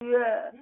月 0.00 0.59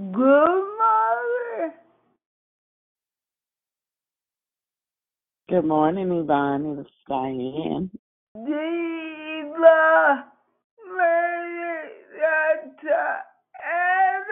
Good 0.00 0.16
morning. 0.16 1.72
Good 5.50 5.66
morning, 5.66 6.10
Yvonne. 6.10 6.78
It's 6.78 6.90
Diane. 7.06 7.90
Diva 8.34 10.24
Marietta 10.96 11.84
and 13.62 14.24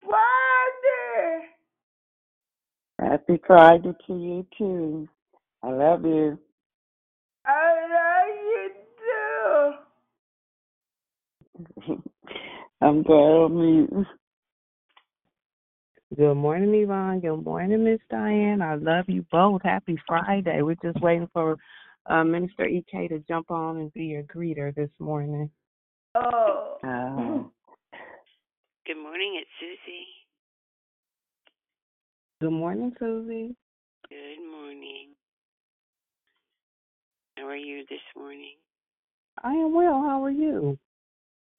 Friday. 0.00 1.48
Happy 2.98 3.38
Friday 3.46 3.92
to 4.06 4.12
you 4.14 4.46
too. 4.56 5.06
I 5.62 5.68
love 5.70 6.06
you. 6.06 6.38
I 7.44 7.74
love 7.92 8.36
you 8.48 8.70
too. 11.86 12.02
I'm 12.80 13.02
glad 13.02 13.44
I'm 13.44 13.58
you. 13.58 14.06
Good 16.14 16.34
morning, 16.34 16.74
Yvonne. 16.74 17.20
Good 17.20 17.42
morning, 17.42 17.84
Miss 17.84 18.00
Diane. 18.10 18.60
I 18.60 18.74
love 18.74 19.06
you 19.08 19.24
both. 19.32 19.62
Happy 19.62 19.96
Friday. 20.06 20.60
We're 20.60 20.74
just 20.82 21.00
waiting 21.00 21.28
for 21.32 21.56
uh, 22.04 22.22
Minister 22.22 22.66
EK 22.66 23.08
to 23.08 23.20
jump 23.20 23.50
on 23.50 23.78
and 23.78 23.92
be 23.94 24.04
your 24.04 24.22
greeter 24.24 24.74
this 24.74 24.90
morning. 24.98 25.48
Oh. 26.14 26.76
Oh, 26.84 27.50
Good 28.84 29.02
morning, 29.02 29.40
it's 29.40 29.48
Susie. 29.58 30.06
Good 32.42 32.50
morning, 32.50 32.92
Susie. 32.98 33.56
Good 34.10 34.50
morning. 34.50 35.14
How 37.38 37.46
are 37.46 37.56
you 37.56 37.86
this 37.88 38.04
morning? 38.14 38.56
I 39.42 39.52
am 39.52 39.74
well. 39.74 40.02
How 40.02 40.22
are 40.22 40.30
you? 40.30 40.78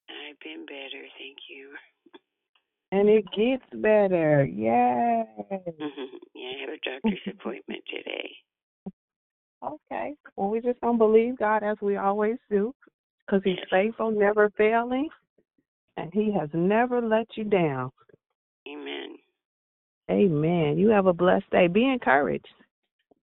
I've 0.10 0.40
been 0.42 0.68
better, 0.68 1.08
thank 1.18 1.38
you. 1.50 1.70
And 2.94 3.10
it 3.10 3.26
gets 3.36 3.64
better. 3.82 4.46
Yay. 4.46 5.24
yeah, 5.50 5.56
I 5.56 6.60
have 6.62 6.70
a 6.70 6.78
doctor's 6.86 7.20
appointment 7.28 7.82
today. 7.90 8.30
Okay. 9.66 10.14
Well, 10.36 10.52
we 10.52 10.62
just 10.62 10.80
don't 10.82 11.00
believe 11.00 11.40
God 11.40 11.64
as 11.64 11.76
we 11.82 11.98
always 11.98 12.36
do 12.52 12.72
because 13.26 13.42
He's 13.44 13.58
faithful, 13.72 14.12
never 14.12 14.52
failing, 14.60 15.10
and 15.98 16.12
He 16.14 16.32
has 16.40 16.50
never 16.54 17.02
let 17.02 17.26
you 17.36 17.46
down. 17.46 17.90
Amen. 18.68 19.16
Amen. 20.12 20.78
You 20.78 20.90
have 20.90 21.08
a 21.08 21.14
blessed 21.14 21.50
day. 21.50 21.66
Be 21.66 21.90
encouraged. 21.90 22.46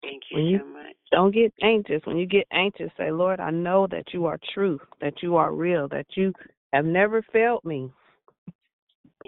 Thank 0.00 0.22
you 0.30 0.40
you- 0.40 0.58
so 0.60 0.64
much. 0.64 0.96
Don't 1.12 1.34
get 1.34 1.52
anxious. 1.62 2.00
When 2.06 2.16
you 2.16 2.24
get 2.26 2.46
anxious, 2.52 2.90
say, 2.96 3.10
Lord, 3.10 3.38
I 3.38 3.50
know 3.50 3.86
that 3.88 4.14
you 4.14 4.24
are 4.24 4.38
true, 4.54 4.80
that 5.02 5.22
you 5.22 5.36
are 5.36 5.52
real, 5.52 5.88
that 5.88 6.06
you 6.16 6.32
have 6.72 6.86
never 6.86 7.20
failed 7.32 7.64
me. 7.66 7.90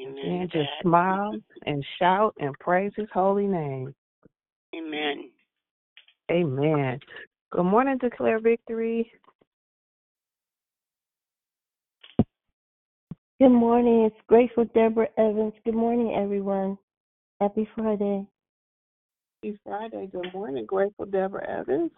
Amen. 0.00 0.24
And 0.24 0.50
just 0.50 0.68
smile 0.82 1.34
and 1.66 1.84
shout 1.98 2.34
and 2.40 2.58
praise 2.58 2.92
his 2.96 3.08
holy 3.12 3.46
name. 3.46 3.94
Amen. 4.74 5.30
Amen. 6.30 7.00
Good 7.50 7.64
morning, 7.64 7.98
Declare 7.98 8.40
Victory. 8.40 9.10
Good 13.40 13.48
morning. 13.48 14.04
It's 14.04 14.16
Grateful 14.28 14.66
Deborah 14.74 15.08
Evans. 15.18 15.54
Good 15.64 15.74
morning, 15.74 16.14
everyone. 16.14 16.78
Happy 17.40 17.68
Friday. 17.74 18.26
Happy 19.42 19.58
Friday. 19.64 20.08
Good 20.12 20.32
morning, 20.32 20.66
Grateful 20.66 21.06
Deborah 21.06 21.48
Evans. 21.48 21.90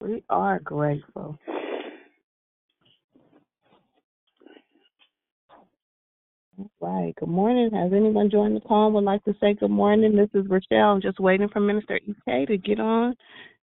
We 0.00 0.24
are 0.30 0.58
grateful. 0.60 1.38
All 6.60 6.70
right. 6.80 7.14
Good 7.16 7.30
morning. 7.30 7.70
Has 7.72 7.90
anyone 7.90 8.30
joined 8.30 8.54
the 8.54 8.60
call 8.60 8.92
would 8.92 9.04
like 9.04 9.24
to 9.24 9.34
say 9.40 9.54
good 9.54 9.70
morning? 9.70 10.14
This 10.14 10.28
is 10.34 10.46
Rochelle. 10.46 10.90
I'm 10.90 11.00
just 11.00 11.18
waiting 11.18 11.48
for 11.48 11.60
Minister 11.60 11.98
EK 12.06 12.44
to 12.46 12.58
get 12.58 12.78
on, 12.78 13.14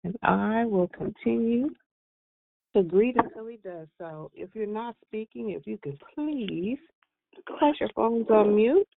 and 0.04 0.16
I 0.24 0.66
will 0.66 0.88
continue 0.88 1.70
to 2.76 2.82
greet 2.82 3.18
until 3.18 3.46
he 3.46 3.58
does 3.58 3.88
so. 4.00 4.32
If 4.34 4.50
you're 4.56 4.66
not 4.66 4.96
speaking, 5.06 5.52
if 5.52 5.68
you 5.68 5.78
could 5.84 6.02
please 6.16 6.80
place 7.60 7.76
your 7.80 7.90
phones 7.96 8.28
on 8.32 8.56
mute. 8.56 8.88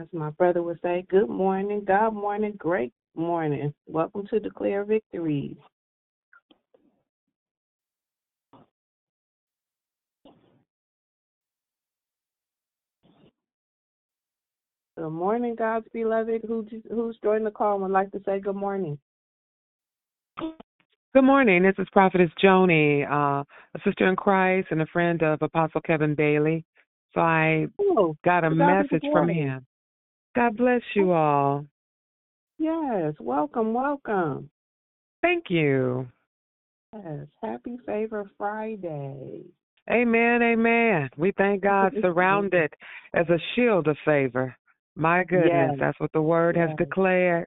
As 0.00 0.06
my 0.12 0.30
brother 0.30 0.62
would 0.62 0.78
say, 0.80 1.04
good 1.10 1.28
morning, 1.28 1.82
God 1.84 2.14
morning, 2.14 2.54
great 2.56 2.92
morning. 3.16 3.72
Welcome 3.86 4.26
to 4.28 4.40
Declare 4.40 4.84
Victories. 4.84 5.56
Good 14.96 15.10
morning, 15.10 15.54
God's 15.54 15.86
beloved. 15.92 16.42
Who 16.46 16.66
who's 16.90 17.18
joined 17.22 17.46
the 17.46 17.50
call 17.50 17.74
and 17.74 17.82
would 17.84 17.92
like 17.92 18.10
to 18.12 18.20
say 18.26 18.38
good 18.40 18.56
morning? 18.56 18.98
Good 21.14 21.24
morning. 21.24 21.62
This 21.62 21.74
is 21.78 21.88
Prophetess 21.92 22.30
Joni, 22.42 23.04
uh, 23.10 23.42
a 23.74 23.80
sister 23.84 24.08
in 24.08 24.14
Christ 24.16 24.68
and 24.70 24.82
a 24.82 24.86
friend 24.86 25.22
of 25.22 25.42
Apostle 25.42 25.80
Kevin 25.80 26.14
Bailey. 26.14 26.64
So 27.14 27.20
I 27.20 27.66
Oh, 27.80 28.16
got 28.24 28.44
a 28.44 28.50
to 28.50 28.54
God 28.56 28.82
be 28.82 28.88
the 28.88 28.94
message 28.94 29.02
from 29.12 29.28
him. 29.28 29.66
God 30.36 30.56
bless 30.56 30.82
you 30.94 31.12
all. 31.12 31.66
Yes, 32.60 33.14
welcome, 33.18 33.72
welcome. 33.72 34.50
Thank 35.22 35.44
you. 35.48 36.06
Yes, 36.92 37.26
happy 37.42 37.78
Favor 37.86 38.30
Friday. 38.36 39.44
Amen. 39.90 40.42
Amen. 40.42 41.08
We 41.16 41.32
thank 41.38 41.62
God 41.62 41.94
surrounded 42.02 42.70
as 43.14 43.26
a 43.30 43.38
shield 43.54 43.88
of 43.88 43.96
favor. 44.04 44.54
My 44.94 45.24
goodness, 45.24 45.50
Yes. 45.70 45.76
that's 45.80 45.98
what 46.00 46.12
the 46.12 46.20
word 46.20 46.54
has 46.56 46.68
declared. 46.76 47.46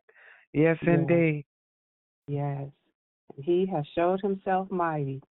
Yes, 0.52 0.78
Yes. 0.82 0.96
indeed. 0.98 1.46
Yes, 2.28 2.70
he 3.38 3.68
has 3.68 3.86
showed 3.94 4.20
himself 4.22 4.72
mighty, 4.72 5.22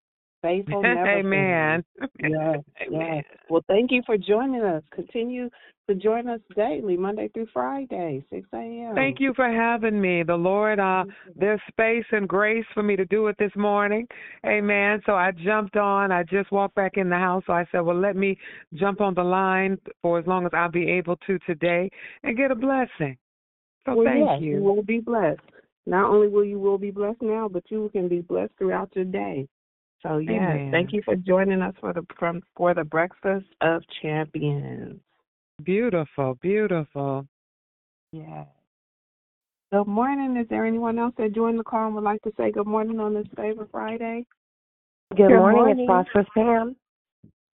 faithful, 0.43 0.83
never. 0.83 1.19
Amen. 1.19 1.85
Yes, 2.21 2.61
Amen. 2.87 3.17
yes. 3.17 3.25
Well, 3.49 3.65
thank 3.69 3.91
you 3.91 4.03
for 4.05 4.19
joining 4.19 4.63
us. 4.63 4.83
Continue 4.95 5.49
to 5.89 5.95
join 5.95 6.29
us 6.29 6.41
daily, 6.55 6.97
Monday 6.97 7.29
through 7.29 7.49
Friday, 7.53 8.25
6 8.31 8.47
a.m. 8.55 8.95
Thank 8.95 9.21
you 9.21 9.33
for 9.35 9.51
having 9.51 10.01
me. 10.01 10.23
The 10.23 10.35
Lord, 10.35 10.79
uh, 10.79 11.05
there's 11.35 11.61
space 11.69 12.05
and 12.13 12.29
grace 12.29 12.65
for 12.75 12.83
me 12.83 12.95
to 12.97 13.05
do 13.07 13.27
it 13.29 13.37
this 13.39 13.51
morning. 13.57 14.07
Amen. 14.47 15.01
So 15.07 15.13
I 15.13 15.33
jumped 15.33 15.77
on. 15.77 16.13
I 16.13 16.23
just 16.23 16.53
walked 16.53 16.75
back 16.75 16.97
in 16.97 17.09
the 17.09 17.17
house. 17.17 17.43
So 17.47 17.53
I 17.53 17.67
said, 17.73 17.81
well, 17.81 17.99
let 17.99 18.17
me 18.17 18.39
jump 18.75 19.01
on 19.01 19.15
the 19.15 19.25
line 19.25 19.79
for 20.03 20.19
as 20.19 20.27
long 20.27 20.47
as 20.47 20.53
I'll 20.55 20.71
be 20.71 20.89
able 20.89 21.17
to 21.27 21.39
today 21.41 21.91
and 22.23 22.37
get 22.37 22.51
a 22.51 22.55
blessing. 22.55 23.17
So 23.87 23.97
well, 23.97 24.05
thank 24.05 24.29
yes, 24.29 24.41
you. 24.41 24.57
you 24.59 24.63
will 24.63 24.83
be 24.83 25.01
blessed. 25.01 25.41
Not 25.87 26.11
only 26.11 26.29
will 26.29 26.45
you 26.45 26.61
will 26.61 26.79
be 26.79 26.93
blessed 26.93 27.23
now, 27.23 27.49
but 27.49 27.65
you 27.69 27.91
can 27.93 28.09
be 28.09 28.21
blessed 28.21 28.53
throughout 28.57 28.95
your 28.95 29.05
day. 29.05 29.49
So 30.03 30.19
yes, 30.19 30.33
Amen. 30.33 30.71
thank 30.73 30.93
you 30.93 31.03
for 31.05 31.15
joining 31.15 31.63
us 31.63 31.75
for 31.81 31.93
the 31.93 32.05
from 32.19 32.43
for 32.57 32.75
the 32.75 32.85
Breakfast 32.85 33.47
of 33.61 33.83
Champions. 34.01 35.01
Beautiful, 35.63 36.39
beautiful. 36.43 37.27
Yes. 38.13 38.47
Good 39.73 39.87
morning. 39.87 40.37
Is 40.37 40.47
there 40.51 40.67
anyone 40.67 40.99
else 40.99 41.15
that 41.19 41.35
joined 41.35 41.59
the 41.59 41.65
call 41.65 41.87
and 41.87 41.95
would 41.95 42.05
like 42.05 42.21
to 42.23 42.33
say 42.37 42.51
good 42.51 42.67
morning 42.67 43.01
on 43.01 43.15
this 43.15 43.27
favorite 43.37 43.71
Friday? 43.71 44.27
Good, 45.17 45.29
Good 45.29 45.37
morning. 45.37 45.63
morning. 45.63 45.79
It's 45.79 45.87
Prosperous 45.87 46.27
Pam. 46.35 46.77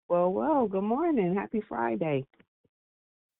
Well, 0.08 0.32
well, 0.32 0.66
good 0.66 0.82
morning. 0.82 1.34
Happy 1.34 1.62
Friday. 1.68 2.24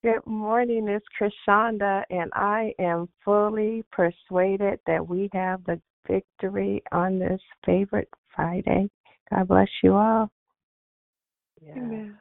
Good 0.05 0.25
morning, 0.27 0.87
it's 0.87 1.05
Krishanda, 1.21 2.05
and 2.11 2.31
I 2.35 2.73
am 2.79 3.09
fully 3.25 3.85
persuaded 3.91 4.79
that 4.87 5.05
we 5.05 5.29
have 5.33 5.65
the 5.65 5.81
victory 6.07 6.85
on 6.93 7.19
this 7.19 7.41
favorite 7.67 8.09
Friday. 8.35 8.89
God 9.31 9.49
bless 9.49 9.69
you 9.83 9.95
all. 9.95 10.31
Amen. 11.67 12.17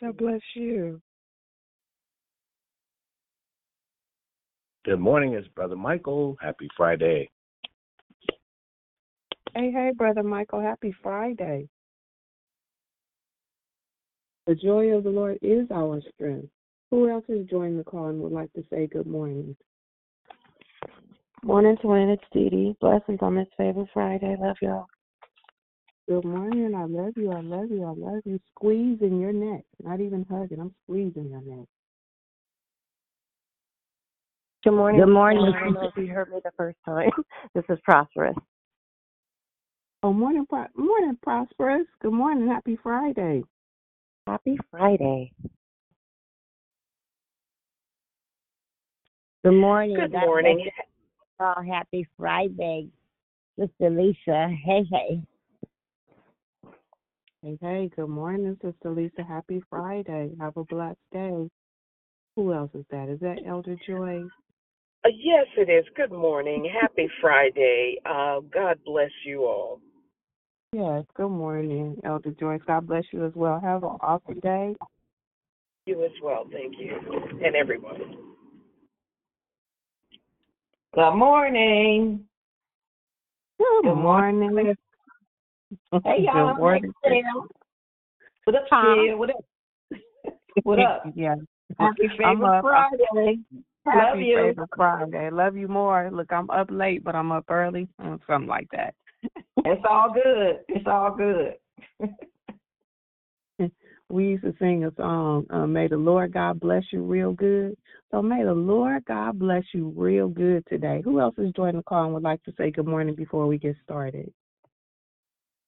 God 0.00 0.16
bless 0.16 0.40
you. 0.54 1.00
Good 4.84 5.00
morning, 5.00 5.34
it's 5.34 5.48
Brother 5.48 5.76
Michael. 5.76 6.36
Happy 6.40 6.68
Friday. 6.76 7.30
Hey, 9.54 9.70
hey, 9.72 9.92
Brother 9.96 10.22
Michael. 10.22 10.60
Happy 10.60 10.94
Friday. 11.02 11.68
The 14.46 14.54
joy 14.54 14.88
of 14.88 15.04
the 15.04 15.10
Lord 15.10 15.38
is 15.42 15.66
our 15.70 16.00
strength. 16.14 16.48
Who 16.90 17.10
else 17.10 17.24
is 17.28 17.46
joining 17.48 17.76
the 17.76 17.84
call 17.84 18.06
and 18.08 18.20
would 18.20 18.32
like 18.32 18.52
to 18.54 18.64
say 18.70 18.86
good 18.86 19.06
morning? 19.06 19.56
Morning, 21.42 21.76
twin. 21.82 22.08
It's 22.08 22.22
Dee 22.32 22.48
Dee. 22.48 22.76
Blessings 22.80 23.18
on 23.20 23.34
this 23.34 23.48
favorite 23.56 23.88
Friday. 23.92 24.36
Love 24.40 24.56
y'all. 24.62 24.86
Good 26.08 26.24
morning. 26.24 26.74
I 26.74 26.84
love 26.84 27.12
you. 27.16 27.30
I 27.32 27.40
love 27.42 27.70
you. 27.70 27.84
I 27.84 27.90
love 27.90 28.22
you. 28.24 28.40
Squeezing 28.54 29.20
your 29.20 29.32
neck. 29.32 29.62
Not 29.82 30.00
even 30.00 30.24
hugging. 30.30 30.58
I'm 30.58 30.74
squeezing 30.84 31.28
your 31.28 31.42
neck. 31.42 31.66
Good 34.64 34.70
morning. 34.70 35.00
Good 35.00 35.12
morning. 35.12 35.52
I 35.54 35.64
don't 35.64 35.74
know 35.74 35.90
if 35.94 35.96
you 35.96 36.06
heard 36.06 36.32
me 36.32 36.40
the 36.42 36.50
first 36.56 36.78
time. 36.86 37.10
this 37.54 37.64
is 37.68 37.78
Prosperous. 37.84 38.34
Oh, 40.02 40.14
morning, 40.14 40.46
Pro- 40.48 40.66
morning, 40.76 41.18
prosperous. 41.22 41.86
Good 42.00 42.12
morning. 42.12 42.48
Happy 42.48 42.78
Friday. 42.82 43.42
Happy 44.26 44.56
Friday. 44.70 45.32
Good 49.44 49.52
morning. 49.52 49.96
Good 49.96 50.12
morning. 50.12 50.56
bless 50.56 50.86
you 51.38 51.46
all. 51.46 51.62
Happy 51.62 52.08
Friday. 52.16 52.88
Sister 53.58 53.90
Lisa. 53.90 54.48
Hey, 54.64 54.84
hey. 54.90 55.20
Hey, 57.40 57.56
hey. 57.60 57.88
Good 57.94 58.08
morning, 58.08 58.56
Sister 58.60 58.90
Lisa. 58.90 59.22
Happy 59.22 59.62
Friday. 59.70 60.30
Have 60.40 60.56
a 60.56 60.64
blessed 60.64 60.98
day. 61.12 61.48
Who 62.34 62.52
else 62.52 62.72
is 62.74 62.84
that? 62.90 63.08
Is 63.08 63.20
that 63.20 63.36
Elder 63.46 63.76
Joy? 63.86 64.22
Uh, 65.04 65.08
yes, 65.16 65.46
it 65.56 65.70
is. 65.70 65.84
Good 65.94 66.10
morning. 66.10 66.68
Happy 66.80 67.08
Friday. 67.20 67.98
Uh, 68.04 68.40
God 68.52 68.80
bless 68.84 69.12
you 69.24 69.42
all. 69.44 69.80
Yes. 70.72 71.04
Good 71.14 71.28
morning, 71.28 71.96
Elder 72.04 72.32
Joyce. 72.32 72.60
God 72.66 72.88
bless 72.88 73.04
you 73.12 73.24
as 73.24 73.32
well. 73.36 73.60
Have 73.60 73.84
an 73.84 73.96
awesome 74.00 74.40
day. 74.40 74.74
You 75.86 76.04
as 76.04 76.10
well. 76.20 76.44
Thank 76.50 76.74
you. 76.76 76.98
And 77.44 77.54
everyone. 77.54 78.16
Good 80.92 81.14
morning. 81.14 82.24
Good, 83.60 83.84
Good 83.84 83.94
morning. 83.94 84.50
morning. 84.50 84.74
Hey 85.70 85.98
y'all, 86.24 86.54
Good 86.54 86.56
morning. 86.56 86.92
Hey, 87.02 87.22
What 88.44 88.54
up? 88.54 88.62
Sia? 88.70 89.16
What 89.16 89.30
up? 89.30 89.44
What 90.64 90.78
up? 90.80 91.04
yeah. 91.14 91.34
Happy 91.78 92.08
I'm 92.24 92.38
favorite 92.40 92.58
up. 92.58 92.62
Friday. 92.62 93.40
Love 93.52 93.62
Happy 93.86 94.24
you. 94.24 94.36
favorite 94.36 94.70
Friday. 94.74 95.30
Love 95.30 95.56
you 95.56 95.68
more. 95.68 96.10
Look, 96.12 96.32
I'm 96.32 96.48
up 96.50 96.68
late, 96.70 97.04
but 97.04 97.14
I'm 97.14 97.32
up 97.32 97.44
early. 97.50 97.88
Something 97.98 98.46
like 98.46 98.68
that. 98.72 98.94
It's 99.64 99.84
all 99.88 100.12
good. 100.12 100.60
It's 100.68 100.86
all 100.86 101.14
good. 101.14 101.54
we 104.08 104.28
used 104.28 104.44
to 104.44 104.54
sing 104.58 104.84
a 104.84 104.94
song, 104.96 105.46
uh, 105.50 105.66
May 105.66 105.88
the 105.88 105.96
Lord 105.96 106.32
God 106.32 106.60
bless 106.60 106.84
you 106.92 107.02
real 107.02 107.32
good. 107.32 107.76
So 108.10 108.22
may 108.22 108.42
the 108.42 108.54
Lord 108.54 109.04
God 109.04 109.38
bless 109.38 109.64
you 109.74 109.92
real 109.94 110.28
good 110.28 110.64
today. 110.66 111.02
Who 111.04 111.20
else 111.20 111.34
is 111.38 111.52
joining 111.54 111.76
the 111.76 111.82
call 111.82 112.04
and 112.04 112.14
would 112.14 112.22
like 112.22 112.42
to 112.44 112.54
say 112.56 112.70
good 112.70 112.86
morning 112.86 113.14
before 113.14 113.46
we 113.46 113.58
get 113.58 113.76
started? 113.84 114.32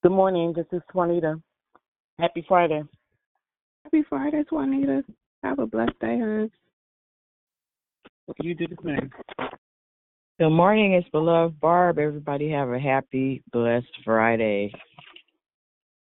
Good 0.02 0.12
morning. 0.12 0.54
This 0.56 0.64
is 0.72 0.80
Juanita. 0.94 1.38
Happy 2.18 2.42
Friday. 2.48 2.82
Happy 3.84 4.02
Friday, 4.08 4.44
Juanita. 4.50 5.04
Have 5.42 5.58
a 5.58 5.66
blessed 5.66 5.98
day, 6.00 6.18
hon. 6.18 6.50
You 8.40 8.54
do 8.54 8.66
the 8.66 8.76
same. 8.82 9.10
Good 10.38 10.48
morning, 10.48 10.94
it's 10.94 11.08
beloved 11.10 11.60
Barb. 11.60 11.98
Everybody 11.98 12.50
have 12.50 12.70
a 12.70 12.78
happy, 12.78 13.42
blessed 13.52 13.92
Friday. 14.02 14.72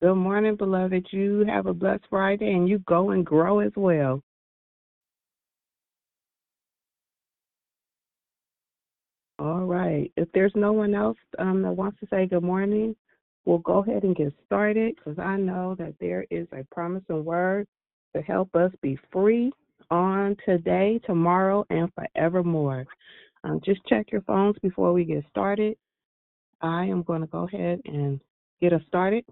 Good 0.03 0.17
morning, 0.17 0.57
beloved. 0.57 1.07
You 1.13 1.45
have 1.47 1.67
a 1.67 1.75
blessed 1.75 2.07
Friday 2.11 2.55
and 2.55 2.69
you 2.69 2.81
go 2.89 3.11
and 3.11 3.25
grow 3.25 3.61
as 3.61 3.73
well. 3.77 4.21
All 9.39 9.65
right. 9.65 10.11
If 10.17 10.27
there's 10.33 10.53
no 10.57 10.73
one 10.73 10.93
else 10.93 11.19
um, 11.39 11.63
that 11.63 11.71
wants 11.71 12.01
to 12.01 12.09
say 12.11 12.27
good 12.27 12.43
morning, 12.43 12.97
we'll 13.47 13.59
go 13.59 13.79
ahead 13.79 14.03
and 14.03 14.15
get 14.15 14.35
started 14.45 14.97
because 14.97 15.19
I 15.19 15.37
know 15.37 15.75
that 15.79 15.95
there 16.01 16.27
is 16.31 16.47
a 16.53 16.65
promising 16.73 17.25
word 17.25 17.67
to 18.15 18.21
help 18.21 18.55
us 18.55 18.73
be 18.83 18.99
free 19.13 19.53
on 19.91 20.37
today, 20.45 21.01
tomorrow, 21.07 21.65
and 21.71 21.91
forevermore. 21.95 22.85
Um, 23.45 23.61
just 23.65 23.81
check 23.87 24.11
your 24.11 24.23
phones 24.23 24.57
before 24.61 24.93
we 24.93 25.05
get 25.05 25.25
started. 25.31 25.77
I 26.61 26.85
am 26.85 27.03
going 27.03 27.21
to 27.21 27.27
go 27.29 27.45
ahead 27.45 27.81
and 27.85 28.21
get 28.61 28.73
us 28.73 28.83
started. 28.89 29.25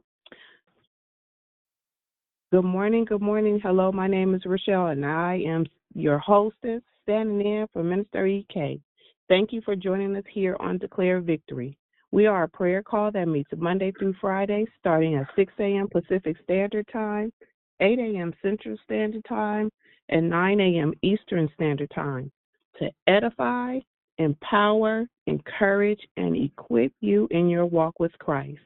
Good 2.52 2.64
morning, 2.64 3.04
good 3.04 3.23
morning. 3.23 3.59
Hello, 3.61 3.90
my 3.90 4.06
name 4.06 4.35
is 4.35 4.42
Rochelle, 4.47 4.88
and 4.88 5.04
I 5.04 5.42
am 5.44 5.66
your 5.94 6.18
hostess, 6.18 6.83
standing 7.02 7.40
in 7.40 7.66
for 7.73 7.83
Minister 7.83 8.26
EK. 8.26 8.80
Thank 9.28 9.52
you 9.52 9.61
for 9.64 9.75
joining 9.75 10.14
us 10.14 10.25
here 10.33 10.56
on 10.61 10.78
Declare 10.78 11.23
Victory. 11.23 11.76
We 12.14 12.28
are 12.28 12.44
a 12.44 12.49
prayer 12.49 12.80
call 12.80 13.11
that 13.11 13.26
meets 13.26 13.50
Monday 13.56 13.90
through 13.90 14.14
Friday, 14.21 14.66
starting 14.78 15.16
at 15.16 15.26
6 15.35 15.52
a.m. 15.59 15.88
Pacific 15.88 16.37
Standard 16.44 16.87
Time, 16.92 17.33
8 17.80 17.99
a.m. 17.99 18.33
Central 18.40 18.76
Standard 18.85 19.25
Time, 19.28 19.68
and 20.11 20.30
9 20.30 20.61
a.m. 20.61 20.92
Eastern 21.02 21.49
Standard 21.56 21.90
Time 21.92 22.30
to 22.78 22.88
edify, 23.09 23.80
empower, 24.18 25.09
encourage, 25.26 25.99
and 26.16 26.37
equip 26.37 26.92
you 27.00 27.26
in 27.33 27.49
your 27.49 27.66
walk 27.66 27.99
with 27.99 28.16
Christ. 28.21 28.61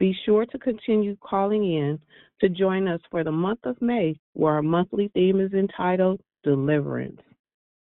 Be 0.00 0.12
sure 0.24 0.44
to 0.46 0.58
continue 0.58 1.16
calling 1.20 1.62
in 1.62 2.00
to 2.40 2.48
join 2.48 2.88
us 2.88 3.00
for 3.12 3.22
the 3.22 3.30
month 3.30 3.60
of 3.62 3.80
May, 3.80 4.18
where 4.32 4.54
our 4.54 4.60
monthly 4.60 5.08
theme 5.14 5.40
is 5.40 5.52
entitled 5.52 6.20
Deliverance. 6.42 7.20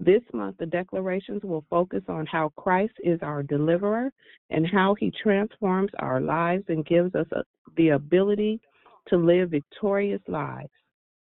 This 0.02 0.22
month, 0.32 0.56
the 0.58 0.64
declarations 0.64 1.42
will 1.44 1.64
focus 1.68 2.02
on 2.08 2.24
how 2.24 2.52
Christ 2.56 2.94
is 3.04 3.18
our 3.20 3.42
deliverer 3.42 4.10
and 4.48 4.66
how 4.66 4.94
he 4.94 5.12
transforms 5.22 5.90
our 5.98 6.22
lives 6.22 6.64
and 6.68 6.86
gives 6.86 7.14
us 7.14 7.26
a, 7.32 7.42
the 7.76 7.90
ability 7.90 8.60
to 9.08 9.18
live 9.18 9.50
victorious 9.50 10.22
lives. 10.26 10.70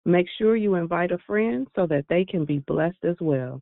Make 0.05 0.27
sure 0.37 0.55
you 0.55 0.75
invite 0.75 1.11
a 1.11 1.17
friend 1.27 1.67
so 1.75 1.85
that 1.87 2.05
they 2.07 2.23
can 2.23 2.45
be 2.45 2.59
blessed 2.59 3.03
as 3.03 3.17
well. 3.19 3.61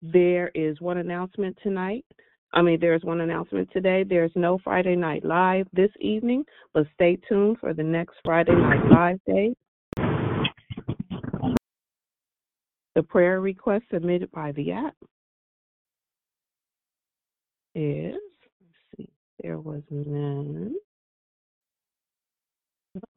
There 0.00 0.52
is 0.54 0.80
one 0.80 0.98
announcement 0.98 1.58
tonight. 1.60 2.04
I 2.52 2.62
mean, 2.62 2.78
there's 2.80 3.02
one 3.02 3.20
announcement 3.20 3.68
today. 3.72 4.04
There's 4.04 4.32
no 4.36 4.58
Friday 4.62 4.94
Night 4.94 5.24
Live 5.24 5.66
this 5.72 5.90
evening, 6.00 6.44
but 6.72 6.86
stay 6.94 7.18
tuned 7.28 7.58
for 7.58 7.74
the 7.74 7.82
next 7.82 8.14
Friday 8.24 8.54
Night 8.54 8.86
Live 8.90 9.18
day. 9.26 9.54
The 13.00 13.04
prayer 13.04 13.40
request 13.40 13.84
submitted 13.90 14.30
by 14.30 14.52
the 14.52 14.72
app 14.72 14.94
is, 17.74 18.12
let's 18.12 18.76
see, 18.94 19.08
there 19.42 19.58
was 19.58 19.80
none. 19.88 20.74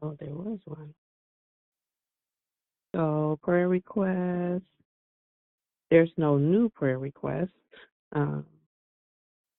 Oh, 0.01 0.15
there 0.21 0.29
was 0.29 0.59
one. 0.63 0.93
So, 2.95 3.37
prayer 3.43 3.67
request, 3.67 4.63
there's 5.91 6.11
no 6.15 6.37
new 6.37 6.69
prayer 6.69 6.97
request. 6.97 7.51
Um, 8.13 8.45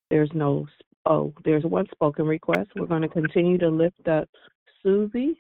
there's 0.08 0.30
no, 0.32 0.66
oh, 1.04 1.34
there's 1.44 1.64
one 1.64 1.86
spoken 1.92 2.24
request. 2.26 2.70
We're 2.76 2.86
going 2.86 3.02
to 3.02 3.08
continue 3.08 3.58
to 3.58 3.68
lift 3.68 4.08
up 4.08 4.26
Susie 4.82 5.38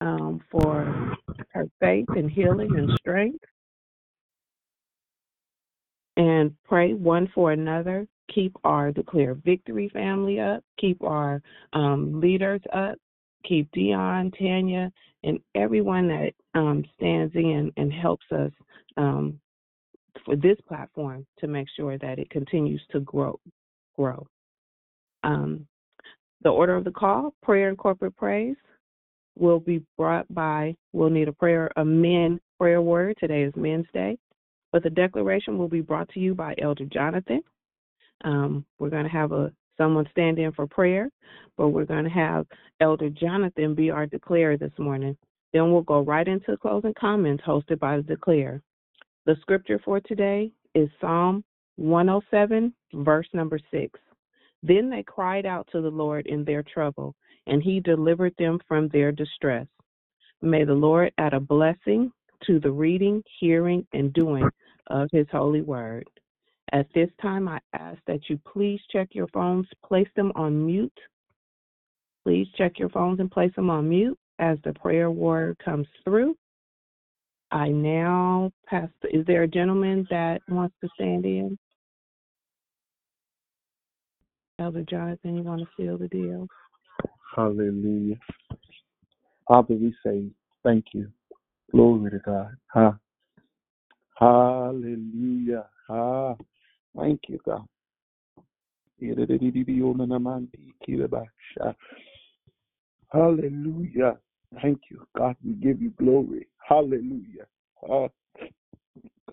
um, 0.00 0.40
for 0.50 1.16
her 1.50 1.66
faith 1.78 2.08
and 2.08 2.28
healing 2.28 2.76
and 2.76 2.90
strength. 2.98 3.44
And 6.22 6.54
pray 6.64 6.94
one 6.94 7.26
for 7.34 7.50
another. 7.50 8.06
Keep 8.32 8.52
our 8.62 8.92
Declare 8.92 9.34
Victory 9.34 9.88
family 9.88 10.38
up. 10.38 10.62
Keep 10.78 11.02
our 11.02 11.42
um, 11.72 12.20
leaders 12.20 12.60
up. 12.72 12.96
Keep 13.44 13.66
Dion, 13.72 14.30
Tanya, 14.38 14.92
and 15.24 15.40
everyone 15.56 16.06
that 16.06 16.32
um, 16.54 16.84
stands 16.96 17.34
in 17.34 17.72
and 17.76 17.92
helps 17.92 18.26
us 18.30 18.52
um, 18.96 19.40
for 20.24 20.36
this 20.36 20.58
platform 20.68 21.26
to 21.40 21.48
make 21.48 21.66
sure 21.76 21.98
that 21.98 22.20
it 22.20 22.30
continues 22.30 22.82
to 22.92 23.00
grow. 23.00 23.40
Grow. 23.96 24.24
Um, 25.24 25.66
The 26.42 26.50
order 26.50 26.76
of 26.76 26.84
the 26.84 26.92
call, 27.02 27.34
prayer 27.42 27.68
and 27.68 27.78
corporate 27.78 28.16
praise, 28.16 28.56
will 29.36 29.60
be 29.60 29.82
brought 29.96 30.26
by, 30.32 30.76
we'll 30.92 31.10
need 31.10 31.28
a 31.28 31.32
prayer, 31.32 31.70
a 31.76 31.84
men 31.84 32.40
prayer 32.58 32.82
word. 32.82 33.16
Today 33.18 33.42
is 33.42 33.52
Men's 33.56 33.86
Day. 33.92 34.16
But 34.72 34.82
the 34.82 34.90
declaration 34.90 35.58
will 35.58 35.68
be 35.68 35.82
brought 35.82 36.08
to 36.10 36.20
you 36.20 36.34
by 36.34 36.54
Elder 36.60 36.86
Jonathan. 36.86 37.42
Um, 38.24 38.64
we're 38.78 38.90
going 38.90 39.04
to 39.04 39.10
have 39.10 39.32
a 39.32 39.52
someone 39.76 40.06
stand 40.10 40.38
in 40.38 40.52
for 40.52 40.66
prayer, 40.66 41.10
but 41.56 41.68
we're 41.68 41.84
going 41.84 42.04
to 42.04 42.10
have 42.10 42.46
Elder 42.80 43.10
Jonathan 43.10 43.74
be 43.74 43.90
our 43.90 44.06
declarer 44.06 44.56
this 44.56 44.72
morning. 44.78 45.16
Then 45.52 45.70
we'll 45.70 45.82
go 45.82 46.00
right 46.00 46.26
into 46.26 46.56
closing 46.56 46.94
comments 46.98 47.42
hosted 47.46 47.78
by 47.78 47.96
the 47.96 48.02
declarer. 48.02 48.62
The 49.26 49.36
scripture 49.40 49.80
for 49.84 50.00
today 50.00 50.52
is 50.74 50.88
Psalm 51.00 51.44
107, 51.76 52.72
verse 52.94 53.28
number 53.32 53.58
6. 53.70 53.98
Then 54.62 54.88
they 54.88 55.02
cried 55.02 55.46
out 55.46 55.68
to 55.72 55.80
the 55.80 55.90
Lord 55.90 56.26
in 56.26 56.44
their 56.44 56.62
trouble, 56.62 57.14
and 57.46 57.62
he 57.62 57.80
delivered 57.80 58.34
them 58.38 58.58
from 58.68 58.88
their 58.88 59.12
distress. 59.12 59.66
May 60.40 60.64
the 60.64 60.74
Lord 60.74 61.12
add 61.18 61.34
a 61.34 61.40
blessing 61.40 62.12
to 62.46 62.58
the 62.58 62.70
reading, 62.70 63.22
hearing, 63.40 63.86
and 63.92 64.12
doing 64.12 64.48
of 64.88 65.08
his 65.12 65.26
holy 65.30 65.62
word. 65.62 66.04
At 66.72 66.86
this 66.94 67.10
time, 67.20 67.48
I 67.48 67.60
ask 67.74 67.98
that 68.06 68.28
you 68.28 68.38
please 68.50 68.80
check 68.90 69.08
your 69.12 69.28
phones, 69.28 69.66
place 69.84 70.08
them 70.16 70.32
on 70.34 70.64
mute. 70.64 70.92
Please 72.24 72.46
check 72.56 72.78
your 72.78 72.88
phones 72.88 73.20
and 73.20 73.30
place 73.30 73.52
them 73.56 73.68
on 73.68 73.88
mute 73.88 74.18
as 74.38 74.58
the 74.64 74.72
prayer 74.72 75.10
word 75.10 75.56
comes 75.64 75.86
through. 76.04 76.36
I 77.50 77.68
now 77.68 78.50
pass. 78.66 78.88
Is 79.12 79.26
there 79.26 79.42
a 79.42 79.48
gentleman 79.48 80.06
that 80.10 80.40
wants 80.48 80.74
to 80.82 80.88
stand 80.94 81.26
in? 81.26 81.58
Elder 84.58 84.84
Jonathan, 84.88 85.36
you 85.36 85.42
want 85.42 85.60
to 85.60 85.68
seal 85.76 85.98
the 85.98 86.08
deal? 86.08 86.46
Hallelujah. 87.36 88.16
Father, 89.48 89.74
we 89.74 89.94
say 90.04 90.30
thank 90.64 90.86
you. 90.92 91.10
Glory 91.72 92.10
to 92.10 92.18
God. 92.18 92.54
Ha. 92.72 92.96
Hallelujah. 94.22 95.66
Ha. 95.88 96.36
Thank 96.96 97.22
you, 97.28 97.40
God. 97.44 97.66
Hallelujah. 103.12 104.18
Thank 104.62 104.80
you, 104.90 105.06
God. 105.18 105.36
We 105.44 105.54
give 105.54 105.82
you 105.82 105.90
glory. 105.98 106.46
Hallelujah. 106.68 107.46
Ah, 107.90 108.08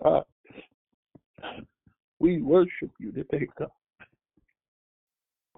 God. 0.02 0.24
We 2.18 2.42
worship 2.42 2.90
you 2.98 3.12
today, 3.12 3.46
God. 3.56 3.70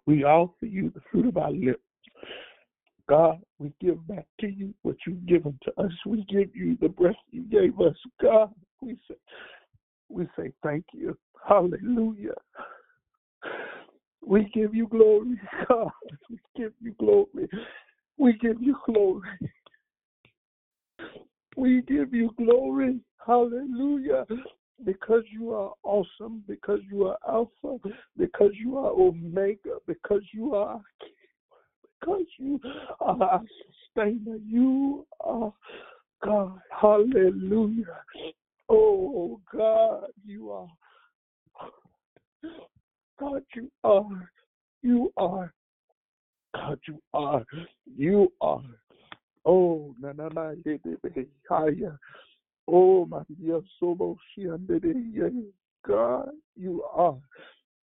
We 0.04 0.24
offer 0.24 0.66
you 0.66 0.92
the 0.94 1.00
fruit 1.10 1.26
of 1.26 1.38
our 1.38 1.52
lips. 1.52 1.80
God, 3.08 3.40
we 3.58 3.72
give 3.80 4.06
back 4.06 4.26
to 4.40 4.46
you 4.48 4.72
what 4.82 4.96
you've 5.06 5.26
given 5.26 5.58
to 5.64 5.80
us. 5.82 5.92
We 6.06 6.24
give 6.28 6.54
you 6.54 6.76
the 6.80 6.88
breath 6.88 7.14
you 7.30 7.42
gave 7.42 7.80
us. 7.80 7.96
God, 8.20 8.52
we 8.80 8.96
say, 9.08 9.16
we 10.08 10.26
say 10.36 10.52
thank 10.62 10.84
you. 10.92 11.16
Hallelujah. 11.46 12.34
We 14.24 14.50
give 14.54 14.74
you 14.74 14.86
glory, 14.86 15.40
God. 15.68 15.90
We 16.30 16.38
give 16.56 16.72
you 16.80 16.94
glory. 16.98 17.48
We 18.18 18.34
give 18.34 18.62
you 18.62 18.76
glory. 18.86 19.28
We 21.56 21.82
give 21.82 22.14
you 22.14 22.30
glory. 22.38 23.00
Hallelujah. 23.26 24.26
Because 24.84 25.22
you 25.30 25.52
are 25.52 25.72
awesome, 25.82 26.42
because 26.48 26.80
you 26.90 27.06
are 27.06 27.18
Alpha, 27.28 27.78
because 28.16 28.52
you 28.54 28.78
are 28.78 28.90
Omega, 28.90 29.76
because 29.86 30.22
you 30.32 30.54
are 30.54 30.80
because 32.02 32.26
you 32.38 32.60
are 33.00 33.22
our 33.22 33.42
sustainer. 33.94 34.36
You 34.46 35.06
are 35.20 35.52
God. 36.24 36.58
Hallelujah. 36.70 38.02
Oh 38.68 39.40
God, 39.54 40.06
you 40.26 40.50
are 40.50 40.68
God, 43.18 43.42
you 43.54 43.70
are. 43.84 44.30
You 44.82 45.12
are. 45.16 45.52
God, 46.54 46.78
you 46.88 47.00
are. 47.14 47.44
You 47.96 48.32
are. 48.40 48.62
Oh, 49.44 49.94
na 50.00 50.12
na 50.12 50.28
na 50.28 50.54
de 50.64 50.78
de 50.78 50.96
de 51.14 51.26
higher. 51.48 51.98
Oh, 52.68 53.06
my 53.06 53.22
dear 53.40 53.60
soul, 53.78 54.16
she 54.34 54.48
under 54.48 54.78
the 54.78 55.52
God, 55.86 56.30
you 56.56 56.82
are. 56.92 57.18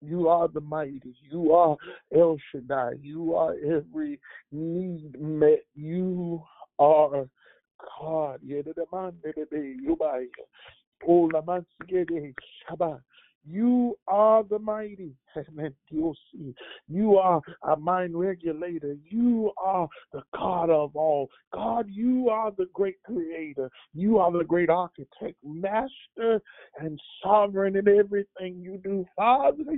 You 0.01 0.29
are 0.29 0.47
the 0.47 0.61
mighty. 0.61 1.15
You 1.29 1.53
are 1.53 1.75
El 2.15 2.37
Shaddai. 2.51 2.93
You 3.01 3.35
are 3.35 3.55
every 3.65 4.19
need 4.51 5.19
met. 5.19 5.65
You 5.75 6.41
are 6.77 7.27
God. 7.99 8.39
Yeah, 8.43 8.61
the 8.63 8.85
man, 8.93 9.13
the 9.23 9.33
day, 9.33 9.75
you 9.81 9.95
buy. 9.99 10.25
Oh, 11.07 11.29
la 11.33 11.41
man, 11.41 11.65
Shabbat. 11.89 13.01
You 13.45 13.97
are 14.07 14.43
the 14.43 14.59
mighty. 14.59 15.15
Amen. 15.35 15.73
You'll 15.89 16.15
see. 16.31 16.53
You 16.87 17.17
are 17.17 17.41
a 17.63 17.75
mind 17.75 18.19
regulator. 18.19 18.95
You 19.09 19.51
are 19.57 19.87
the 20.13 20.21
God 20.35 20.69
of 20.69 20.95
all. 20.95 21.29
God, 21.53 21.87
you 21.89 22.29
are 22.29 22.51
the 22.51 22.67
great 22.73 23.01
creator. 23.03 23.69
You 23.93 24.19
are 24.19 24.31
the 24.31 24.43
great 24.43 24.69
architect, 24.69 25.37
master, 25.43 26.41
and 26.79 26.99
sovereign 27.23 27.75
in 27.75 27.87
everything 27.87 28.61
you 28.61 28.79
do. 28.83 29.05
Father, 29.15 29.63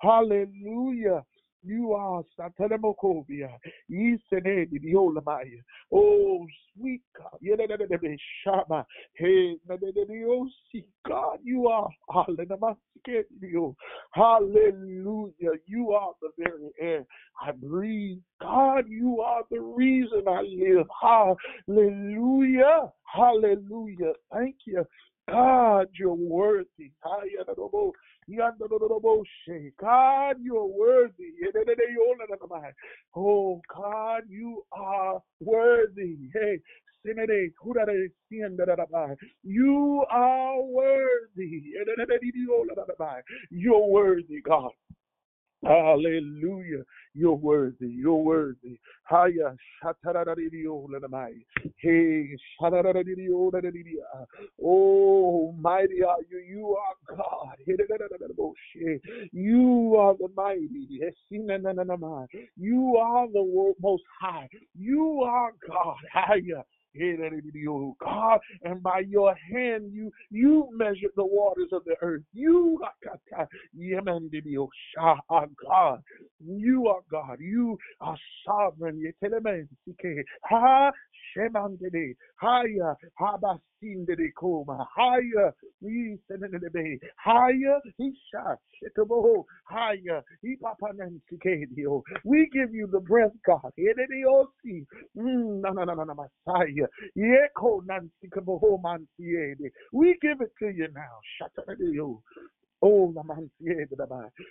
hallelujah. 0.00 1.24
You 1.66 1.94
are 1.94 2.22
Satanamokovia. 2.38 3.50
Yisenedi 3.90 4.78
Diolamaya. 4.80 5.62
Oh, 5.92 6.46
sweet 6.74 7.02
God. 7.16 7.38
Shama. 8.44 8.86
Hey, 9.14 9.58
Nadedediosi. 9.68 10.84
God, 11.06 11.40
you 11.42 11.66
are. 11.66 11.88
Hallelujah. 14.12 15.52
You 15.66 15.92
are 15.92 16.12
the 16.22 16.30
very 16.38 16.70
air 16.80 17.04
I 17.42 17.52
breathe. 17.52 18.18
God, 18.40 18.88
you 18.88 19.20
are 19.20 19.42
the 19.50 19.60
reason 19.60 20.22
I 20.28 20.42
live. 20.42 20.86
Hallelujah. 21.66 22.92
Hallelujah. 23.04 24.12
Thank 24.32 24.56
you. 24.66 24.84
God, 25.28 25.88
you're 25.98 26.14
worthy. 26.14 26.92
God, 28.28 30.36
you're 30.42 30.66
worthy. 30.66 31.32
Oh, 33.14 33.60
God, 33.74 34.22
you 34.28 34.64
are 34.72 35.20
worthy. 35.40 36.16
Hey, 36.32 36.60
you 39.44 40.04
are 40.10 40.62
worthy. 40.62 41.62
You're 43.50 43.86
worthy, 43.88 44.40
God. 44.42 44.70
Hallelujah. 45.66 46.84
You're 47.14 47.32
worthy. 47.34 47.88
You're 47.88 48.14
worthy. 48.14 48.78
Haya 49.02 49.56
shataradidio 49.82 50.86
lanamai. 50.88 51.34
Hey. 51.78 52.36
Oh, 54.62 55.52
mighty 55.58 56.04
are 56.04 56.18
you. 56.30 56.38
You 56.38 56.76
are 56.76 57.16
God. 57.16 57.56
You 59.32 59.96
are 59.96 60.14
the 60.16 60.28
mighty. 60.36 61.00
You 62.56 62.96
are 62.96 63.28
the 63.28 63.74
most 63.80 64.04
high. 64.20 64.48
You 64.78 65.22
are 65.22 65.52
God. 65.66 65.96
Haya. 66.12 66.62
God, 68.00 68.40
and 68.62 68.82
by 68.82 69.00
your 69.00 69.34
hand 69.52 69.92
you 69.92 70.10
you 70.30 70.68
measured 70.72 71.12
the 71.16 71.24
waters 71.24 71.68
of 71.72 71.84
the 71.84 71.96
earth. 72.02 72.22
You 72.32 72.80
are 72.82 72.92
God. 75.62 76.02
You 76.40 76.88
are 76.88 77.02
God. 77.10 77.38
You 77.40 77.78
are 78.00 78.16
sovereign. 78.46 79.02
Yetelemensike. 79.22 80.24
Ha 80.44 80.90
Higher. 83.82 84.06
Habasindede 84.06 84.30
Koma. 84.38 84.86
the 84.96 85.52
Yisenedebe. 85.84 86.98
Higher. 87.18 87.80
Isha. 87.98 88.58
Shetobo. 88.82 89.44
Higher. 89.66 90.22
he 90.42 90.56
Ipapanensikedio. 90.56 92.02
We 92.24 92.48
give 92.52 92.74
you 92.74 92.88
the 92.92 93.00
breath, 93.00 93.32
God. 93.46 93.72
Yedediosi. 93.78 94.86
Mm, 95.16 95.60
No, 95.62 95.70
no, 95.72 95.84
no, 95.84 95.94
no, 95.94 96.04
no, 96.04 96.14
Messiah. 96.14 96.88
Yeko 97.16 97.82
Nansikaboho 97.86 98.80
Mansiede. 98.82 99.70
We 99.92 100.16
give 100.22 100.40
it 100.40 100.52
to 100.60 100.68
you 100.70 100.88
now. 100.94 101.20
Shatadio. 101.40 102.20
Oh, 102.82 103.14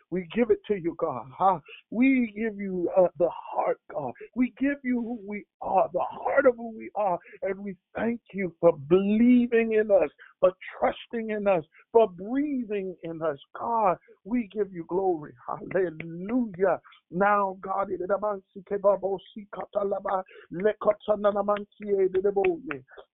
we 0.10 0.28
give 0.36 0.50
it 0.50 0.60
to 0.68 0.76
you, 0.76 0.96
God. 0.98 1.62
We 1.92 2.34
give 2.36 2.60
you 2.60 2.90
uh, 2.98 3.08
the 3.18 3.30
heart 3.30 3.66
heart, 3.66 3.80
God. 3.92 4.14
We 4.36 4.54
give 4.60 4.78
you 4.84 5.02
who 5.02 5.20
we 5.28 5.46
are, 5.62 5.90
the 5.94 6.00
heart 6.00 6.46
of 6.46 6.56
who 6.58 6.76
we 6.78 6.90
are, 6.96 7.18
and 7.42 7.60
we 7.60 7.76
thank 7.96 8.22
you 8.34 8.54
for 8.60 8.78
believing 8.90 9.74
in 9.74 9.92
us, 9.92 10.10
for 10.40 10.52
trusting 10.80 11.32
in 11.32 11.48
us, 11.48 11.64
for 11.92 12.10
breathing 12.10 12.96
in 13.04 13.22
us. 13.22 13.38
God, 13.60 13.98
we 14.24 14.50
give 14.52 14.72
you 14.72 14.86
glory. 14.88 15.34
Hallelujah. 15.48 16.80
Now, 17.12 17.58
God, 17.62 17.90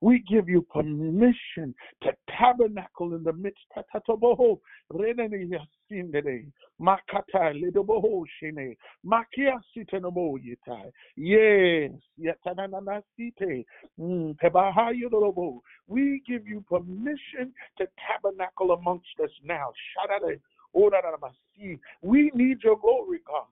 We 0.00 0.20
give 0.28 0.48
you 0.48 0.62
permission 0.62 1.74
to 2.02 2.12
tabernacle 2.38 3.14
in 3.14 3.24
the 3.24 3.32
midst. 3.32 3.64
Tatatoboho, 3.76 4.60
renene. 4.92 5.50
Yes, 5.50 5.66
mm. 14.00 14.36
We 15.88 16.22
give 16.26 16.46
you 16.46 16.64
permission 16.68 17.52
to 17.78 17.88
tabernacle 18.06 18.70
amongst 18.72 19.20
us 19.22 19.30
now. 19.44 19.72
Orarabasi. 20.76 21.80
We 22.02 22.30
need 22.34 22.62
your 22.62 22.78
glory, 22.78 23.18
God. 23.26 23.46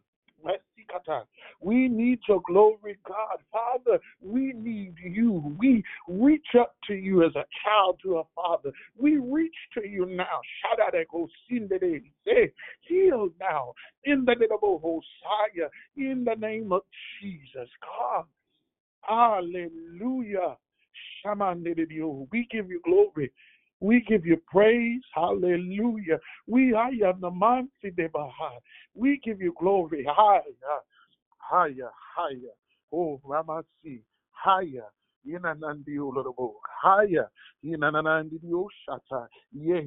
We 1.60 1.88
need 1.88 2.20
your 2.28 2.42
glory, 2.46 2.96
God. 3.06 3.38
Father, 3.52 3.98
we 4.22 4.52
need 4.52 4.94
you. 5.02 5.56
We 5.58 5.82
reach 6.08 6.46
up 6.58 6.74
to 6.86 6.94
you 6.94 7.24
as 7.24 7.34
a 7.34 7.44
child 7.64 7.98
to 8.04 8.18
a 8.18 8.22
father. 8.34 8.70
We 8.96 9.16
reach 9.16 9.54
to 9.74 9.86
you 9.86 10.06
now. 10.06 10.40
Shout 10.62 10.80
out 10.80 10.94
Shadadeko 10.94 11.28
sindede. 11.50 12.02
Say, 12.24 12.52
Heal 12.82 13.30
now 13.40 13.72
in 14.04 14.24
the 14.24 14.34
name 14.34 14.48
of 14.52 14.60
Hosea, 14.60 15.68
in 15.96 16.24
the 16.24 16.34
name 16.34 16.72
of 16.72 16.82
Jesus. 17.20 17.68
God. 17.80 18.24
Hallelujah. 19.02 20.56
We 22.30 22.48
give 22.50 22.70
you 22.70 22.80
glory. 22.84 23.32
We 23.86 24.00
give 24.00 24.26
you 24.26 24.36
praise. 24.48 25.00
Hallelujah. 25.14 26.18
We 26.48 26.74
are. 26.74 26.90
We 28.96 29.20
give 29.24 29.40
you 29.40 29.54
glory. 29.60 30.04
Higher, 30.08 30.42
ah, 30.68 30.80
higher, 31.38 31.90
higher. 32.16 32.54
Oh, 32.92 33.20
Ramasi. 33.24 34.02
Higher. 34.32 34.86
Lorobo. 35.24 36.54
Higher. 36.82 37.30
Shata. 37.64 39.28
Yes. 39.52 39.84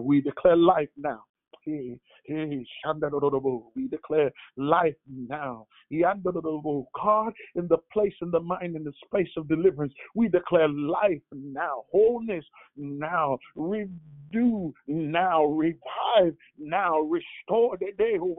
We 0.00 0.22
declare 0.22 0.56
life 0.56 0.88
now. 0.96 1.24
Hey, 1.62 1.98
hey, 2.24 2.66
Shandadorobo. 2.84 3.64
We 3.76 3.88
declare 3.88 4.30
life 4.56 4.94
now. 5.28 5.66
Yandadorobo. 5.92 6.86
God, 6.94 7.34
in 7.54 7.68
the 7.68 7.76
place, 7.92 8.14
in 8.22 8.30
the 8.30 8.40
mind, 8.40 8.76
in 8.76 8.84
the 8.84 8.92
space 9.04 9.28
of 9.36 9.46
deliverance, 9.46 9.92
we 10.14 10.28
declare 10.28 10.68
life 10.68 11.20
now, 11.32 11.84
wholeness 11.92 12.44
now, 12.76 13.38
redo 13.56 14.72
now, 14.86 15.44
revive 15.44 16.34
now, 16.58 17.00
restore 17.00 17.76
the 17.78 17.92
day 17.98 18.16
who 18.16 18.34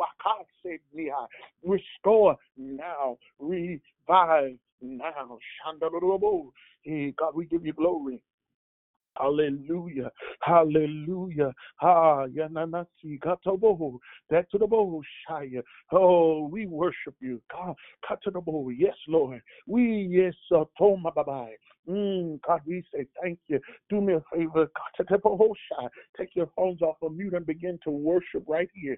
restore 1.63 2.36
now, 2.57 3.17
revive 3.39 4.57
now. 4.81 5.38
Shandadorobo. 5.63 6.51
God, 7.17 7.36
we 7.36 7.45
give 7.45 7.65
you 7.65 7.73
glory. 7.73 8.23
Hallelujah. 9.17 10.12
Hallelujah. 10.41 11.54
Ah, 11.82 12.26
to 14.52 14.58
the 14.58 14.67
bow, 14.67 15.02
shaya. 15.30 15.62
Oh, 15.91 16.47
we 16.47 16.65
worship 16.65 17.15
you. 17.19 17.41
God, 17.52 17.76
Cut 18.08 18.19
to 18.24 18.32
the 18.32 18.39
katobo. 18.39 18.71
Yes, 18.76 18.95
Lord. 19.08 19.41
We, 19.67 20.08
yes, 20.10 20.34
uh, 20.56 20.65
toma 20.78 21.12
babai. 21.12 21.52
Mm, 21.89 22.39
God, 22.48 22.62
we 22.65 22.84
say 22.94 23.08
thank 23.22 23.39
you. 23.48 23.60
Do 23.89 24.02
me 24.02 24.13
a 24.13 24.22
favor. 24.34 24.70
shai. 24.70 25.88
Take 26.17 26.36
your 26.36 26.50
phones 26.56 26.82
off 26.82 26.98
of 27.02 27.13
mute 27.13 27.34
and 27.34 27.46
begin 27.46 27.80
to 27.84 27.91
worship 27.91 28.44
right 28.48 28.70
here. 28.74 28.98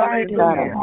Hallelujah. 0.01 0.73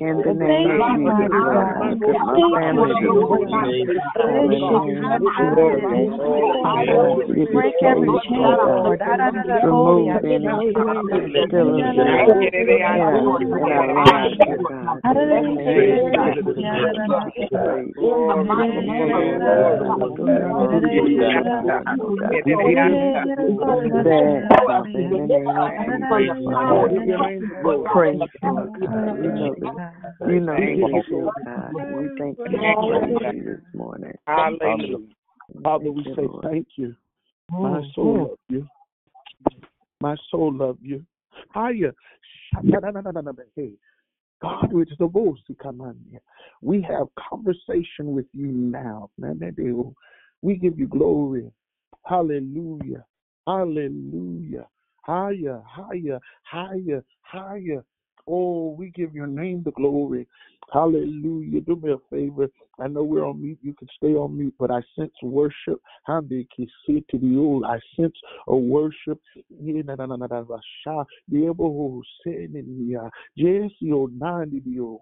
In 0.00 0.22
the 0.22 0.34
name 0.34 0.76
of 0.76 0.90
Jesus, 0.90 1.30
Lord, 1.32 1.66
I 1.66 1.94
put 1.94 2.18
my 2.26 2.48
family 2.60 2.94
before 3.00 3.46
you. 3.46 3.86
Break 7.52 7.74
every 7.82 8.08
chain, 8.26 8.42
Lord. 8.42 9.00
Remove 9.62 10.24
any 10.24 10.46
hostility 10.74 11.46
in 11.46 11.98
our 12.02 13.06
in 13.40 13.62
our 13.62 13.86
lives, 13.94 14.40
oh 14.48 14.56
God. 14.68 15.02
Praise. 27.92 28.20
You 28.42 29.30
know. 29.32 29.54
We 31.94 32.10
thank 32.18 32.38
you 32.38 33.44
this 33.44 33.74
morning. 33.74 34.12
Hallelujah. 34.26 34.98
Father, 35.62 35.90
we 35.90 36.04
say 36.04 36.26
thank 36.42 36.66
you. 36.76 36.94
My 37.50 37.82
soul 37.94 38.28
love 38.28 38.38
you. 38.48 38.66
My 40.00 40.16
soul 40.30 40.52
love 40.52 40.78
you. 40.82 41.04
Higher. 41.50 41.94
God, 44.42 44.72
which 44.72 44.90
the 44.98 45.06
voice 45.06 45.38
come 45.62 45.80
on 45.80 45.96
here. 46.10 46.20
We 46.60 46.82
have 46.82 47.08
conversation 47.16 48.12
with 48.14 48.26
you 48.34 48.48
now. 48.48 49.10
We 50.42 50.56
give 50.56 50.78
you 50.78 50.86
glory. 50.86 51.50
Hallelujah. 52.06 53.04
Hallelujah. 53.46 54.66
Higher, 55.02 55.62
higher, 55.66 56.20
higher, 56.42 57.04
higher. 57.22 57.84
Oh, 58.28 58.74
we 58.78 58.90
give 58.90 59.14
your 59.14 59.26
name 59.26 59.62
the 59.64 59.72
glory. 59.72 60.26
Hallelujah. 60.72 61.60
Do 61.60 61.76
me 61.76 61.92
a 61.92 61.98
favor. 62.10 62.48
I 62.78 62.88
know 62.88 63.02
we're 63.02 63.26
on 63.26 63.40
mute. 63.40 63.58
You 63.62 63.72
can 63.72 63.88
stay 63.96 64.14
on 64.14 64.36
mute, 64.36 64.54
but 64.58 64.70
I 64.70 64.82
sense 64.98 65.14
worship. 65.22 65.80
I 66.06 67.78
sense 67.98 68.16
a 68.48 68.56
worship. 68.56 69.20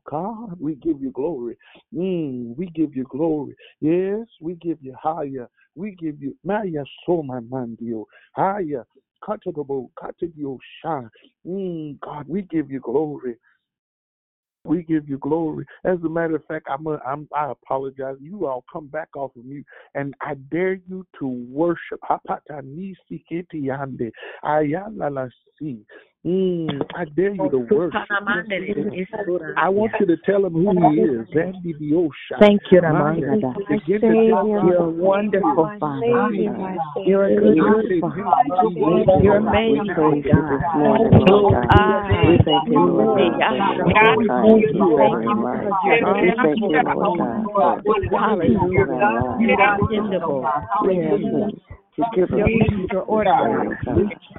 God, 0.08 0.60
we 0.60 0.74
give 0.76 1.02
you 1.02 1.10
glory. 1.10 1.56
Mm, 1.94 2.56
we 2.56 2.66
give 2.66 2.94
you 2.94 3.04
glory. 3.04 3.56
Yes, 3.80 4.26
we 4.40 4.54
give 4.54 4.78
you 4.80 4.94
higher. 5.00 5.48
We 5.74 5.96
give 5.96 6.22
you 6.22 6.36
Maya 6.44 6.84
so 7.04 7.22
my 7.22 7.40
man, 7.40 7.74
deal. 7.74 8.06
Higher. 8.32 8.86
Comfortable, 9.24 9.90
comfortable, 9.98 10.58
shine. 10.82 11.10
Mm, 11.46 11.98
God, 12.00 12.28
we 12.28 12.42
give 12.42 12.70
you 12.70 12.80
glory. 12.80 13.36
We 14.64 14.82
give 14.82 15.08
you 15.08 15.18
glory. 15.18 15.66
As 15.84 15.98
a 16.04 16.08
matter 16.08 16.36
of 16.36 16.44
fact, 16.46 16.66
I'm, 16.70 16.86
a, 16.86 16.98
I'm 17.06 17.28
I 17.36 17.50
apologize. 17.50 18.16
You 18.20 18.46
all 18.46 18.64
come 18.72 18.86
back 18.86 19.08
off 19.16 19.36
of 19.36 19.44
mute, 19.44 19.66
and 19.94 20.14
I 20.20 20.34
dare 20.50 20.74
you 20.88 21.06
to 21.18 21.26
worship. 21.26 22.00
Hapatanisi 26.24 26.24
kitiande 26.24 26.24
ayalalasi. 26.24 26.24
Mm, 26.24 26.80
I 26.94 27.04
dare 27.04 27.34
you 27.34 27.50
to 27.50 27.58
worship. 27.58 28.00
I 29.58 29.68
want 29.68 29.92
you 30.00 30.06
to 30.06 30.16
tell 30.24 30.46
him 30.46 30.54
who 30.54 30.72
he 30.72 31.02
is. 31.02 31.28
Andy 31.36 31.74
the 31.78 31.94
Thank 32.40 32.62
you, 32.70 32.80
Maya. 32.80 33.20
Ramanda. 33.20 33.52
Begin 33.68 34.00
to 34.00 34.08
tell 34.08 34.48
him 34.48 34.66
You're 34.66 34.76
a 34.76 34.88
wonderful 34.88 35.70
Father. 35.78 36.06
You're 37.04 37.24
a 37.24 37.34
good, 37.44 37.60
good 37.60 38.00
Father. 38.00 39.20
You're 39.22 39.36
amazing, 39.36 40.00
God. 40.00 40.64
We 44.16 44.28
thank 44.32 44.64
you, 44.72 44.80
Lord 44.80 45.12
God. 45.12 45.36
We 46.22 46.32
thank 46.40 46.56
you 46.56 46.80
Lord 46.94 47.18
God. 47.18 47.84
Hallelujah. 48.12 49.36
You're 49.40 49.56
dependable. 49.60 50.48
To 51.96 52.02
give 52.14 52.24
us 52.32 52.40
your 52.90 53.02
order. 53.02 53.30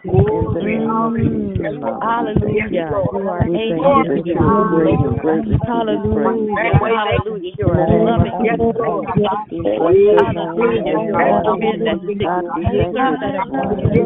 In 0.03 0.51
the 0.53 0.61
name 0.61 0.91
of 0.91 2.01
Hallelujah. 2.03 2.91
You 3.15 3.29
are 3.29 3.47
We 3.47 3.55
able 3.55 4.03
thank 4.03 4.11
to 4.11 4.23
you 4.27 4.35
do 4.35 4.43
are 4.43 4.67
great 4.75 4.99
and 4.99 5.15
it. 5.15 5.21
greatly 5.23 5.55
to 5.55 5.63
be 5.63 5.67
Hallelujah. 5.67 6.75
Hallelujah. 6.75 7.53
You 7.55 7.67
are 7.71 7.79
loving. 7.79 8.59
Jesus. 8.75 9.79
We 9.79 10.11
bless 10.11 10.35
your 10.35 10.51
Hallelujah. 10.51 10.99
You 10.99 11.15
are 11.15 11.43
goodness. 11.55 11.99
God, 12.19 12.43
we 12.55 12.63
thank 12.67 12.91
you 12.91 13.15
this 13.15 14.03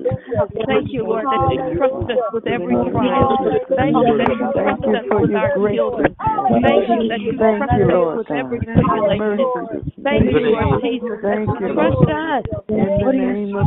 Thank 0.68 0.94
you, 0.94 1.04
Lord, 1.08 1.26
that 1.26 1.42
you 1.50 1.78
trust 1.78 2.10
us 2.12 2.20
with 2.34 2.46
every 2.48 2.76
trial. 2.92 3.38
Thank 3.76 3.96
you 3.98 4.18
that 4.18 4.30
you 4.38 4.46
trust 4.54 4.84
us 4.86 5.04
with 5.10 5.36
our 5.36 5.50
children. 5.74 6.16
Thank 6.62 6.90
you 6.90 7.10
that 7.10 7.22
you 7.22 7.34
trust 7.38 7.72
us 7.74 8.18
with 8.18 8.32
every 8.32 8.60
tribulation. 8.62 9.66
Thank 10.04 10.26
you, 10.30 10.40
Lord 10.54 10.82
Jesus, 10.84 11.18
that 11.24 11.42
you 11.48 11.74
trust 11.74 12.10
us 12.10 12.44
In 12.70 12.86
the 13.00 13.12
name 13.12 13.56
of 13.56 13.66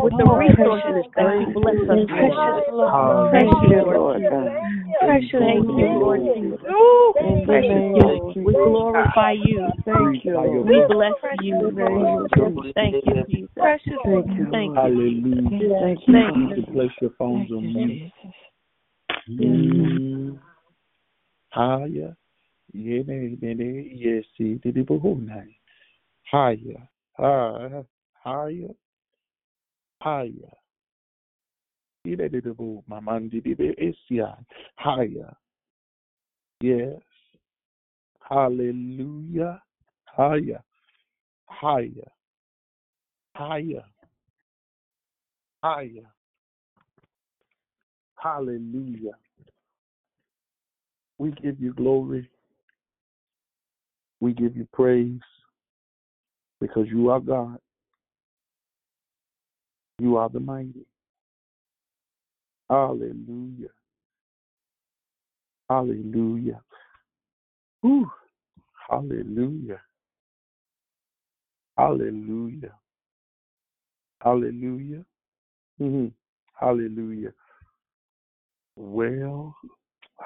with 0.00 0.14
the 0.16 0.24
resources 0.24 1.04
that 1.16 1.30
you 1.40 1.46
bless 1.52 1.76
us 1.88 1.98
with. 2.08 2.28
Thank 3.32 3.52
you, 3.68 3.82
Lord 3.84 4.16
Jesus. 4.16 4.32
Thank 5.38 5.66
you, 5.76 5.88
Lord 5.98 6.20
Jesus. 6.24 6.60
In 7.20 7.40
the 7.40 7.46
Precious 7.46 7.68
name 7.68 7.94
you. 7.96 8.30
of 8.30 8.36
We 8.36 8.52
glorify 8.54 9.32
you. 9.32 9.68
Thank 9.84 10.24
you, 10.24 10.62
We 10.64 10.84
bless 10.88 11.12
you. 11.42 11.78
Thank 12.74 12.94
you, 13.04 13.24
Jesus. 13.28 13.48
Thank 13.56 13.82
you, 13.86 14.00
Thank 14.04 14.36
you. 14.36 14.74
Hallelujah. 14.74 15.80
Thank 15.80 16.00
you, 16.06 16.12
Thank 16.12 16.56
You 16.56 16.64
you. 16.66 16.72
place 16.72 16.90
your 17.00 17.10
phones 17.18 17.50
on 17.50 17.62
mute. 17.74 18.12
Mm. 19.30 20.38
Higher. 21.50 22.16
Yes, 22.72 24.24
see, 24.36 24.54
did 24.54 24.76
it 24.76 24.86
behold 24.86 25.26
now. 25.26 25.42
Higher. 26.30 26.88
Higher. 27.14 27.84
Higher. 28.22 28.68
Higher. 30.00 30.52
See 32.04 32.14
that 32.14 32.32
Hallelujah. 38.28 39.62
Higher. 40.04 40.62
Higher. 41.46 42.10
Higher. 43.34 43.84
Higher. 45.62 46.10
Hallelujah. 48.16 49.12
We 51.18 51.30
give 51.42 51.60
you 51.60 51.72
glory. 51.72 52.28
We 54.20 54.32
give 54.34 54.56
you 54.56 54.66
praise 54.72 55.20
because 56.60 56.86
you 56.88 57.10
are 57.10 57.20
God. 57.20 57.58
You 60.00 60.16
are 60.16 60.28
the 60.28 60.40
mighty. 60.40 60.86
Hallelujah. 62.68 63.68
Hallelujah. 65.70 66.60
Whew. 67.80 68.10
Hallelujah. 68.88 69.80
Hallelujah. 71.76 72.74
Hallelujah. 74.20 75.04
Mhm. 75.80 76.12
Hallelujah. 76.54 77.32
Well, 78.76 79.54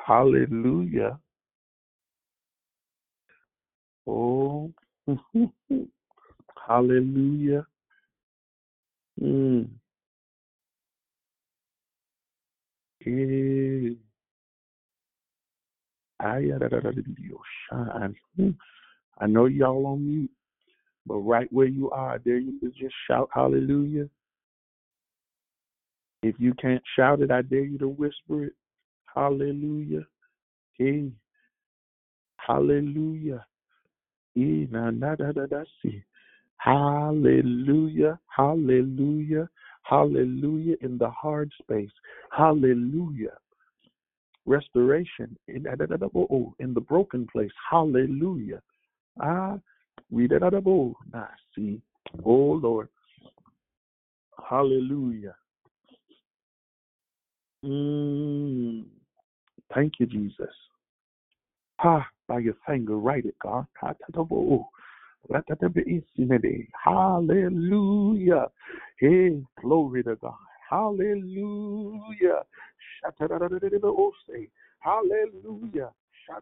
hallelujah. 0.07 1.19
Oh, 4.07 4.73
hallelujah. 6.69 7.67
Mm. 9.21 9.69
Eh. 13.07 14.12
I 16.23 16.41
know 19.27 19.47
y'all 19.47 19.87
on 19.87 20.07
mute, 20.07 20.31
but 21.07 21.17
right 21.17 21.49
where 21.53 21.67
you 21.67 21.91
are, 21.91 22.21
there 22.25 22.39
you 22.39 22.59
can 22.61 22.73
just 22.79 22.95
shout 23.09 23.29
hallelujah. 23.33 24.09
If 26.23 26.37
you 26.39 26.55
can't 26.55 26.83
shout 26.97 27.21
it, 27.21 27.33
I 27.33 27.43
dare 27.43 27.65
you 27.65 27.79
to 27.79 27.89
whisper 27.89 28.45
it. 28.45 28.53
Hallelujah. 29.15 30.07
Hey, 30.79 31.11
Hallelujah. 32.47 33.45
E 34.35 34.67
na 34.71 34.91
na 34.91 35.15
da 35.15 35.33
da 35.33 35.47
da 35.47 35.65
si. 35.81 36.03
Hallelujah. 36.57 38.19
Hallelujah. 38.27 39.49
Hallelujah 39.83 40.77
in 40.81 40.99
the 40.99 41.11
hard 41.11 41.53
space. 41.61 41.91
Hallelujah. 42.31 43.37
Restoration 44.45 45.37
oh, 46.15 46.55
in 46.59 46.75
the 46.75 46.81
broken 46.81 47.27
place. 47.33 47.51
Hallelujah. 47.71 48.61
Ah, 49.21 49.59
we. 50.11 50.27
Nah, 50.29 51.27
see. 51.55 51.81
Oh 52.25 52.61
Lord. 52.63 52.89
Hallelujah. 54.49 55.35
Mm, 57.65 58.85
thank 59.75 59.95
you, 60.01 60.07
Jesus. 60.07 60.51
Ha, 61.79 62.07
by 62.29 62.41
your 62.41 62.55
finger, 62.67 62.97
write 62.99 63.25
it, 63.27 63.37
God. 63.41 63.67
Hallelujah. 66.85 68.47
Hey, 68.99 69.43
glory 69.61 70.03
to 70.05 70.17
God. 70.17 70.35
Hallelujah. 70.69 72.43
Sha, 76.27 76.41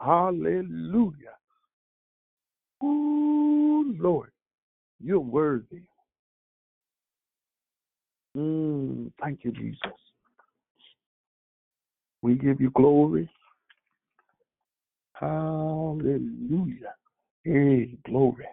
Hallelujah. 0.00 1.36
Ooh, 2.82 3.94
Lord, 3.98 4.30
you're 5.00 5.18
worthy. 5.18 5.82
Mm, 8.36 9.10
thank 9.20 9.44
you, 9.44 9.52
Jesus. 9.52 9.80
We 12.22 12.34
give 12.34 12.60
you 12.60 12.70
glory. 12.70 13.28
Hallelujah. 15.14 16.94
Hey, 17.44 17.96
glory. 18.04 18.46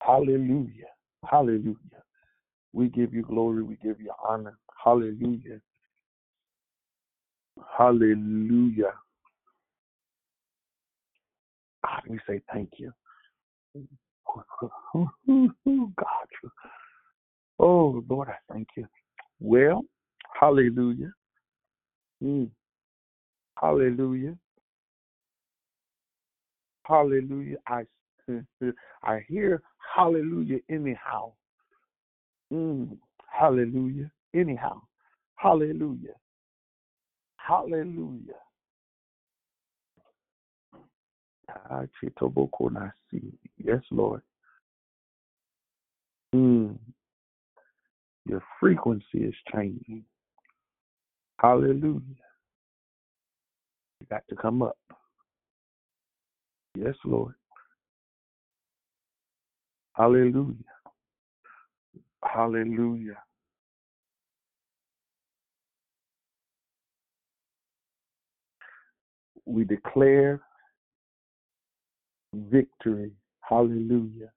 Hallelujah. 0.00 0.86
Hallelujah. 1.28 1.76
We 2.72 2.88
give 2.88 3.12
you 3.12 3.22
glory. 3.22 3.62
We 3.62 3.76
give 3.82 4.00
you 4.00 4.12
honor. 4.26 4.56
Hallelujah. 4.82 5.60
Hallelujah. 7.76 8.92
God, 11.84 12.02
we 12.08 12.18
say 12.26 12.40
thank 12.52 12.70
you. 12.78 12.92
God. 15.26 16.28
Oh, 17.58 18.02
Lord, 18.08 18.28
I 18.28 18.52
thank 18.52 18.68
you. 18.76 18.86
Well, 19.40 19.82
hallelujah. 20.38 21.12
Mm. 22.22 22.50
Hallelujah. 23.60 24.36
Hallelujah. 26.84 27.56
I 27.66 27.82
I 29.02 29.24
hear 29.28 29.62
hallelujah 29.94 30.58
anyhow. 30.70 31.32
Mm. 32.52 32.96
Hallelujah. 33.30 34.10
Anyhow. 34.34 34.80
Hallelujah. 35.36 36.14
Hallelujah. 37.36 38.34
Ah, 41.50 41.82
chitobokonasi. 42.00 43.32
Yes, 43.58 43.82
Lord. 43.90 44.22
Mm. 46.34 46.78
Your 48.26 48.42
frequency 48.60 49.18
is 49.18 49.34
changing. 49.52 50.04
Hallelujah. 51.38 52.00
You 54.00 54.06
got 54.08 54.22
to 54.28 54.36
come 54.36 54.62
up. 54.62 54.76
Yes, 56.76 56.94
Lord. 57.04 57.34
Hallelujah. 59.94 60.54
Hallelujah. 62.22 63.18
We 69.46 69.64
declare 69.64 70.40
victory. 72.34 73.12
Hallelujah. 73.40 74.30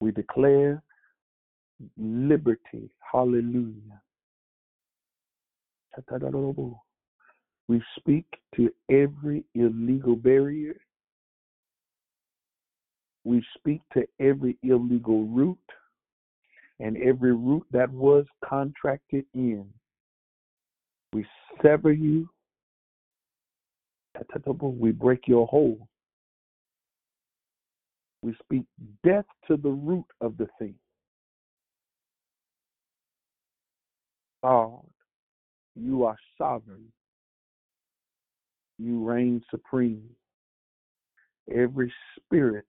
We 0.00 0.12
declare 0.12 0.82
liberty. 1.96 2.90
Hallelujah. 3.12 4.00
We 7.68 7.82
speak 7.98 8.26
to 8.56 8.70
every 8.90 9.44
illegal 9.54 10.16
barrier. 10.16 10.76
We 13.24 13.44
speak 13.58 13.80
to 13.94 14.06
every 14.20 14.56
illegal 14.62 15.24
route 15.24 15.58
and 16.78 16.96
every 16.98 17.32
route 17.32 17.66
that 17.72 17.90
was 17.90 18.26
contracted 18.44 19.24
in. 19.34 19.66
We 21.12 21.26
sever 21.62 21.92
you. 21.92 22.28
We 24.60 24.92
break 24.92 25.26
your 25.26 25.46
hold. 25.46 25.80
We 28.22 28.34
speak 28.42 28.64
death 29.04 29.26
to 29.48 29.56
the 29.56 29.70
root 29.70 30.06
of 30.20 30.36
the 30.36 30.48
thing. 30.58 30.74
God, 34.42 34.80
you 35.74 36.04
are 36.04 36.16
sovereign. 36.38 36.92
You 38.78 39.04
reign 39.04 39.42
supreme. 39.50 40.08
Every 41.54 41.92
spirit 42.16 42.64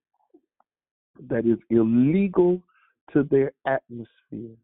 that 1.29 1.45
is 1.45 1.57
illegal 1.69 2.61
to 3.13 3.23
their 3.23 3.51
atmosphere. 3.65 4.55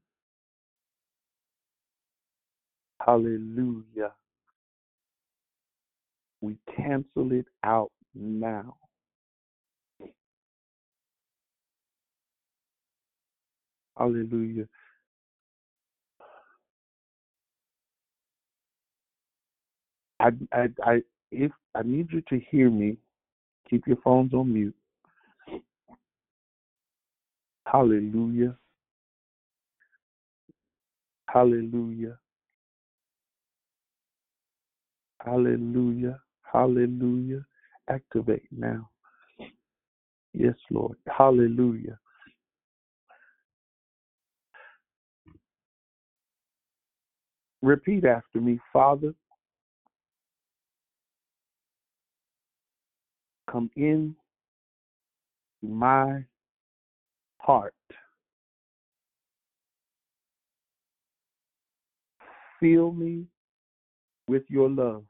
Hallelujah. 3.06 4.12
We 6.44 6.58
cancel 6.76 7.32
it 7.32 7.46
out 7.64 7.90
now. 8.14 8.76
Hallelujah. 13.98 14.68
I, 20.20 20.32
I, 20.52 20.68
I, 20.84 21.02
if 21.32 21.54
I 21.76 21.84
need 21.84 22.10
you 22.12 22.22
to 22.28 22.42
hear 22.52 22.70
me, 22.70 22.98
keep 23.70 23.88
your 23.88 23.96
phones 24.04 24.34
on 24.34 24.54
mute. 24.54 24.76
Hallelujah. 27.66 28.58
Hallelujah. 31.30 32.18
Hallelujah. 35.24 36.20
Hallelujah. 36.54 37.44
Activate 37.90 38.48
now. 38.52 38.90
Yes, 40.34 40.56
Lord. 40.70 40.98
Hallelujah. 41.08 42.00
Repeat 47.62 48.06
after 48.06 48.40
me, 48.40 48.60
Father. 48.72 49.14
Come 53.50 53.70
in 53.76 54.16
my 55.62 56.24
heart. 57.38 57.74
Fill 62.60 62.92
me 62.92 63.26
with 64.28 64.44
your 64.50 64.70
love. 64.70 65.04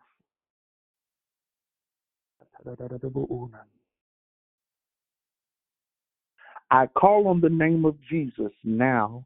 I 6.72 6.88
call 6.88 7.28
on 7.28 7.41
the 7.41 7.49
name 7.49 7.86
of 7.86 7.95
Jesus 8.09 8.51
now 8.64 9.26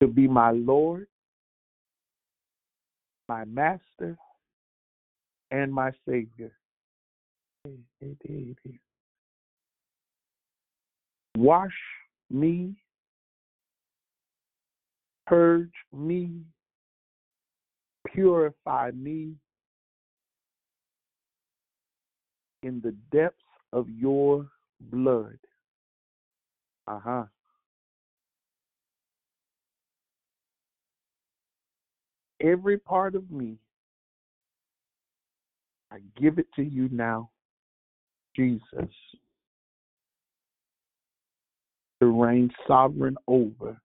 to 0.00 0.06
be 0.06 0.28
my 0.28 0.50
Lord, 0.52 1.06
my 3.28 3.44
Master, 3.44 4.16
and 5.50 5.72
my 5.72 5.90
Savior. 6.08 6.52
Wash 11.36 11.70
me, 12.30 12.76
purge 15.26 15.72
me, 15.92 16.40
purify 18.16 18.90
me 18.92 19.32
in 22.62 22.80
the 22.80 22.94
depths 23.12 23.36
of 23.74 23.88
your 23.90 24.48
blood. 24.90 25.38
Uh 26.88 26.98
huh. 27.04 27.24
Every 32.40 32.78
part 32.78 33.14
of 33.14 33.30
me, 33.30 33.58
I 35.90 35.98
give 36.20 36.38
it 36.38 36.46
to 36.56 36.62
you 36.62 36.88
now, 36.90 37.30
Jesus, 38.34 38.62
to 42.00 42.06
reign 42.06 42.50
sovereign 42.66 43.16
over 43.26 43.78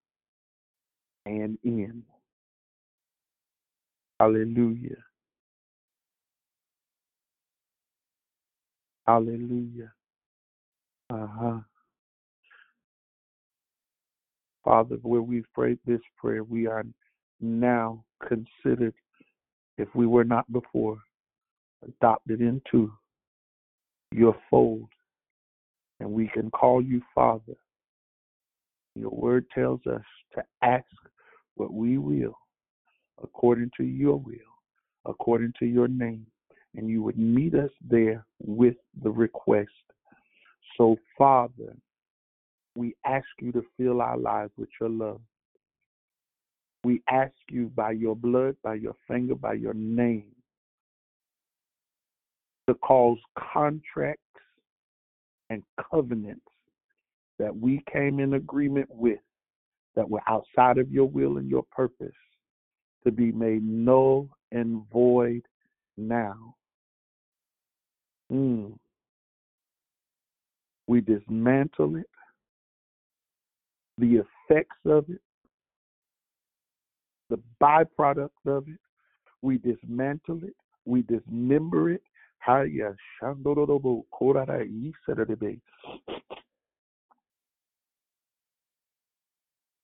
and 1.26 1.58
in. 1.64 2.04
Hallelujah. 4.22 5.03
Hallelujah. 9.07 9.91
Uh 11.09 11.28
huh. 11.28 11.59
Father, 14.63 14.97
where 15.01 15.24
we've 15.24 15.51
prayed 15.55 15.80
this 15.88 16.01
prayer, 16.19 16.43
we 16.43 16.67
are 16.67 16.84
now 17.39 18.03
considered, 18.28 18.93
if 19.80 19.88
we 19.95 20.05
were 20.05 20.24
not 20.24 20.45
before, 20.53 20.99
adopted 21.84 22.41
into 22.41 22.93
your 24.11 24.36
fold, 24.51 24.89
and 25.99 26.11
we 26.11 26.28
can 26.28 26.51
call 26.51 26.80
you 26.80 27.01
Father. 27.15 27.57
Your 28.95 29.09
word 29.09 29.47
tells 29.51 29.80
us 29.88 30.03
to 30.36 30.43
ask 30.61 30.86
what 31.55 31.74
we 31.74 31.97
will, 31.97 32.38
according 33.24 33.72
to 33.78 33.84
your 33.84 34.17
will, 34.17 34.36
according 35.05 35.53
to 35.59 35.65
your 35.65 35.88
name, 35.88 36.26
and 36.76 36.89
you 36.89 37.03
would 37.03 37.17
meet 37.17 37.53
us 37.55 37.72
there 37.88 38.26
with 38.39 38.76
the 39.03 39.09
request. 39.09 39.69
So, 40.78 40.97
Father, 41.17 41.76
we 42.76 42.95
ask 43.05 43.26
you 43.39 43.51
to 43.51 43.63
fill 43.78 44.01
our 44.01 44.17
lives 44.17 44.51
with 44.57 44.69
your 44.80 44.89
love. 44.89 45.22
We 46.84 47.01
ask 47.09 47.34
you 47.49 47.72
by 47.76 47.91
your 47.91 48.15
blood, 48.15 48.55
by 48.63 48.76
your 48.76 48.95
finger, 49.07 49.36
by 49.36 49.53
your 49.53 49.74
name, 49.74 50.32
to 52.67 52.74
cause 52.76 53.19
contracts 53.53 54.22
and 55.49 55.61
covenants 55.91 56.41
that 57.38 57.55
we 57.55 57.84
came 57.91 58.19
in 58.19 58.36
agreement 58.36 58.88
with 58.89 59.19
that 59.95 60.09
were 60.09 60.22
outside 60.28 60.78
of 60.78 60.89
your 60.89 61.05
will 61.05 61.38
and 61.38 61.49
your 61.49 61.65
purpose 61.72 62.15
to 63.04 63.12
be 63.12 63.32
made 63.32 63.64
null 63.64 64.30
and 64.52 64.84
void 64.91 65.43
now. 65.97 66.56
Mm. 68.32 68.74
We 70.88 71.02
dismantle 71.02 71.97
it, 71.97 72.10
the 73.97 74.24
effects 74.49 74.78
of 74.86 75.06
it, 75.10 75.22
the 77.30 77.39
byproduct 77.62 78.30
of 78.45 78.68
it. 78.68 78.80
We 79.41 79.58
dismantle 79.58 80.41
it, 80.43 80.56
we 80.86 81.02
dismember 81.04 81.91
it. 81.91 82.02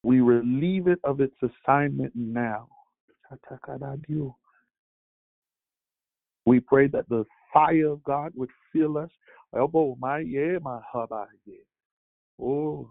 We 0.03 0.21
relieve 0.21 0.87
it 0.87 0.99
of 1.03 1.21
its 1.21 1.35
assignment 1.43 2.13
now. 2.15 2.67
We 6.45 6.59
pray 6.59 6.87
that 6.87 7.09
the 7.09 7.25
fire 7.53 7.87
of 7.87 8.03
God 8.03 8.31
would 8.35 8.49
fill 8.71 8.97
us. 8.97 9.09
Elbow 9.55 9.97
my 9.99 10.19
yeah, 10.19 10.57
my. 10.61 10.79
Oh. 12.41 12.89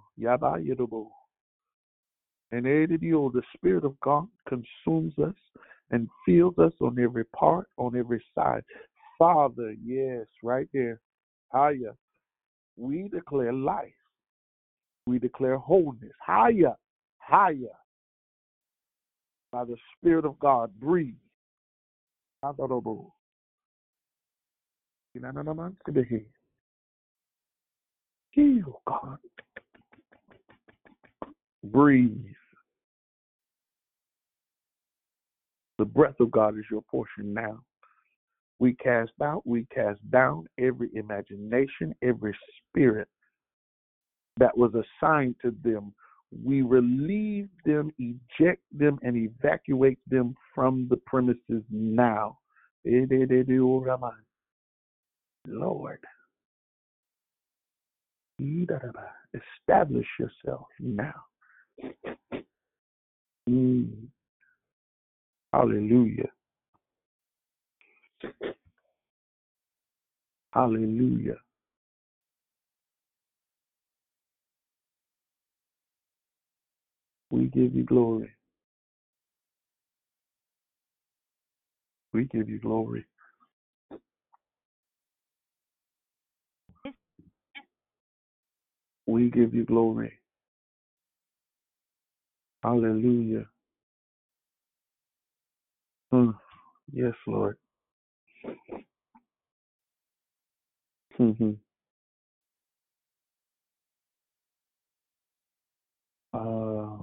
And 2.53 2.65
the 2.65 3.43
Spirit 3.55 3.85
of 3.85 4.01
God 4.01 4.29
consumes 4.49 5.19
us 5.19 5.35
and 5.91 6.09
fills 6.25 6.59
us 6.59 6.73
on 6.81 6.99
every 6.99 7.25
part, 7.25 7.69
on 7.77 7.97
every 7.97 8.23
side. 8.35 8.63
Father, 9.19 9.75
yes, 9.83 10.27
right 10.43 10.69
there. 10.73 11.01
Higher. 11.53 11.95
We 12.77 13.09
declare 13.09 13.53
life. 13.53 13.93
We 15.07 15.19
declare 15.19 15.57
wholeness. 15.57 16.13
Higher, 16.25 16.75
higher. 17.19 17.75
By 19.53 19.65
the 19.65 19.77
Spirit 19.97 20.25
of 20.25 20.39
God, 20.39 20.71
breathe. 20.79 21.15
Heal, 28.31 28.83
God. 28.87 29.19
Breathe. 31.65 32.35
The 35.79 35.85
breath 35.85 36.21
of 36.21 36.31
God 36.31 36.59
is 36.59 36.65
your 36.71 36.83
portion 36.83 37.35
now. 37.35 37.61
We 38.59 38.75
cast 38.75 39.13
out, 39.23 39.43
we 39.47 39.67
cast 39.75 40.01
down 40.11 40.47
every 40.59 40.89
imagination, 40.95 41.95
every 42.03 42.37
spirit 42.69 43.09
that 44.39 44.57
was 44.57 44.73
assigned 44.75 45.37
to 45.43 45.55
them. 45.63 45.93
We 46.33 46.63
relieve 46.63 47.49
them, 47.65 47.93
eject 47.99 48.63
them, 48.73 48.99
and 49.03 49.17
evacuate 49.17 49.99
them 50.09 50.35
from 50.55 50.87
the 50.91 50.97
premises 50.99 51.63
now. 51.71 52.39
Lord, 55.49 56.01
establish 59.35 60.07
yourself 60.19 60.67
now. 60.81 61.15
Mm. 63.49 64.09
Hallelujah. 65.53 66.31
Hallelujah. 70.53 71.37
We 77.31 77.47
give 77.47 77.75
you 77.75 77.85
glory. 77.85 78.31
We 82.13 82.25
give 82.27 82.49
you 82.51 82.59
glory. 82.61 83.07
We 89.07 89.31
give 89.31 89.55
you 89.55 89.65
glory. 89.65 90.13
Hallelujah. 92.63 93.47
Mm. 96.13 96.35
Yes, 96.93 97.15
Lord. 97.27 97.57
hmm 101.17 101.53
Uh, 106.35 106.99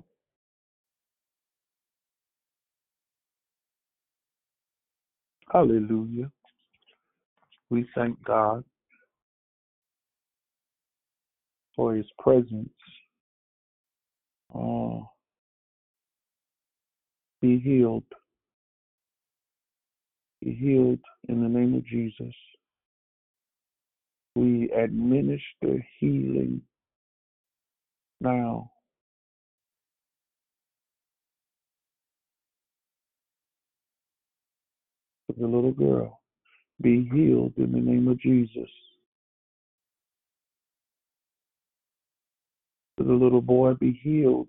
hallelujah. 5.54 6.32
We 7.70 7.88
thank 7.96 8.22
God 8.24 8.64
for 11.76 11.94
his 11.94 12.08
presence. 12.20 12.70
Oh, 14.54 15.08
be 17.42 17.60
healed. 17.60 18.04
Be 20.42 20.54
healed 20.56 21.00
in 21.30 21.42
the 21.42 21.50
name 21.50 21.76
of 21.76 21.86
Jesus. 21.86 22.34
We 24.36 24.72
administer 24.72 25.86
healing 26.00 26.62
now. 28.20 28.72
For 35.34 35.42
the 35.42 35.48
little 35.48 35.72
girl, 35.72 36.20
be 36.82 37.10
healed 37.12 37.54
in 37.58 37.72
the 37.72 37.80
name 37.80 38.08
of 38.08 38.20
Jesus. 38.20 38.70
The 42.98 43.04
little 43.04 43.42
boy, 43.42 43.74
be 43.74 44.00
healed 44.04 44.48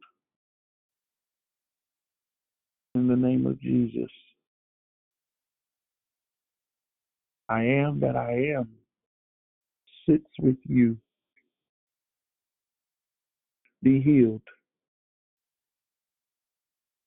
in 2.94 3.08
the 3.08 3.16
name 3.16 3.46
of 3.46 3.60
Jesus. 3.60 4.10
I 7.48 7.62
am 7.62 8.00
that 8.00 8.16
I 8.16 8.56
am 8.58 8.68
sits 10.06 10.26
with 10.40 10.56
you. 10.64 10.96
Be 13.82 14.00
healed. 14.00 14.42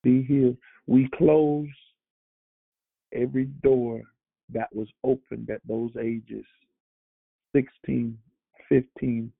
Be 0.04 0.24
healed. 0.24 0.58
We 0.86 1.10
close 1.18 1.68
every 3.14 3.46
door 3.64 4.02
that 4.54 4.68
was 4.74 4.88
opened 5.04 5.50
at 5.50 5.62
those 5.68 5.92
ages 6.02 6.46
16, 7.56 8.18
15. 8.70 9.32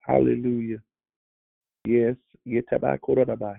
Hallelujah. 0.00 0.78
Yes. 1.84 2.16
Yetabakorabai. 2.46 3.56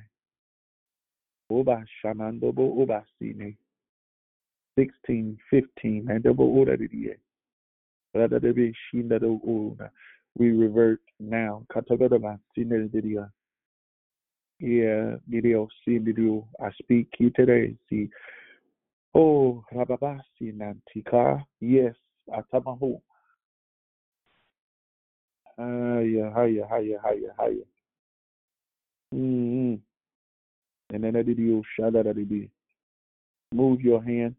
Oba 1.49 1.83
shamandobo 2.03 2.81
oba 2.81 3.03
sine. 3.19 3.57
16, 4.77 5.37
15. 5.49 6.03
Mandobo 6.05 6.53
oradidiye. 6.55 7.15
Radadabe 8.15 8.73
shindado 8.93 9.39
ora. 9.43 9.91
We 10.37 10.51
revert 10.51 11.01
now. 11.19 11.65
Yeah. 14.59 15.15
I 16.59 16.71
speak 16.81 17.07
you 17.19 17.29
today. 17.31 17.75
See. 17.89 18.09
Oh, 19.13 19.63
rababasi 19.71 20.51
nantika. 20.53 21.43
Yes. 21.59 21.95
Atamaho. 22.31 23.01
Haya, 25.57 26.31
haya, 26.31 26.67
haya, 26.67 26.99
haya, 27.01 27.33
haya. 27.37 27.65
Mm-hmm. 29.13 29.75
And 30.93 31.03
then 31.03 31.15
I 31.15 31.21
did 31.21 31.37
you 31.37 31.63
shout 31.75 31.95
out 31.95 32.05
Move 33.51 33.81
your 33.81 34.03
hand. 34.03 34.35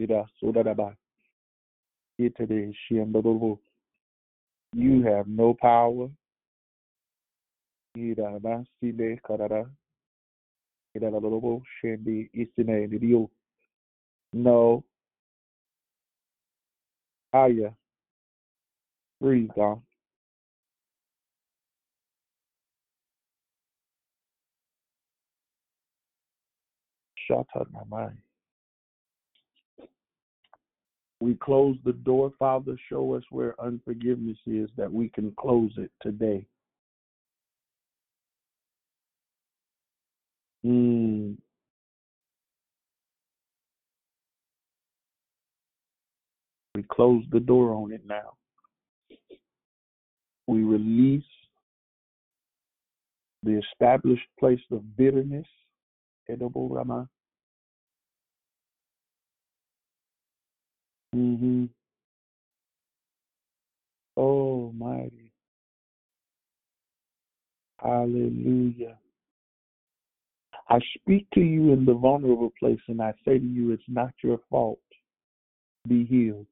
Ida 0.00 0.26
sodadaba. 0.42 0.96
Itede 2.18 2.74
shiandodobo. 2.74 3.58
You 4.72 5.02
have 5.02 5.28
no 5.28 5.54
power. 5.54 6.08
Ida 7.96 8.40
basile 8.40 9.20
karara. 9.22 9.70
Ida 10.94 11.10
dodobo 11.10 11.62
shendi 11.82 12.30
isine 12.34 12.88
didio. 12.88 13.30
No. 14.36 14.84
Haya. 17.32 17.74
Breathe, 19.18 19.48
God. 19.56 19.80
Shut 27.26 27.46
up 27.58 27.66
my 27.72 27.80
mind. 27.88 28.18
We 31.20 31.34
close 31.34 31.78
the 31.86 31.94
door, 31.94 32.30
Father. 32.38 32.76
Show 32.90 33.14
us 33.14 33.22
where 33.30 33.58
unforgiveness 33.58 34.36
is 34.46 34.68
that 34.76 34.92
we 34.92 35.08
can 35.08 35.32
close 35.38 35.72
it 35.78 35.90
today. 36.02 36.46
Mm. 40.64 41.38
We 46.76 46.82
close 46.90 47.24
the 47.32 47.40
door 47.40 47.72
on 47.72 47.90
it 47.90 48.02
now. 48.06 48.34
We 50.46 50.62
release 50.62 51.24
the 53.42 53.62
established 53.72 54.28
place 54.38 54.60
of 54.70 54.94
bitterness. 54.94 55.46
Edible 56.28 56.68
Rama. 56.68 57.08
Mm-hmm. 61.14 61.64
Oh, 64.18 64.70
mighty. 64.76 65.32
Hallelujah. 67.78 68.98
I 70.68 70.78
speak 70.98 71.26
to 71.32 71.40
you 71.40 71.72
in 71.72 71.86
the 71.86 71.94
vulnerable 71.94 72.52
place 72.58 72.80
and 72.88 73.00
I 73.00 73.14
say 73.24 73.38
to 73.38 73.46
you, 73.46 73.72
it's 73.72 73.82
not 73.88 74.12
your 74.22 74.40
fault. 74.50 74.78
Be 75.88 76.04
healed. 76.04 76.46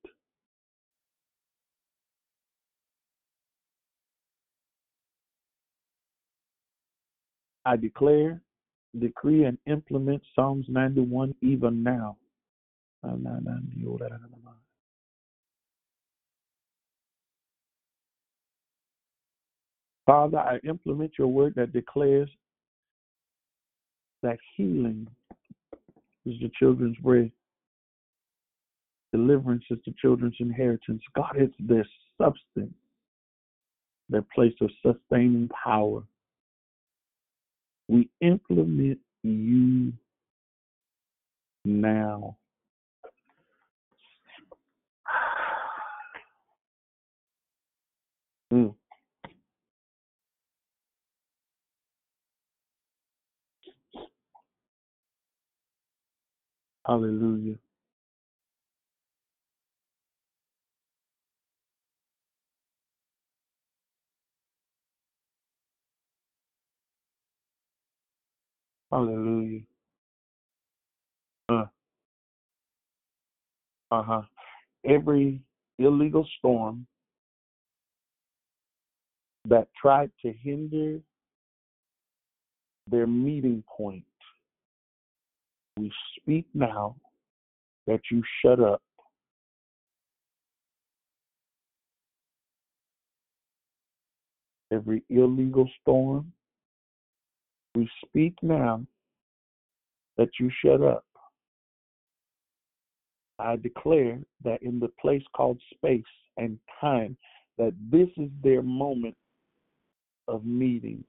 I 7.65 7.77
declare, 7.77 8.41
decree, 8.99 9.45
and 9.45 9.59
implement 9.67 10.23
Psalms 10.35 10.67
91 10.69 11.35
even 11.43 11.83
now. 11.83 12.17
Father, 20.07 20.39
I 20.39 20.59
implement 20.69 21.13
your 21.19 21.29
word 21.29 21.55
that 21.57 21.73
declares 21.73 22.31
that 24.23 24.39
healing 24.57 25.07
is 26.27 26.35
the 26.41 26.51
children's 26.59 26.97
bread, 26.99 27.31
deliverance 29.13 29.65
is 29.71 29.79
the 29.87 29.95
children's 30.01 30.37
inheritance. 30.41 31.03
God, 31.15 31.35
it's 31.37 31.55
their 31.59 31.87
substance, 32.21 32.75
their 34.09 34.25
place 34.35 34.55
of 34.61 34.71
sustaining 34.85 35.49
power. 35.63 36.03
We 37.89 38.11
implement 38.21 38.99
you 39.23 39.93
now. 41.65 42.37
Mm. 48.53 48.75
Hallelujah. 56.87 57.57
Hallelujah. 68.95 69.63
Uh 71.49 71.65
huh. 73.91 74.23
Every 74.85 75.41
illegal 75.81 76.25
storm 76.39 76.87
that 79.49 79.67
tried 79.83 80.13
to 80.23 80.33
hinder 80.33 81.01
their 82.89 83.09
meeting 83.09 83.65
point, 83.69 84.05
we 85.77 85.91
speak 86.17 86.47
now 86.55 86.95
that 87.89 88.01
you 88.13 88.23
shut 88.43 88.61
up. 88.61 88.81
Every 94.71 95.03
illegal 95.11 95.69
storm, 95.83 96.33
we 97.75 97.89
speak 98.07 98.35
now 98.43 98.85
that 100.17 100.29
you 100.39 100.51
shut 100.65 100.83
up. 100.83 101.05
I 103.39 103.57
declare 103.57 104.21
that 104.45 104.63
in 104.63 104.79
the 104.79 104.91
place 105.01 105.23
called 105.35 105.61
space 105.75 106.03
and 106.37 106.59
time, 106.81 107.17
that 107.59 107.75
this 107.91 108.09
is 108.17 108.31
their 108.43 108.63
moment 108.63 109.17
of 110.29 110.45
meeting. 110.45 111.05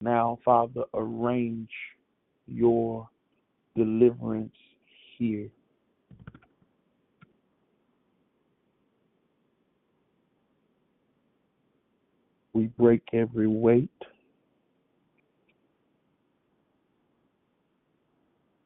Now, 0.00 0.38
Father, 0.44 0.84
arrange 0.94 1.70
your 2.46 3.08
deliverance 3.76 4.54
here. 5.16 5.48
We 12.52 12.66
break 12.78 13.02
every 13.12 13.46
weight, 13.46 13.90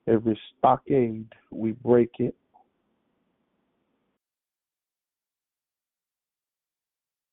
every 0.07 0.39
stockade, 0.59 1.33
we 1.51 1.73
break 1.73 2.11
it. 2.19 2.35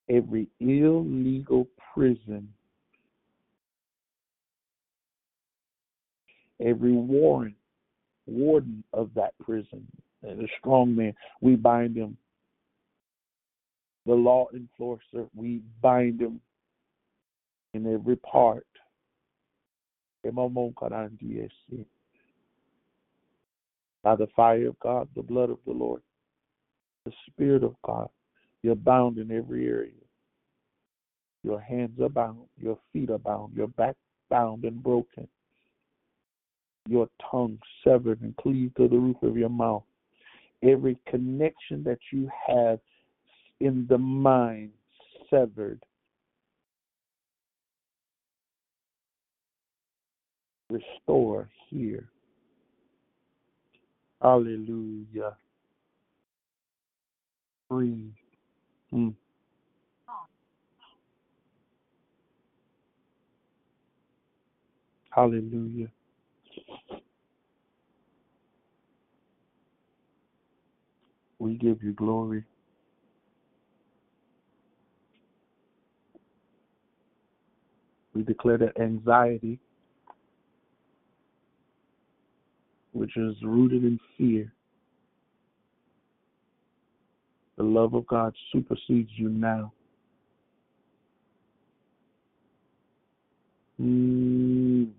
Every 0.10 0.48
illegal 0.60 1.68
prison, 1.94 2.52
every 6.60 6.94
warrant, 6.94 7.56
warden 8.26 8.84
of 8.92 9.12
that 9.14 9.38
prison, 9.40 9.86
and 10.24 10.42
a 10.44 10.48
strong 10.60 10.96
man, 10.96 11.14
we 11.42 11.56
bind 11.56 11.96
him. 11.96 12.18
The 14.10 14.16
law 14.16 14.48
enforcer, 14.56 15.28
we 15.36 15.62
bind 15.84 16.20
him 16.20 16.42
in 17.76 17.94
every 17.94 18.16
part 18.16 18.66
By 24.02 24.16
the 24.16 24.26
fire 24.36 24.70
of 24.70 24.80
God, 24.80 25.10
the 25.16 25.22
blood 25.22 25.52
of 25.52 25.60
the 25.68 25.74
Lord, 25.74 26.02
the 27.06 27.12
Spirit 27.28 27.64
of 27.64 27.76
God, 27.84 28.10
you're 28.64 28.74
bound 28.74 29.20
in 29.20 29.30
every 29.30 29.68
area. 29.68 29.92
Your 31.44 31.62
hands 31.62 32.02
are 32.02 32.10
bound, 32.10 32.48
your 32.60 32.80
feet 32.92 33.12
are 33.12 33.20
bound, 33.20 33.56
your 33.56 33.68
back 33.68 33.96
bound 34.32 34.64
and 34.64 34.82
broken, 34.82 35.28
your 36.88 37.08
tongue 37.30 37.60
severed 37.84 38.22
and 38.22 38.36
cleaved 38.38 38.76
to 38.78 38.88
the 38.88 38.98
roof 38.98 39.18
of 39.22 39.38
your 39.38 39.50
mouth. 39.50 39.84
Every 40.64 40.98
connection 41.08 41.84
that 41.84 42.00
you 42.12 42.28
have 42.48 42.80
in 43.60 43.86
the 43.90 43.98
mind 43.98 44.72
severed. 45.30 45.82
Restore 50.70 51.50
here. 51.70 52.06
Hallelujah. 54.22 55.36
Breathe. 57.70 58.12
Mm. 58.94 59.14
Hallelujah. 65.12 65.90
We 71.40 71.56
give 71.56 71.84
you 71.84 71.94
glory. 71.94 72.44
We 78.20 78.26
declare 78.26 78.58
that 78.58 78.78
anxiety, 78.78 79.58
which 82.92 83.16
is 83.16 83.34
rooted 83.42 83.86
in 83.86 83.98
fear, 84.18 84.52
the 87.56 87.64
love 87.64 87.94
of 87.94 88.06
God 88.08 88.36
supersedes 88.52 89.10
you 89.16 89.30
now. 89.30 89.72
Mm. 93.82 94.90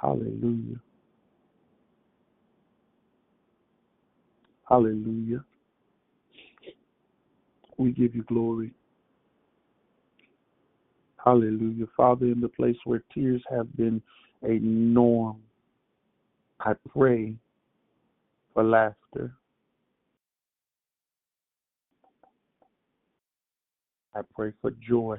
Hallelujah. 0.00 0.80
Hallelujah. 4.68 5.44
We 7.82 7.90
give 7.90 8.14
you 8.14 8.22
glory. 8.22 8.70
Hallelujah. 11.24 11.86
Father, 11.96 12.26
in 12.26 12.40
the 12.40 12.48
place 12.48 12.76
where 12.84 13.02
tears 13.12 13.42
have 13.50 13.76
been 13.76 14.00
a 14.44 14.60
norm, 14.60 15.38
I 16.60 16.74
pray 16.88 17.34
for 18.54 18.62
laughter. 18.62 19.34
I 24.14 24.20
pray 24.32 24.52
for 24.60 24.70
joy. 24.70 25.18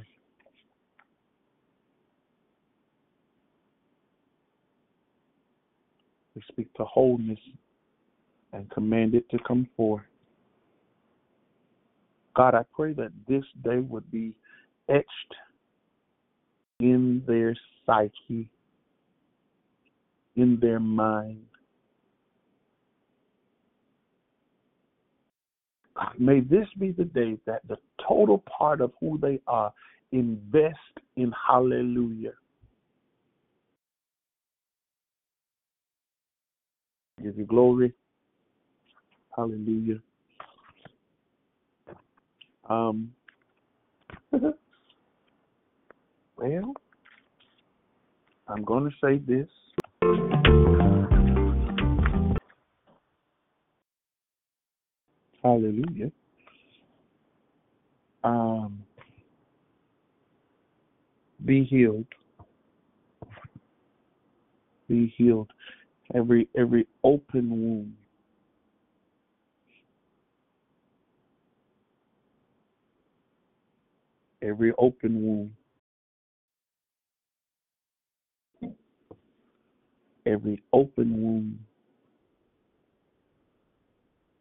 We 6.34 6.42
speak 6.50 6.74
to 6.76 6.86
wholeness 6.86 7.40
and 8.54 8.70
command 8.72 9.16
it 9.16 9.30
to 9.32 9.38
come 9.46 9.68
forth. 9.76 10.04
God, 12.36 12.56
I 12.56 12.64
pray 12.74 12.94
that 12.94 13.12
this 13.28 13.44
day 13.64 13.80
would 13.80 14.10
be 14.12 14.34
etched 14.90 15.36
in 16.80 17.24
their 17.28 17.56
psyche, 17.86 18.50
in 20.36 20.60
their 20.60 20.80
mind. 20.80 21.46
God, 25.96 26.14
may 26.18 26.40
this 26.40 26.68
be 26.80 26.92
the 26.92 27.06
day 27.06 27.38
that 27.46 27.62
the 27.68 27.78
total 28.06 28.40
part 28.40 28.82
of 28.82 28.92
who 29.00 29.20
they 29.20 29.40
are 29.48 29.72
invest 30.12 30.78
in 31.16 31.32
hallelujah. 31.48 32.34
Give 37.22 37.38
you 37.38 37.46
glory. 37.46 37.94
Hallelujah. 39.36 40.00
Um, 42.70 43.12
well, 46.38 46.74
I'm 48.48 48.64
going 48.64 48.90
to 48.90 48.96
say 49.02 49.18
this. 49.18 49.48
Hallelujah. 55.44 56.12
Um, 58.24 58.84
be 61.46 61.66
healed. 61.66 62.06
Be 64.88 65.14
healed. 65.18 65.52
Every 66.16 66.48
every 66.56 66.88
open 67.04 67.50
wound. 67.50 67.94
Every 74.44 74.74
open 74.78 75.24
wound. 75.26 75.52
Every 80.26 80.62
open 80.74 81.22
wound 81.24 81.60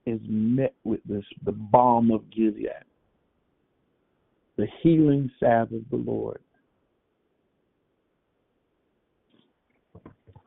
is 0.06 0.20
met 0.28 0.74
with 0.84 1.00
this 1.04 1.24
the 1.44 1.52
balm 1.52 2.10
of 2.10 2.28
Gilead, 2.30 2.68
the 4.56 4.66
healing 4.82 5.30
salve 5.38 5.72
of 5.72 5.82
the 5.90 5.96
Lord. 5.96 6.40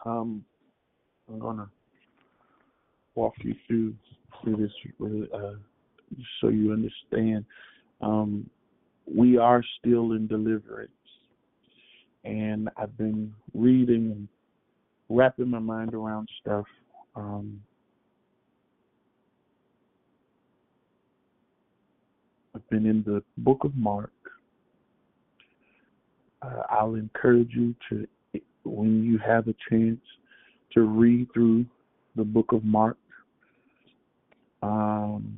Um, 0.05 0.43
I'm 1.29 1.39
gonna 1.39 1.69
walk 3.15 3.35
you 3.39 3.55
through 3.67 3.95
through 4.43 4.57
this 4.57 5.27
uh, 5.33 5.53
so 6.41 6.49
you 6.49 6.73
understand. 6.73 7.45
Um, 8.01 8.49
we 9.05 9.37
are 9.37 9.63
still 9.79 10.13
in 10.13 10.27
deliverance, 10.27 10.91
and 12.23 12.69
I've 12.77 12.97
been 12.97 13.33
reading 13.53 14.11
and 14.11 14.27
wrapping 15.09 15.49
my 15.49 15.59
mind 15.59 15.93
around 15.93 16.27
stuff. 16.41 16.65
Um, 17.15 17.61
I've 22.55 22.67
been 22.69 22.85
in 22.85 23.03
the 23.03 23.23
book 23.37 23.63
of 23.63 23.75
Mark. 23.75 24.11
Uh, 26.41 26.63
I'll 26.69 26.95
encourage 26.95 27.51
you 27.53 27.75
to, 27.89 28.07
when 28.63 29.03
you 29.03 29.17
have 29.19 29.47
a 29.47 29.55
chance, 29.69 29.99
to 30.73 30.81
read 30.81 31.27
through 31.33 31.65
the 32.15 32.23
book 32.23 32.51
of 32.51 32.63
Mark 32.63 32.97
um, 34.61 35.37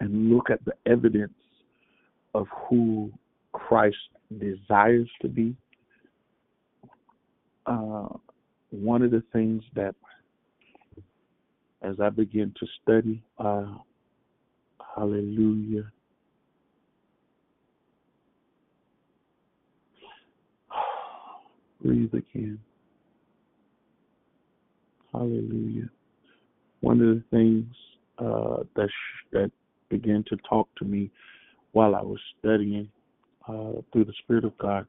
and 0.00 0.30
look 0.30 0.50
at 0.50 0.64
the 0.64 0.72
evidence 0.86 1.32
of 2.34 2.46
who 2.68 3.12
Christ 3.52 3.96
desires 4.38 5.08
to 5.22 5.28
be. 5.28 5.54
Uh, 7.66 8.08
one 8.70 9.02
of 9.02 9.10
the 9.10 9.22
things 9.32 9.62
that, 9.74 9.94
as 11.82 11.96
I 12.00 12.10
begin 12.10 12.54
to 12.58 12.66
study, 12.82 13.22
uh, 13.38 13.74
hallelujah, 14.96 15.90
breathe 21.82 22.14
again. 22.14 22.58
Hallelujah. 25.12 25.88
One 26.80 27.00
of 27.00 27.08
the 27.08 27.24
things 27.30 27.66
uh, 28.18 28.62
that 28.76 28.88
sh- 28.88 29.26
that 29.32 29.50
began 29.88 30.24
to 30.28 30.36
talk 30.48 30.68
to 30.76 30.84
me 30.84 31.10
while 31.72 31.94
I 31.94 32.02
was 32.02 32.18
studying 32.38 32.88
uh, 33.48 33.80
through 33.92 34.04
the 34.04 34.12
Spirit 34.24 34.44
of 34.44 34.56
God 34.58 34.86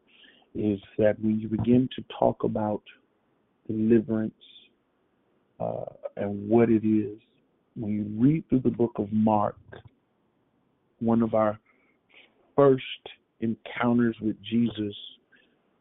is 0.56 0.80
that 0.98 1.20
when 1.22 1.40
you 1.40 1.48
begin 1.48 1.88
to 1.96 2.04
talk 2.18 2.44
about 2.44 2.82
deliverance 3.68 4.34
uh, 5.60 5.86
and 6.18 6.50
what 6.50 6.70
it 6.70 6.86
is, 6.86 7.20
when 7.76 7.92
you 7.92 8.06
read 8.18 8.44
through 8.50 8.62
the 8.62 8.70
book 8.70 8.94
of 8.96 9.12
Mark, 9.12 9.58
one 11.00 11.22
of 11.22 11.34
our 11.34 11.60
first 12.56 12.84
encounters 13.42 14.16
with 14.22 14.36
Jesus 14.44 14.96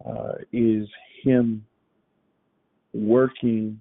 uh, 0.07 0.35
is 0.53 0.87
Him 1.23 1.65
working 2.93 3.81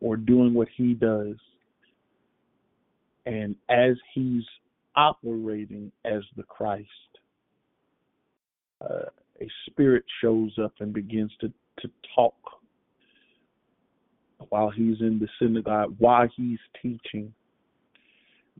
or 0.00 0.16
doing 0.16 0.54
what 0.54 0.68
He 0.76 0.94
does. 0.94 1.34
And 3.26 3.54
as 3.68 3.96
He's 4.14 4.44
operating 4.98 5.92
as 6.04 6.22
the 6.36 6.42
Christ, 6.42 6.88
uh, 8.82 9.06
a 9.40 9.48
spirit 9.70 10.04
shows 10.20 10.50
up 10.62 10.72
and 10.80 10.92
begins 10.92 11.30
to, 11.40 11.52
to 11.80 11.90
talk 12.16 12.34
while 14.48 14.70
he's 14.70 15.00
in 15.00 15.20
the 15.20 15.28
synagogue, 15.40 15.94
while 15.98 16.26
he's 16.36 16.58
teaching. 16.82 17.32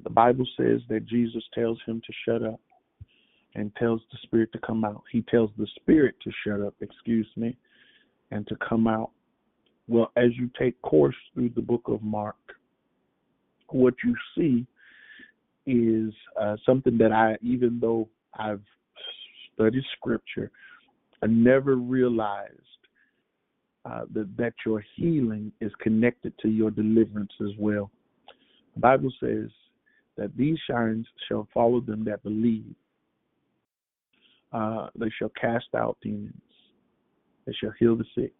The 0.04 0.10
Bible 0.10 0.46
says 0.56 0.80
that 0.88 1.06
Jesus 1.06 1.42
tells 1.52 1.78
him 1.86 2.00
to 2.06 2.12
shut 2.24 2.42
up 2.44 2.60
and 3.56 3.74
tells 3.74 4.00
the 4.12 4.18
spirit 4.22 4.52
to 4.52 4.60
come 4.60 4.84
out. 4.84 5.02
He 5.10 5.22
tells 5.22 5.50
the 5.58 5.66
spirit 5.74 6.14
to 6.22 6.30
shut 6.46 6.60
up, 6.60 6.74
excuse 6.80 7.28
me, 7.36 7.56
and 8.30 8.46
to 8.46 8.56
come 8.56 8.86
out. 8.86 9.10
Well, 9.88 10.12
as 10.16 10.30
you 10.36 10.50
take 10.56 10.80
course 10.82 11.16
through 11.34 11.50
the 11.56 11.62
book 11.62 11.82
of 11.86 12.02
Mark, 12.02 12.36
what 13.70 13.94
you 14.04 14.14
see 14.36 14.66
is 15.68 16.14
uh, 16.40 16.56
something 16.64 16.96
that 16.98 17.12
I, 17.12 17.36
even 17.42 17.78
though 17.80 18.08
I've 18.34 18.62
studied 19.54 19.84
scripture, 19.98 20.50
I 21.22 21.26
never 21.26 21.76
realized 21.76 22.52
uh, 23.84 24.02
that, 24.14 24.34
that 24.36 24.54
your 24.64 24.82
healing 24.96 25.52
is 25.60 25.72
connected 25.80 26.32
to 26.40 26.48
your 26.48 26.70
deliverance 26.70 27.32
as 27.42 27.52
well. 27.58 27.90
The 28.74 28.80
Bible 28.80 29.12
says 29.20 29.50
that 30.16 30.36
these 30.36 30.58
signs 30.70 31.06
shall 31.28 31.48
follow 31.52 31.80
them 31.80 32.04
that 32.04 32.22
believe. 32.22 32.74
Uh, 34.52 34.88
they 34.98 35.10
shall 35.18 35.32
cast 35.40 35.66
out 35.76 35.98
demons. 36.02 36.32
They 37.46 37.52
shall 37.60 37.72
heal 37.78 37.96
the 37.96 38.04
sick. 38.14 38.32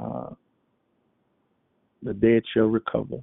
Uh, 0.00 0.30
the 2.02 2.14
dead 2.14 2.42
shall 2.52 2.66
recover. 2.66 3.22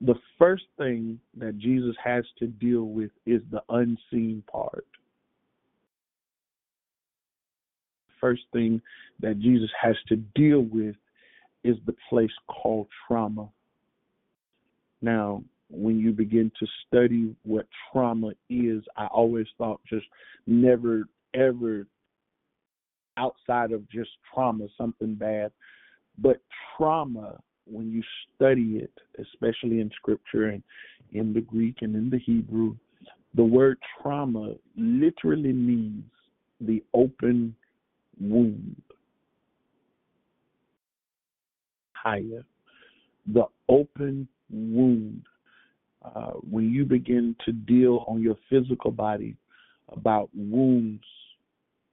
The 0.00 0.14
first 0.38 0.64
thing 0.76 1.18
that 1.36 1.58
Jesus 1.58 1.96
has 2.02 2.24
to 2.38 2.46
deal 2.46 2.84
with 2.84 3.10
is 3.26 3.42
the 3.50 3.62
unseen 3.68 4.42
part. 4.50 4.86
First 8.20 8.42
thing 8.52 8.80
that 9.20 9.38
Jesus 9.40 9.70
has 9.80 9.96
to 10.08 10.16
deal 10.34 10.60
with 10.60 10.96
is 11.64 11.76
the 11.86 11.94
place 12.08 12.30
called 12.48 12.86
trauma. 13.06 13.48
Now, 15.02 15.42
when 15.70 15.98
you 15.98 16.12
begin 16.12 16.50
to 16.58 16.66
study 16.86 17.34
what 17.42 17.66
trauma 17.92 18.32
is, 18.48 18.82
I 18.96 19.06
always 19.06 19.46
thought 19.58 19.80
just 19.88 20.06
never 20.46 21.08
ever 21.34 21.86
outside 23.16 23.72
of 23.72 23.88
just 23.90 24.10
trauma, 24.32 24.66
something 24.78 25.14
bad. 25.14 25.52
But 26.18 26.40
trauma, 26.76 27.40
when 27.70 27.90
you 27.90 28.02
study 28.34 28.78
it, 28.82 28.92
especially 29.20 29.80
in 29.80 29.90
scripture 29.96 30.48
and 30.48 30.62
in 31.12 31.32
the 31.32 31.40
Greek 31.40 31.76
and 31.82 31.94
in 31.94 32.10
the 32.10 32.18
Hebrew, 32.18 32.76
the 33.34 33.44
word 33.44 33.78
trauma 34.00 34.54
literally 34.76 35.52
means 35.52 36.04
the 36.60 36.82
open 36.94 37.54
wound. 38.20 38.80
Higher. 41.92 42.44
The 43.32 43.44
open 43.68 44.28
wound. 44.50 45.22
Uh, 46.02 46.32
when 46.48 46.72
you 46.72 46.84
begin 46.84 47.36
to 47.44 47.52
deal 47.52 48.04
on 48.08 48.22
your 48.22 48.36
physical 48.48 48.90
body 48.90 49.36
about 49.90 50.30
wounds 50.34 51.04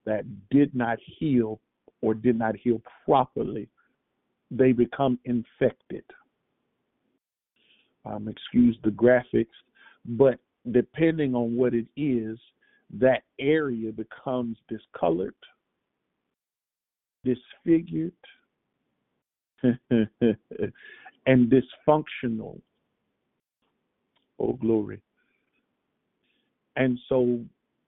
that 0.05 0.23
did 0.49 0.73
not 0.75 0.99
heal 1.19 1.59
or 2.01 2.13
did 2.13 2.37
not 2.37 2.55
heal 2.55 2.81
properly, 3.03 3.67
they 4.51 4.71
become 4.71 5.19
infected. 5.25 6.03
Um, 8.05 8.27
excuse 8.27 8.77
the 8.83 8.91
graphics, 8.91 9.47
but 10.05 10.39
depending 10.71 11.33
on 11.33 11.55
what 11.55 11.73
it 11.73 11.87
is, 11.97 12.37
that 12.99 13.23
area 13.39 13.91
becomes 13.91 14.57
discolored, 14.69 15.33
disfigured, 17.23 18.13
and 21.25 21.51
dysfunctional. 21.51 22.59
Oh, 24.39 24.53
glory. 24.53 25.01
And 26.75 26.99
so, 27.09 27.39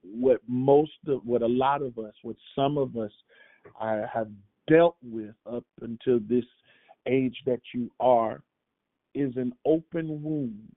what 0.01 0.41
most 0.47 0.91
of, 1.07 1.25
what 1.25 1.41
a 1.41 1.47
lot 1.47 1.81
of 1.81 1.97
us, 1.99 2.13
what 2.23 2.37
some 2.55 2.77
of 2.77 2.95
us 2.97 3.11
uh, 3.79 4.03
have 4.11 4.29
dealt 4.67 4.97
with 5.03 5.35
up 5.51 5.65
until 5.81 6.19
this 6.27 6.45
age 7.07 7.37
that 7.45 7.61
you 7.73 7.89
are, 7.99 8.41
is 9.15 9.35
an 9.37 9.53
open 9.65 10.21
wound. 10.21 10.71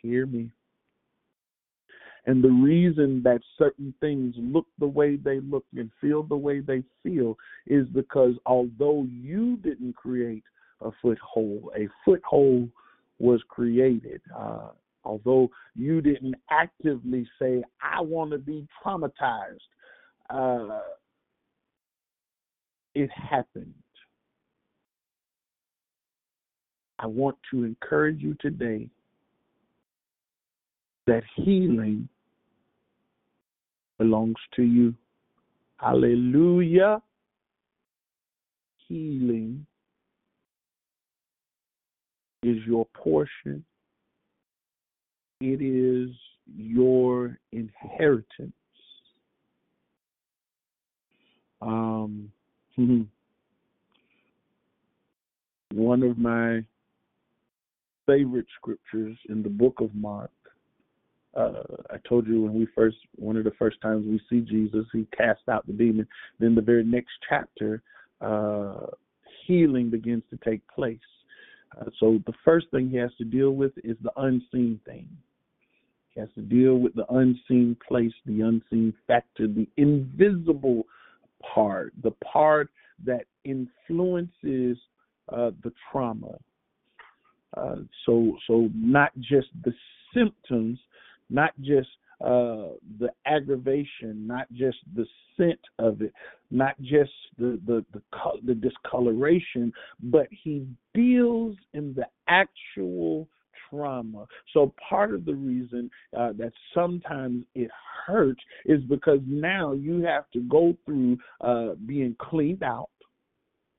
Hear 0.00 0.26
me. 0.26 0.50
And 2.26 2.42
the 2.42 2.50
reason 2.50 3.22
that 3.24 3.40
certain 3.58 3.92
things 4.00 4.34
look 4.38 4.66
the 4.78 4.86
way 4.86 5.16
they 5.16 5.40
look 5.40 5.64
and 5.76 5.90
feel 6.00 6.22
the 6.22 6.36
way 6.36 6.60
they 6.60 6.82
feel 7.02 7.36
is 7.66 7.88
because 7.88 8.34
although 8.46 9.06
you 9.10 9.56
didn't 9.56 9.96
create 9.96 10.44
a 10.80 10.90
foothold, 11.00 11.70
a 11.76 11.88
foothold 12.04 12.70
was 13.18 13.40
created. 13.48 14.20
Uh, 14.36 14.68
although 15.04 15.50
you 15.74 16.00
didn't 16.00 16.36
actively 16.50 17.28
say, 17.40 17.62
I 17.80 18.00
want 18.00 18.30
to 18.30 18.38
be 18.38 18.66
traumatized, 18.84 19.58
uh, 20.30 20.80
it 22.94 23.10
happened. 23.10 23.74
I 26.98 27.06
want 27.06 27.36
to 27.50 27.64
encourage 27.64 28.20
you 28.20 28.36
today 28.40 28.88
that 31.06 31.22
healing 31.36 32.08
belongs 33.98 34.36
to 34.56 34.62
you. 34.62 34.94
Hallelujah. 35.78 37.02
Healing 38.86 39.66
is 42.44 42.58
your 42.66 42.86
portion. 42.94 43.64
It 45.40 45.60
is 45.60 46.14
your 46.56 47.38
inheritance. 47.50 48.52
Um, 51.60 52.30
one 55.74 56.02
of 56.02 56.18
my 56.18 56.64
favorite 58.06 58.46
scriptures 58.56 59.16
in 59.28 59.42
the 59.42 59.48
book 59.48 59.80
of 59.80 59.94
Mark. 59.94 60.30
Uh, 61.34 61.62
I 61.90 61.96
told 62.06 62.26
you 62.26 62.42
when 62.42 62.54
we 62.54 62.66
first, 62.74 62.98
one 63.16 63.36
of 63.36 63.44
the 63.44 63.52
first 63.52 63.80
times 63.80 64.04
we 64.06 64.20
see 64.28 64.44
Jesus, 64.44 64.84
he 64.92 65.06
cast 65.16 65.40
out 65.50 65.66
the 65.66 65.72
demon. 65.72 66.06
Then 66.38 66.54
the 66.54 66.60
very 66.60 66.84
next 66.84 67.12
chapter, 67.28 67.82
uh, 68.20 68.86
healing 69.46 69.88
begins 69.88 70.22
to 70.30 70.38
take 70.44 70.60
place. 70.68 70.98
Uh, 71.80 71.86
so 71.98 72.20
the 72.26 72.34
first 72.44 72.66
thing 72.70 72.90
he 72.90 72.96
has 72.98 73.10
to 73.16 73.24
deal 73.24 73.52
with 73.52 73.72
is 73.82 73.96
the 74.02 74.12
unseen 74.16 74.78
thing. 74.84 75.08
He 76.10 76.20
has 76.20 76.28
to 76.34 76.42
deal 76.42 76.76
with 76.76 76.94
the 76.94 77.06
unseen 77.14 77.76
place, 77.88 78.12
the 78.26 78.42
unseen 78.42 78.92
factor, 79.06 79.46
the 79.46 79.66
invisible 79.78 80.84
part, 81.54 81.92
the 82.02 82.12
part 82.32 82.70
that 83.04 83.24
influences 83.44 84.76
uh, 85.32 85.50
the 85.62 85.72
trauma. 85.90 86.38
Uh, 87.56 87.76
so, 88.06 88.36
so 88.46 88.68
not 88.74 89.10
just 89.18 89.48
the 89.64 89.72
symptoms, 90.14 90.78
not 91.30 91.52
just 91.60 91.88
uh, 92.22 92.78
the 93.00 93.10
aggravation, 93.26 94.26
not 94.26 94.46
just 94.52 94.78
the 94.94 95.04
scent 95.36 95.58
of 95.78 96.02
it, 96.02 96.12
not 96.50 96.80
just 96.80 97.10
the 97.38 97.60
the 97.66 97.84
the, 97.92 98.02
the 98.46 98.54
discoloration, 98.54 99.72
but 100.04 100.28
he 100.30 100.66
deals 100.94 101.56
in 101.74 101.94
the 101.94 102.06
actual 102.28 103.28
trauma. 103.72 104.26
So 104.52 104.74
part 104.88 105.14
of 105.14 105.24
the 105.24 105.34
reason 105.34 105.90
uh, 106.16 106.32
that 106.38 106.52
sometimes 106.74 107.44
it 107.54 107.70
hurts 108.06 108.40
is 108.66 108.82
because 108.82 109.20
now 109.26 109.72
you 109.72 110.02
have 110.02 110.30
to 110.32 110.40
go 110.40 110.76
through 110.84 111.18
uh, 111.40 111.70
being 111.86 112.16
cleaned 112.18 112.62
out. 112.62 112.90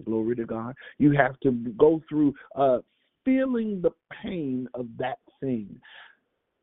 Glory 0.04 0.36
to 0.36 0.46
God. 0.46 0.74
You 0.98 1.12
have 1.12 1.40
to 1.42 1.52
go 1.78 2.02
through 2.10 2.34
uh, 2.56 2.80
feeling 3.24 3.82
the 3.82 3.92
pain 4.22 4.68
of 4.74 4.88
that 4.98 5.20
thing. 5.40 5.70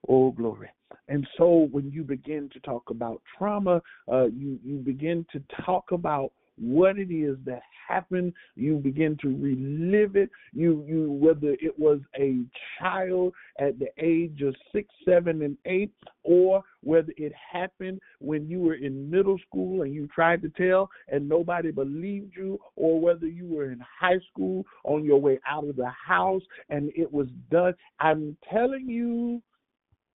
Oh, 0.08 0.30
glory. 0.32 0.68
And 1.08 1.26
so 1.38 1.68
when 1.70 1.90
you 1.90 2.02
begin 2.02 2.48
to 2.52 2.60
talk 2.60 2.90
about 2.90 3.22
trauma, 3.38 3.80
uh, 4.10 4.26
you, 4.26 4.58
you 4.64 4.78
begin 4.78 5.24
to 5.32 5.42
talk 5.64 5.92
about 5.92 6.32
what 6.60 6.98
it 6.98 7.12
is 7.12 7.36
that 7.46 7.62
happened. 7.88 8.32
You 8.54 8.76
begin 8.76 9.16
to 9.22 9.28
relive 9.28 10.16
it. 10.16 10.30
You 10.52 10.84
you 10.86 11.10
whether 11.10 11.56
it 11.60 11.78
was 11.78 12.00
a 12.16 12.40
child 12.78 13.32
at 13.58 13.78
the 13.78 13.88
age 13.98 14.42
of 14.42 14.54
six, 14.72 14.88
seven, 15.04 15.42
and 15.42 15.56
eight, 15.64 15.92
or 16.22 16.62
whether 16.82 17.12
it 17.16 17.32
happened 17.52 18.00
when 18.20 18.48
you 18.48 18.60
were 18.60 18.74
in 18.74 19.10
middle 19.10 19.38
school 19.48 19.82
and 19.82 19.94
you 19.94 20.06
tried 20.08 20.42
to 20.42 20.48
tell 20.50 20.90
and 21.08 21.28
nobody 21.28 21.70
believed 21.70 22.34
you, 22.36 22.58
or 22.76 23.00
whether 23.00 23.26
you 23.26 23.46
were 23.46 23.72
in 23.72 23.80
high 24.00 24.20
school 24.30 24.64
on 24.84 25.04
your 25.04 25.20
way 25.20 25.38
out 25.48 25.66
of 25.66 25.76
the 25.76 25.90
house 25.90 26.42
and 26.68 26.90
it 26.94 27.10
was 27.10 27.28
done. 27.50 27.74
I'm 27.98 28.36
telling 28.50 28.88
you, 28.88 29.42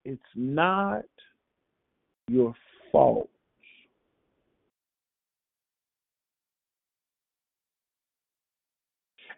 it's 0.03 0.21
not 0.35 1.03
your 2.27 2.53
fault. 2.91 3.29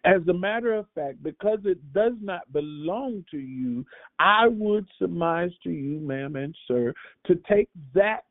As 0.08 0.26
a 0.30 0.34
matter 0.34 0.74
of 0.74 0.86
fact, 0.96 1.22
because 1.22 1.60
it 1.66 1.80
does 1.92 2.14
not 2.22 2.52
belong 2.54 3.26
to 3.30 3.38
you, 3.38 3.86
I 4.20 4.48
would 4.48 4.88
surmise 4.98 5.52
to 5.64 5.70
you, 5.70 6.00
ma'am 6.00 6.38
and 6.38 6.56
sir, 6.66 6.94
to 7.26 7.36
take 7.50 7.68
that 7.94 8.24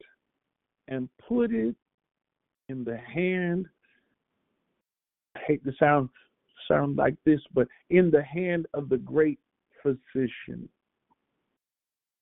and 0.89 1.11
put 1.29 1.53
it 1.53 1.75
in 2.71 2.83
the 2.83 2.97
hand. 2.97 3.67
I 5.37 5.41
hate 5.47 5.65
to 5.65 5.73
sound 5.79 6.09
sound 6.67 6.97
like 6.97 7.17
this, 7.27 7.41
but 7.53 7.69
in 7.91 8.11
the 8.11 8.23
hand 8.23 8.67
of 8.73 8.89
the 8.89 8.97
great 8.97 9.39
physician. 9.83 10.69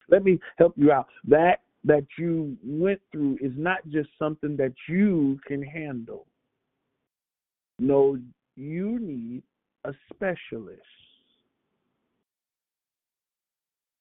Let 0.09 0.25
me 0.25 0.41
help 0.59 0.75
you 0.77 0.91
out. 0.91 1.07
That 1.29 1.61
that 1.85 2.07
you 2.19 2.57
went 2.65 3.01
through 3.13 3.39
is 3.41 3.53
not 3.57 3.87
just 3.89 4.09
something 4.19 4.57
that 4.57 4.73
you 4.89 5.39
can 5.47 5.63
handle. 5.63 6.27
No, 7.79 8.19
you 8.57 8.99
need 9.01 9.43
a 9.85 9.93
specialist. 10.13 10.81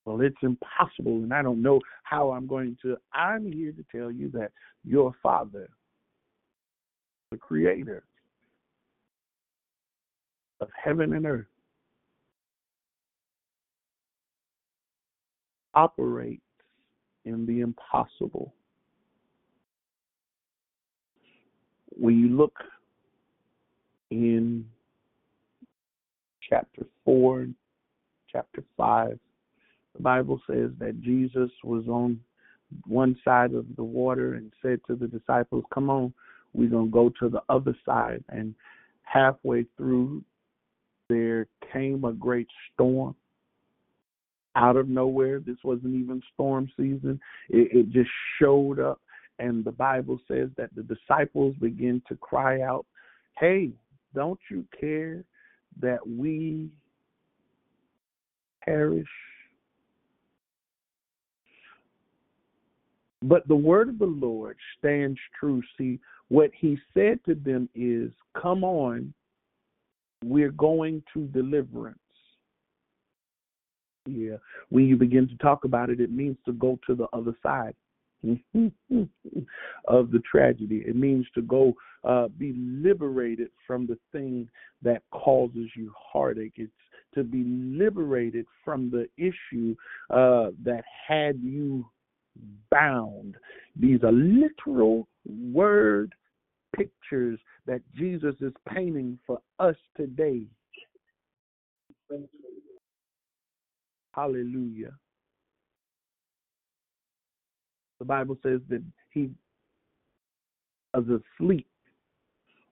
Well, 0.05 0.21
it's 0.21 0.35
impossible, 0.41 1.23
and 1.23 1.33
I 1.33 1.41
don't 1.41 1.61
know 1.61 1.79
how 2.03 2.31
I'm 2.31 2.45
going 2.45 2.77
to. 2.81 2.97
I'm 3.13 3.51
here 3.51 3.71
to 3.71 3.85
tell 3.95 4.11
you 4.11 4.29
that 4.31 4.51
your 4.83 5.13
Father, 5.23 5.69
the 7.31 7.37
Creator 7.37 8.03
of 10.59 10.67
heaven 10.81 11.13
and 11.13 11.25
earth, 11.25 11.45
operates 15.73 16.41
in 17.25 17.45
the 17.45 17.61
impossible. 17.61 18.53
When 21.95 22.19
you 22.19 22.27
look 22.27 22.57
in 24.13 24.65
chapter 26.47 26.85
4, 27.05 27.47
chapter 28.31 28.63
5, 28.77 29.19
the 29.95 30.01
Bible 30.01 30.39
says 30.47 30.71
that 30.79 31.01
Jesus 31.01 31.49
was 31.63 31.87
on 31.87 32.19
one 32.85 33.15
side 33.23 33.53
of 33.53 33.65
the 33.75 33.83
water 33.83 34.35
and 34.35 34.51
said 34.61 34.79
to 34.87 34.95
the 34.95 35.07
disciples, 35.07 35.63
Come 35.73 35.89
on, 35.89 36.13
we're 36.53 36.69
going 36.69 36.87
to 36.87 36.91
go 36.91 37.11
to 37.19 37.29
the 37.29 37.41
other 37.49 37.75
side. 37.85 38.23
And 38.29 38.55
halfway 39.03 39.65
through, 39.77 40.23
there 41.09 41.47
came 41.71 42.03
a 42.05 42.13
great 42.13 42.47
storm 42.73 43.15
out 44.55 44.75
of 44.75 44.87
nowhere. 44.87 45.39
This 45.39 45.57
wasn't 45.63 45.95
even 45.95 46.21
storm 46.33 46.71
season, 46.77 47.19
it, 47.49 47.69
it 47.75 47.89
just 47.91 48.09
showed 48.39 48.79
up. 48.79 48.99
And 49.39 49.65
the 49.65 49.71
Bible 49.71 50.19
says 50.27 50.49
that 50.57 50.69
the 50.75 50.83
disciples 50.83 51.55
begin 51.59 52.01
to 52.07 52.15
cry 52.15 52.61
out, 52.61 52.85
Hey, 53.39 53.71
don't 54.13 54.39
you 54.49 54.65
care 54.79 55.23
that 55.81 56.07
we 56.07 56.69
perish? 58.63 59.07
But 63.21 63.47
the 63.47 63.55
word 63.55 63.89
of 63.89 63.99
the 63.99 64.05
Lord 64.05 64.57
stands 64.77 65.19
true. 65.39 65.61
See, 65.77 65.99
what 66.27 66.51
he 66.57 66.77
said 66.93 67.19
to 67.25 67.35
them 67.35 67.69
is, 67.73 68.11
Come 68.39 68.63
on, 68.63 69.13
we're 70.23 70.51
going 70.51 71.03
to 71.13 71.27
deliverance. 71.27 71.97
Yeah, 74.05 74.35
when 74.69 74.85
you 74.85 74.97
begin 74.97 75.29
to 75.29 75.37
talk 75.37 75.63
about 75.63 75.89
it, 75.89 76.01
it 76.01 76.11
means 76.11 76.35
to 76.45 76.51
go 76.51 76.77
to 76.85 76.95
the 76.95 77.07
other 77.13 77.33
side 77.41 77.73
of 79.87 80.11
the 80.11 80.21
tragedy. 80.29 80.83
It 80.85 80.95
means 80.95 81.25
to 81.35 81.41
go 81.41 81.73
uh, 82.03 82.27
be 82.37 82.53
liberated 82.57 83.49
from 83.67 83.85
the 83.85 83.97
thing 84.11 84.49
that 84.81 85.01
causes 85.11 85.69
you 85.75 85.91
heartache. 85.97 86.53
It's 86.55 86.71
to 87.15 87.23
be 87.23 87.43
liberated 87.45 88.45
from 88.65 88.89
the 88.89 89.07
issue 89.17 89.75
uh, 90.09 90.49
that 90.63 90.83
had 91.07 91.39
you 91.41 91.85
bound. 92.71 93.35
These 93.79 94.03
are 94.03 94.11
literal 94.11 95.07
word 95.25 96.13
pictures 96.75 97.39
that 97.67 97.81
Jesus 97.95 98.35
is 98.41 98.53
painting 98.67 99.19
for 99.27 99.39
us 99.59 99.75
today. 99.95 100.43
Hallelujah. 104.13 104.91
The 108.03 108.07
Bible 108.07 108.37
says 108.43 108.59
that 108.67 108.83
he 109.11 109.29
is 110.93 111.05
asleep 111.39 111.65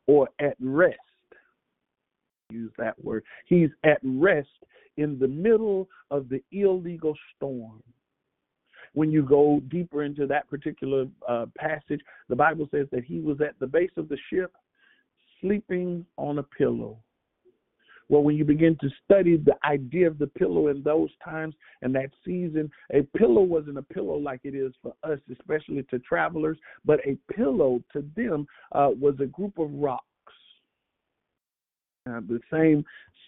or 0.05 0.27
at 0.41 0.57
rest. 0.59 0.97
Use 2.49 2.73
that 2.77 3.01
word. 3.01 3.23
He's 3.45 3.69
at 3.85 3.99
rest 4.03 4.49
in 4.97 5.17
the 5.19 5.29
middle 5.29 5.87
of 6.09 6.27
the 6.27 6.43
illegal 6.51 7.15
storm. 7.33 7.81
When 8.91 9.09
you 9.09 9.23
go 9.23 9.61
deeper 9.69 10.03
into 10.03 10.27
that 10.27 10.49
particular 10.49 11.05
uh, 11.29 11.45
passage, 11.57 12.01
the 12.27 12.35
Bible 12.35 12.67
says 12.69 12.87
that 12.91 13.05
he 13.05 13.21
was 13.21 13.39
at 13.39 13.57
the 13.61 13.67
base 13.67 13.91
of 13.95 14.09
the 14.09 14.17
ship 14.29 14.51
sleeping 15.39 16.05
on 16.17 16.39
a 16.39 16.43
pillow. 16.43 16.97
Well, 18.11 18.23
when 18.23 18.35
you 18.35 18.43
begin 18.43 18.77
to 18.81 18.89
study 19.05 19.37
the 19.37 19.55
idea 19.65 20.05
of 20.05 20.17
the 20.17 20.27
pillow 20.27 20.67
in 20.67 20.83
those 20.83 21.11
times 21.23 21.55
and 21.81 21.95
that 21.95 22.09
season, 22.25 22.69
a 22.93 23.03
pillow 23.17 23.41
wasn't 23.41 23.77
a 23.77 23.83
pillow 23.83 24.17
like 24.17 24.41
it 24.43 24.53
is 24.53 24.73
for 24.81 24.93
us, 25.09 25.17
especially 25.31 25.83
to 25.83 25.99
travelers, 25.99 26.57
but 26.83 26.99
a 27.07 27.17
pillow 27.33 27.81
to 27.93 28.03
them 28.17 28.45
uh, 28.73 28.89
was 28.99 29.15
a 29.21 29.27
group 29.27 29.57
of 29.57 29.71
rocks. 29.71 30.03
Uh, 32.09 32.19
the 32.27 32.41
same 32.51 32.83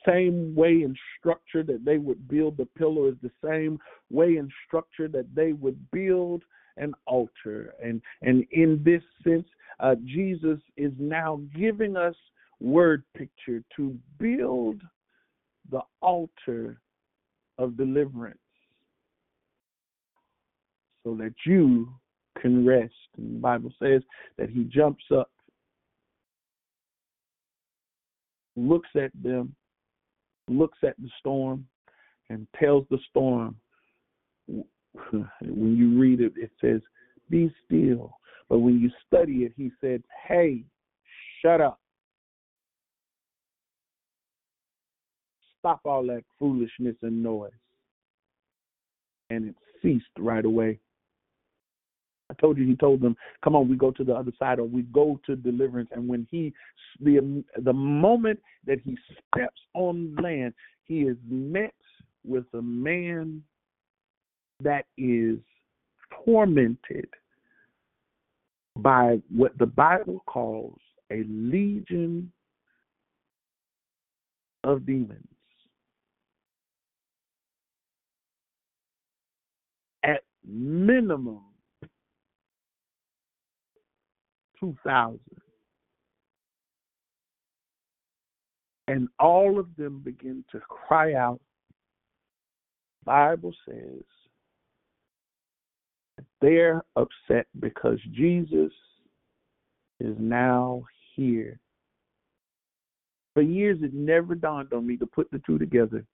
same 0.06 0.54
way 0.54 0.82
and 0.82 0.98
structure 1.18 1.64
that 1.64 1.86
they 1.86 1.98
would 1.98 2.28
build 2.28 2.58
the 2.58 2.66
pillow 2.78 3.08
is 3.08 3.16
the 3.22 3.32
same 3.42 3.80
way 4.10 4.36
and 4.36 4.52
structure 4.68 5.08
that 5.08 5.34
they 5.34 5.54
would 5.54 5.80
build 5.92 6.44
an 6.76 6.94
altar. 7.08 7.74
And 7.82 8.02
and 8.22 8.46
in 8.52 8.82
this 8.84 9.04
sense, 9.24 9.48
uh, 9.80 9.96
Jesus 10.04 10.60
is 10.76 10.92
now 11.00 11.40
giving 11.56 11.96
us 11.96 12.16
word 12.60 13.04
picture 13.16 13.64
to 13.76 13.98
build 14.20 14.82
the 15.72 15.82
altar 16.02 16.80
of 17.58 17.78
deliverance 17.78 18.38
so 21.04 21.16
that 21.16 21.34
you 21.46 21.90
can 22.42 22.66
rest. 22.66 22.94
And 23.18 23.36
the 23.36 23.40
Bible 23.40 23.72
says 23.82 24.02
that 24.38 24.50
he 24.50 24.64
jumps 24.64 25.04
up, 25.16 25.32
looks 28.56 28.90
at 28.96 29.12
them, 29.22 29.56
looks 30.48 30.78
at 30.84 30.96
the 31.02 31.10
storm, 31.20 31.66
and 32.30 32.48
tells 32.60 32.86
the 32.90 33.00
storm. 33.10 33.56
When 35.42 35.76
you 35.76 36.00
read 36.00 36.22
it, 36.22 36.34
it 36.36 36.52
says, 36.62 36.80
Be 37.28 37.52
still. 37.66 38.16
But 38.48 38.60
when 38.60 38.80
you 38.80 38.92
study 39.08 39.38
it, 39.38 39.52
he 39.58 39.72
said, 39.82 40.04
Hey, 40.28 40.64
shut 41.42 41.62
up. 41.62 41.80
Stop 45.64 45.80
all 45.86 46.06
that 46.08 46.26
foolishness 46.38 46.98
and 47.04 47.24
noise. 47.24 47.52
And 49.30 49.48
it 49.48 49.56
ceased 49.82 50.06
right 50.20 50.44
away. 50.44 50.78
I 52.30 52.34
told 52.34 52.58
you 52.58 52.66
he 52.66 52.76
told 52.76 53.00
them, 53.00 53.16
"Come 53.42 53.56
on, 53.56 53.70
we 53.70 53.78
go 53.78 53.90
to 53.92 54.04
the 54.04 54.14
other 54.14 54.34
side, 54.38 54.60
or 54.60 54.66
we 54.66 54.82
go 54.82 55.22
to 55.26 55.38
deliverance." 55.38 55.90
And 55.94 56.06
when 56.06 56.28
he, 56.30 56.54
the 57.00 57.46
the 57.58 57.72
moment 57.72 58.42
that 58.66 58.82
he 58.82 58.98
steps 59.34 59.62
on 59.74 60.16
land, 60.16 60.54
he 60.84 61.04
is 61.04 61.16
met 61.26 61.74
with 62.26 62.46
a 62.54 62.62
man 62.62 63.42
that 64.60 64.86
is 64.98 65.40
tormented 66.26 67.08
by 68.78 69.22
what 69.30 69.58
the 69.58 69.66
Bible 69.66 70.24
calls 70.26 70.80
a 71.10 71.24
legion 71.24 72.32
of 74.66 74.86
demons. 74.86 75.28
At 80.04 80.24
minimum, 80.48 81.42
2,000. 84.60 85.20
And 88.88 89.08
all 89.20 89.60
of 89.60 89.68
them 89.78 90.02
begin 90.04 90.44
to 90.52 90.60
cry 90.60 91.14
out. 91.14 91.40
Bible 93.06 93.54
says 93.68 94.02
they're 96.42 96.84
upset 96.96 97.48
because 97.60 98.00
Jesus 98.12 98.72
is 100.00 100.16
now 100.20 100.84
here. 101.16 101.60
For 103.34 103.42
years, 103.42 103.80
it 103.82 103.94
never 103.94 104.36
dawned 104.36 104.74
on 104.74 104.86
me 104.86 104.98
to 104.98 105.06
put 105.06 105.32
the 105.32 105.42
two 105.46 105.58
together. 105.58 106.06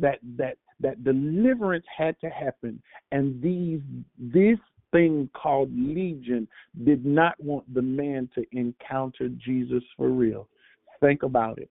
That 0.00 0.18
that 0.36 0.56
that 0.80 1.04
deliverance 1.04 1.84
had 1.96 2.18
to 2.20 2.30
happen, 2.30 2.80
and 3.12 3.40
these 3.42 3.80
this 4.18 4.58
thing 4.92 5.28
called 5.34 5.70
legion 5.72 6.48
did 6.84 7.04
not 7.04 7.34
want 7.42 7.72
the 7.72 7.82
man 7.82 8.28
to 8.34 8.44
encounter 8.52 9.28
Jesus 9.28 9.82
for 9.96 10.08
real. 10.08 10.48
Think 11.00 11.22
about 11.22 11.58
it. 11.58 11.70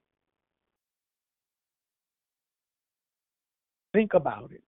Think 3.93 4.14
about 4.14 4.51
it. 4.53 4.64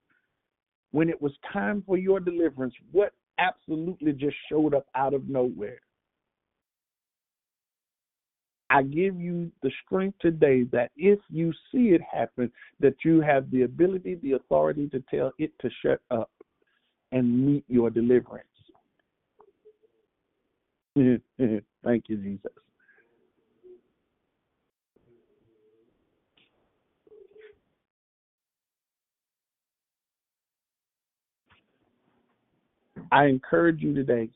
When 0.91 1.09
it 1.09 1.21
was 1.21 1.31
time 1.53 1.83
for 1.85 1.97
your 1.97 2.19
deliverance, 2.19 2.73
what 2.91 3.13
absolutely 3.37 4.11
just 4.13 4.35
showed 4.49 4.73
up 4.73 4.87
out 4.95 5.13
of 5.13 5.29
nowhere? 5.29 5.79
I 8.72 8.84
give 8.84 9.19
you 9.19 9.51
the 9.61 9.72
strength 9.86 10.17
today 10.22 10.63
that 10.72 10.91
if 10.95 11.19
you 11.30 11.51
see 11.72 11.89
it 11.89 12.01
happen, 12.01 12.49
that 12.80 12.95
you 13.03 13.19
have 13.19 13.51
the 13.51 13.63
ability, 13.63 14.15
the 14.24 14.34
authority 14.34 14.88
to 14.89 15.03
tell 15.13 15.34
it 15.38 15.51
to 15.59 15.69
shut 15.84 15.99
up 16.09 16.32
and 17.11 17.45
meet 17.45 17.65
your 17.67 17.89
deliverance. 17.89 18.47
Thank 20.95 22.05
you, 22.07 22.17
Jesus. 22.17 22.51
I 33.11 33.26
encourage 33.26 33.82
you 33.82 33.93
today. 33.93 34.30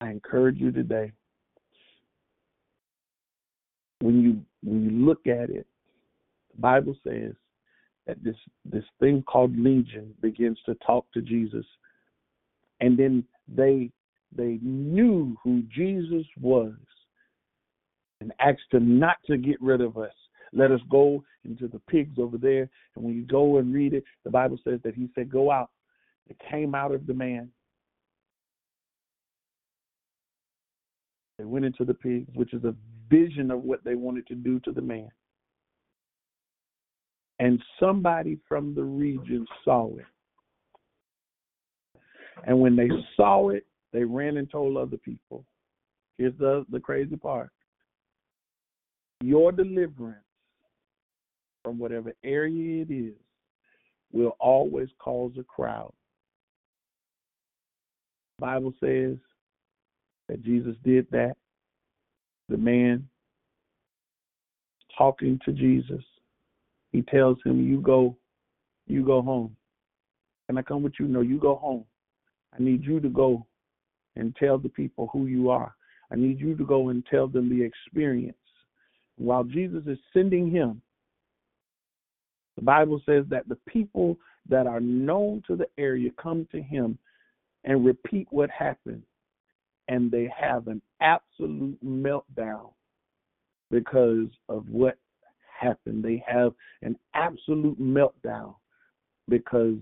I 0.00 0.10
encourage 0.10 0.58
you 0.58 0.72
today. 0.72 1.12
When 4.00 4.22
you 4.22 4.40
when 4.62 4.84
you 4.84 4.90
look 4.90 5.26
at 5.26 5.50
it, 5.50 5.66
the 6.54 6.60
Bible 6.60 6.96
says 7.04 7.32
that 8.06 8.22
this 8.24 8.36
this 8.64 8.84
thing 8.98 9.22
called 9.22 9.56
legion 9.58 10.14
begins 10.22 10.58
to 10.66 10.74
talk 10.86 11.06
to 11.12 11.20
Jesus, 11.20 11.66
and 12.80 12.98
then 12.98 13.24
they 13.46 13.90
they 14.34 14.58
knew 14.62 15.36
who 15.42 15.62
Jesus 15.74 16.26
was, 16.40 16.74
and 18.20 18.32
asked 18.40 18.72
him 18.72 18.98
not 18.98 19.16
to 19.26 19.36
get 19.36 19.60
rid 19.60 19.80
of 19.80 19.98
us. 19.98 20.12
Let 20.52 20.72
us 20.72 20.80
go 20.90 21.22
into 21.44 21.68
the 21.68 21.78
pigs 21.80 22.18
over 22.18 22.36
there. 22.36 22.68
And 22.96 23.04
when 23.04 23.14
you 23.14 23.22
go 23.22 23.58
and 23.58 23.72
read 23.72 23.94
it, 23.94 24.04
the 24.24 24.30
Bible 24.30 24.58
says 24.64 24.80
that 24.84 24.94
he 24.94 25.08
said, 25.14 25.30
Go 25.30 25.50
out. 25.50 25.70
It 26.28 26.36
came 26.50 26.74
out 26.74 26.92
of 26.92 27.06
the 27.06 27.14
man. 27.14 27.50
They 31.40 31.46
went 31.46 31.64
into 31.64 31.86
the 31.86 31.94
pigs, 31.94 32.28
which 32.34 32.52
is 32.52 32.64
a 32.64 32.74
vision 33.08 33.50
of 33.50 33.62
what 33.62 33.82
they 33.82 33.94
wanted 33.94 34.26
to 34.26 34.34
do 34.34 34.60
to 34.60 34.72
the 34.72 34.82
man. 34.82 35.08
And 37.38 37.58
somebody 37.78 38.38
from 38.46 38.74
the 38.74 38.82
region 38.84 39.46
saw 39.64 39.88
it. 39.96 40.04
And 42.46 42.60
when 42.60 42.76
they 42.76 42.90
saw 43.16 43.48
it, 43.48 43.64
they 43.90 44.04
ran 44.04 44.36
and 44.36 44.50
told 44.50 44.76
other 44.76 44.98
people. 44.98 45.46
Here's 46.18 46.36
the, 46.36 46.66
the 46.70 46.78
crazy 46.78 47.16
part 47.16 47.50
your 49.22 49.50
deliverance 49.50 50.18
from 51.64 51.78
whatever 51.78 52.12
area 52.22 52.82
it 52.82 52.92
is 52.92 53.14
will 54.12 54.36
always 54.40 54.88
cause 54.98 55.32
a 55.38 55.44
crowd. 55.44 55.92
Bible 58.38 58.74
says 58.78 59.16
that 60.30 60.44
Jesus 60.44 60.76
did 60.84 61.08
that. 61.10 61.34
The 62.48 62.56
man 62.56 63.08
talking 64.96 65.40
to 65.44 65.52
Jesus, 65.52 66.04
he 66.92 67.02
tells 67.02 67.38
him, 67.44 67.66
"You 67.66 67.80
go, 67.80 68.16
you 68.86 69.04
go 69.04 69.22
home. 69.22 69.56
Can 70.46 70.56
I 70.56 70.62
come 70.62 70.84
with 70.84 70.94
you? 71.00 71.08
No, 71.08 71.20
you 71.20 71.38
go 71.38 71.56
home. 71.56 71.84
I 72.56 72.62
need 72.62 72.84
you 72.84 73.00
to 73.00 73.08
go 73.08 73.44
and 74.14 74.34
tell 74.36 74.56
the 74.56 74.68
people 74.68 75.08
who 75.12 75.26
you 75.26 75.50
are. 75.50 75.74
I 76.12 76.16
need 76.16 76.38
you 76.38 76.56
to 76.56 76.64
go 76.64 76.90
and 76.90 77.04
tell 77.06 77.26
them 77.26 77.48
the 77.48 77.62
experience." 77.62 78.36
While 79.16 79.42
Jesus 79.42 79.84
is 79.86 79.98
sending 80.12 80.48
him, 80.48 80.80
the 82.54 82.62
Bible 82.62 83.00
says 83.04 83.26
that 83.30 83.48
the 83.48 83.58
people 83.66 84.16
that 84.48 84.68
are 84.68 84.80
known 84.80 85.42
to 85.48 85.56
the 85.56 85.68
area 85.76 86.10
come 86.12 86.46
to 86.52 86.62
him 86.62 86.98
and 87.64 87.84
repeat 87.84 88.28
what 88.30 88.48
happened, 88.50 89.02
and 89.90 90.08
they 90.08 90.32
have 90.40 90.68
an 90.68 90.80
absolute 91.00 91.76
meltdown 91.84 92.70
because 93.72 94.28
of 94.48 94.64
what 94.68 94.96
happened. 95.60 96.04
They 96.04 96.22
have 96.26 96.52
an 96.82 96.96
absolute 97.14 97.78
meltdown 97.80 98.54
because 99.28 99.74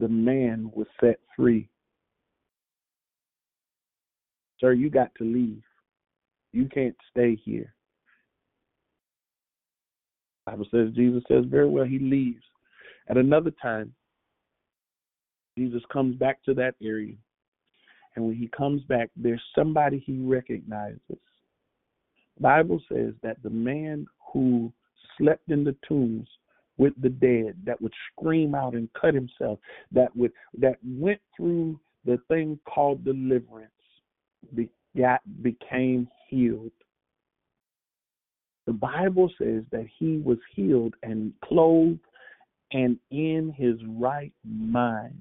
the 0.00 0.08
man 0.08 0.68
was 0.74 0.88
set 1.00 1.20
free. 1.36 1.68
Sir, 4.58 4.72
you 4.72 4.90
got 4.90 5.14
to 5.18 5.24
leave. 5.24 5.62
You 6.52 6.66
can't 6.66 6.96
stay 7.12 7.36
here. 7.36 7.72
Bible 10.44 10.66
says 10.72 10.88
Jesus 10.96 11.22
says 11.28 11.44
very 11.46 11.68
well 11.68 11.84
he 11.84 12.00
leaves. 12.00 12.42
At 13.08 13.16
another 13.16 13.52
time, 13.62 13.94
Jesus 15.56 15.82
comes 15.92 16.16
back 16.16 16.42
to 16.44 16.54
that 16.54 16.74
area. 16.82 17.14
And 18.14 18.26
when 18.26 18.34
he 18.34 18.48
comes 18.48 18.82
back, 18.84 19.10
there's 19.16 19.42
somebody 19.54 20.02
he 20.04 20.18
recognizes. 20.18 21.00
Bible 22.40 22.80
says 22.90 23.14
that 23.22 23.42
the 23.42 23.50
man 23.50 24.06
who 24.32 24.72
slept 25.18 25.50
in 25.50 25.64
the 25.64 25.76
tombs 25.86 26.28
with 26.78 26.94
the 27.00 27.08
dead, 27.08 27.54
that 27.64 27.80
would 27.80 27.92
scream 28.10 28.54
out 28.54 28.74
and 28.74 28.88
cut 28.94 29.14
himself, 29.14 29.58
that 29.92 30.14
would 30.16 30.32
that 30.58 30.78
went 30.84 31.20
through 31.36 31.78
the 32.04 32.18
thing 32.28 32.58
called 32.66 33.04
deliverance, 33.04 33.70
be, 34.54 34.68
got 34.96 35.20
became 35.42 36.08
healed. 36.28 36.72
The 38.66 38.72
Bible 38.72 39.30
says 39.38 39.64
that 39.70 39.86
he 39.98 40.18
was 40.18 40.38
healed 40.54 40.94
and 41.02 41.32
clothed 41.44 42.00
and 42.72 42.98
in 43.10 43.52
his 43.56 43.76
right 43.86 44.32
mind. 44.44 45.20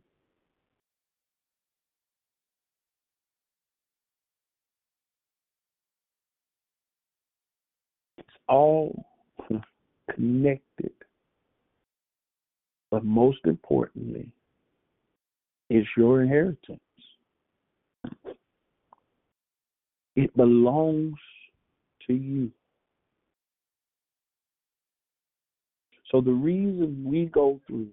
It's 8.17 8.27
all 8.51 9.05
connected. 10.13 10.91
But 12.91 13.05
most 13.05 13.39
importantly, 13.45 14.29
it's 15.69 15.87
your 15.95 16.21
inheritance. 16.21 16.79
It 20.17 20.35
belongs 20.35 21.15
to 22.07 22.13
you. 22.13 22.51
So 26.11 26.19
the 26.19 26.31
reason 26.31 27.05
we 27.05 27.25
go 27.25 27.61
through 27.65 27.87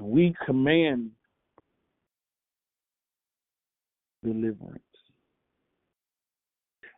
we 0.00 0.34
command 0.44 1.10
deliverance 4.22 4.85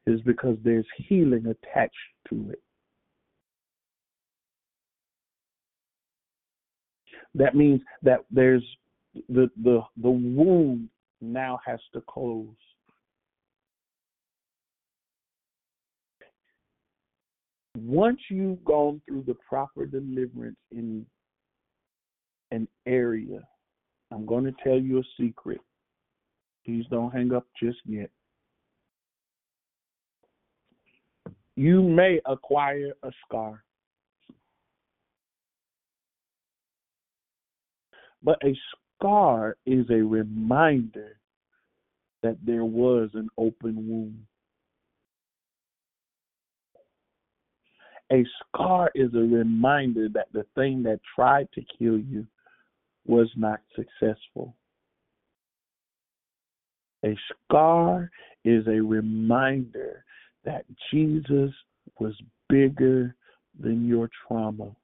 is 0.09 0.21
because 0.23 0.57
there's 0.65 0.87
healing 0.97 1.47
attached 1.47 1.95
to 2.29 2.51
it. 2.51 2.63
That 7.35 7.55
means 7.55 7.83
that 8.03 8.25
there's 8.31 8.65
the 9.29 9.51
the 9.63 9.83
the 10.01 10.11
wound 10.11 10.89
now 11.21 11.61
has 11.65 11.81
to 11.93 12.01
close. 12.09 12.47
Once 17.77 18.19
you've 18.29 18.65
gone 18.65 19.01
through 19.07 19.23
the 19.27 19.37
proper 19.49 19.87
deliverance 19.87 20.57
in 20.73 21.07
an 22.51 22.67
area, 22.87 23.41
I'm 24.11 24.27
going 24.27 24.45
to 24.45 24.55
tell 24.65 24.79
you 24.79 24.99
a 24.99 25.03
secret. 25.21 25.61
Please 26.65 26.85
don't 26.91 27.13
hang 27.13 27.33
up 27.33 27.47
just 27.63 27.79
yet. 27.85 28.11
You 31.59 31.83
may 31.83 32.21
acquire 32.25 32.93
a 33.03 33.11
scar. 33.25 33.65
But 38.23 38.39
a 38.45 38.57
scar 38.97 39.57
is 39.67 39.85
a 39.91 40.01
reminder 40.01 41.19
that 42.23 42.37
there 42.47 42.65
was 42.65 43.11
an 43.15 43.29
open 43.37 43.89
wound. 43.89 44.25
A 48.13 48.25
scar 48.39 48.93
is 48.95 49.13
a 49.15 49.19
reminder 49.19 50.09
that 50.15 50.29
the 50.33 50.47
thing 50.55 50.85
that 50.85 51.01
tried 51.17 51.49
to 51.55 51.63
kill 51.77 51.99
you 51.99 52.25
was 53.05 53.29
not 53.37 53.59
successful. 53.75 54.55
A 57.05 57.17
scar 57.49 58.13
is 58.45 58.65
a 58.69 58.81
reminder 58.81 60.05
that 60.49 60.65
Jesus 60.91 61.51
was 62.01 62.15
bigger 62.49 63.15
than 63.61 63.87
your 63.87 64.09
trauma. 64.27 64.75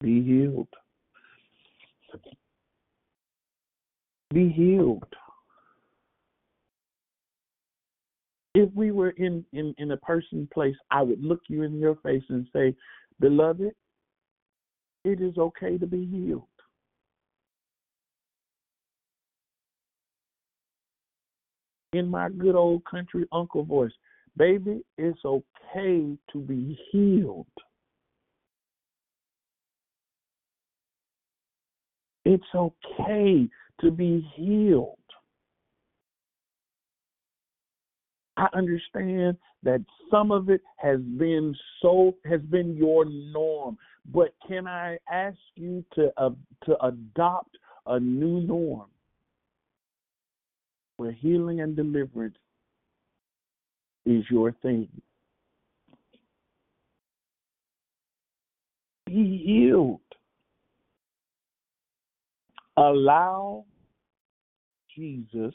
Be 0.00 0.20
healed. 0.24 0.66
Be 4.34 4.48
healed. 4.48 5.04
If 8.56 8.70
we 8.74 8.90
were 8.90 9.10
in, 9.10 9.44
in, 9.52 9.72
in 9.78 9.92
a 9.92 9.96
person 9.98 10.48
place, 10.52 10.74
I 10.90 11.02
would 11.02 11.22
look 11.22 11.42
you 11.48 11.62
in 11.62 11.78
your 11.78 11.94
face 12.02 12.24
and 12.28 12.48
say, 12.52 12.74
Beloved, 13.20 13.70
it 15.04 15.20
is 15.20 15.38
okay 15.38 15.78
to 15.78 15.86
be 15.86 16.06
healed. 16.06 16.48
In 21.92 22.08
my 22.08 22.30
good 22.30 22.54
old 22.54 22.84
country 22.84 23.26
uncle 23.32 23.64
voice, 23.64 23.92
baby, 24.36 24.82
it's 24.96 25.18
okay 25.24 26.16
to 26.32 26.38
be 26.38 26.78
healed. 26.90 27.46
It's 32.24 32.44
okay 32.54 33.48
to 33.80 33.90
be 33.90 34.26
healed. 34.34 34.96
I 38.38 38.46
understand 38.54 39.36
that 39.62 39.84
some 40.10 40.32
of 40.32 40.48
it 40.48 40.62
has 40.76 41.00
been 41.00 41.54
so 41.82 42.14
has 42.24 42.40
been 42.40 42.74
your 42.76 43.04
norm, 43.04 43.76
but 44.12 44.34
can 44.48 44.66
I 44.66 44.98
ask 45.10 45.36
you 45.56 45.84
to 45.94 46.10
uh, 46.16 46.30
to 46.64 46.82
adopt 46.84 47.58
a 47.86 48.00
new 48.00 48.40
norm 48.40 48.91
where 51.02 51.10
healing 51.10 51.60
and 51.62 51.74
deliverance 51.74 52.36
is 54.06 54.22
your 54.30 54.52
thing? 54.62 54.86
Be 59.06 59.42
healed. 59.44 59.98
Allow 62.76 63.64
Jesus, 64.96 65.54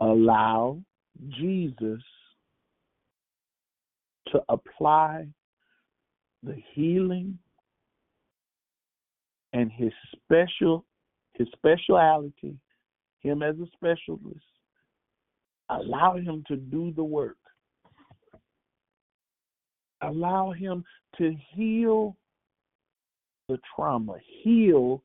allow 0.00 0.78
Jesus 1.28 2.00
to 4.28 4.40
apply 4.48 5.26
the 6.42 6.56
healing 6.72 7.38
and 9.52 9.70
his 9.70 9.92
special 10.14 10.86
his 11.34 11.48
speciality, 11.54 12.56
him 13.20 13.42
as 13.42 13.56
a 13.56 13.66
specialist, 13.74 14.44
allow 15.68 16.16
him 16.16 16.44
to 16.48 16.56
do 16.56 16.92
the 16.94 17.04
work. 17.04 17.36
Allow 20.02 20.52
him 20.52 20.84
to 21.18 21.34
heal 21.54 22.16
the 23.48 23.58
trauma, 23.74 24.16
heal 24.42 25.02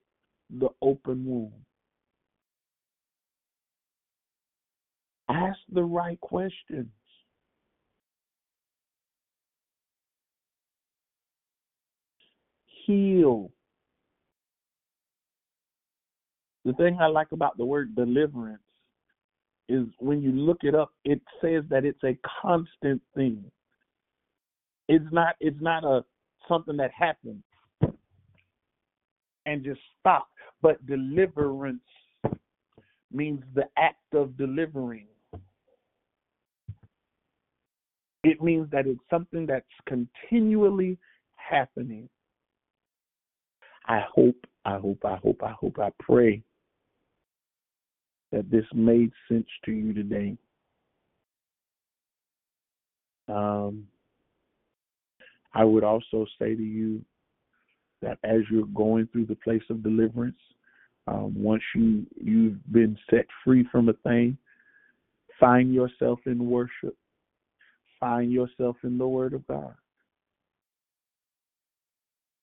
the 0.60 0.69
open 0.81 1.26
wound. 1.26 1.53
Ask 5.30 5.60
the 5.72 5.84
right 5.84 6.19
questions. 6.19 6.90
Heal. 12.85 13.52
The 16.65 16.73
thing 16.73 16.97
I 16.99 17.07
like 17.07 17.31
about 17.31 17.57
the 17.57 17.65
word 17.65 17.95
deliverance 17.95 18.61
is 19.67 19.85
when 19.99 20.21
you 20.21 20.31
look 20.31 20.59
it 20.63 20.75
up, 20.75 20.91
it 21.05 21.21
says 21.41 21.63
that 21.69 21.85
it's 21.85 22.03
a 22.03 22.17
constant 22.41 23.01
thing. 23.15 23.43
It's 24.88 25.05
not 25.11 25.35
it's 25.39 25.61
not 25.61 25.83
a 25.83 26.03
something 26.47 26.77
that 26.77 26.91
happened 26.91 27.43
and 29.45 29.63
just 29.63 29.79
stop. 29.99 30.27
But 30.61 30.85
deliverance 30.85 31.79
means 33.11 33.41
the 33.55 33.65
act 33.77 34.13
of 34.13 34.38
delivering. 34.38 35.07
It 38.23 38.41
means 38.41 38.69
that 38.71 38.85
it's 38.85 38.99
something 39.09 39.47
that's 39.47 39.65
continually 39.88 40.99
happening. 41.35 42.07
I 43.88 44.01
hope, 44.13 44.45
I 44.63 44.77
hope, 44.77 45.03
I 45.03 45.15
hope, 45.15 45.41
I 45.43 45.51
hope, 45.51 45.79
I 45.79 45.89
pray 45.99 46.43
that 48.32 48.49
this 48.49 48.66
made 48.74 49.12
sense 49.28 49.48
to 49.66 49.72
you 49.72 49.94
today. 49.94 50.38
Um, 53.28 53.88
I 55.53 55.64
would 55.64 55.84
also 55.84 56.26
say 56.40 56.56
to 56.56 56.64
you 56.64 57.03
that 58.02 58.18
as 58.24 58.41
you're 58.49 58.66
going 58.68 59.08
through 59.12 59.26
the 59.26 59.36
place 59.36 59.64
of 59.70 59.84
deliverance, 59.84 60.40
um, 61.08 61.34
once 61.36 61.64
you 61.76 62.06
you've 62.22 62.60
been 62.72 62.98
set 63.10 63.26
free 63.44 63.68
from 63.72 63.90
a 63.90 63.94
thing, 63.94 64.38
find 65.40 65.74
yourself 65.74 66.20
in 66.26 66.49
worship. 66.49 66.95
Find 67.99 68.32
yourself 68.32 68.78
in 68.84 68.98
the 68.98 69.08
Word 69.08 69.34
of 69.34 69.45
God. 69.48 69.76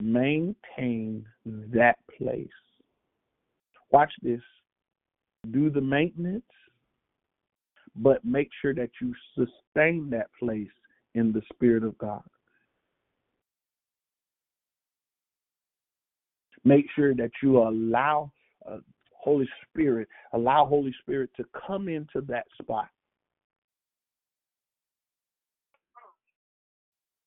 Maintain 0.01 1.25
that 1.45 1.97
place. 2.17 2.47
Watch 3.91 4.11
this. 4.21 4.41
Do 5.51 5.69
the 5.69 5.81
maintenance, 5.81 6.43
but 7.95 8.23
make 8.23 8.49
sure 8.61 8.73
that 8.75 8.89
you 9.01 9.13
sustain 9.35 10.09
that 10.11 10.27
place 10.37 10.69
in 11.15 11.31
the 11.31 11.41
Spirit 11.53 11.83
of 11.83 11.97
God. 11.97 12.23
Make 16.63 16.85
sure 16.95 17.15
that 17.15 17.31
you 17.41 17.59
allow 17.59 18.31
uh, 18.69 18.77
Holy 19.13 19.47
Spirit, 19.67 20.07
allow 20.33 20.65
Holy 20.65 20.93
Spirit 21.01 21.29
to 21.37 21.45
come 21.67 21.87
into 21.89 22.21
that 22.27 22.45
spot. 22.61 22.87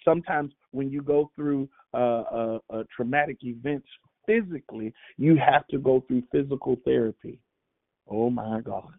Sometimes 0.05 0.53
when 0.73 0.91
you 0.91 1.03
go 1.03 1.31
through 1.37 1.69
uh, 1.95 1.97
uh, 1.97 2.59
uh, 2.71 2.83
traumatic 2.95 3.39
events 3.43 3.87
physically, 4.27 4.93
you 5.17 5.37
have 5.37 5.67
to 5.69 5.79
go 5.79 6.03
through 6.07 6.23
physical 6.33 6.77
therapy. 6.85 7.39
Oh 8.13 8.29
my 8.29 8.61
God. 8.61 8.93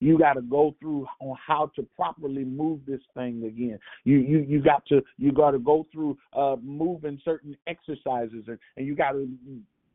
You 0.00 0.18
got 0.18 0.32
to 0.32 0.42
go 0.42 0.74
through 0.80 1.06
on 1.20 1.36
how 1.46 1.70
to 1.76 1.86
properly 1.94 2.44
move 2.44 2.80
this 2.86 3.00
thing 3.14 3.44
again. 3.44 3.78
You 4.02 4.18
you 4.18 4.38
you 4.40 4.60
got 4.60 4.84
to 4.86 5.00
you 5.16 5.30
got 5.30 5.52
to 5.52 5.60
go 5.60 5.86
through 5.92 6.18
uh, 6.36 6.56
moving 6.60 7.20
certain 7.24 7.56
exercises, 7.68 8.44
and, 8.48 8.58
and 8.76 8.84
you 8.84 8.96
got 8.96 9.12
to 9.12 9.28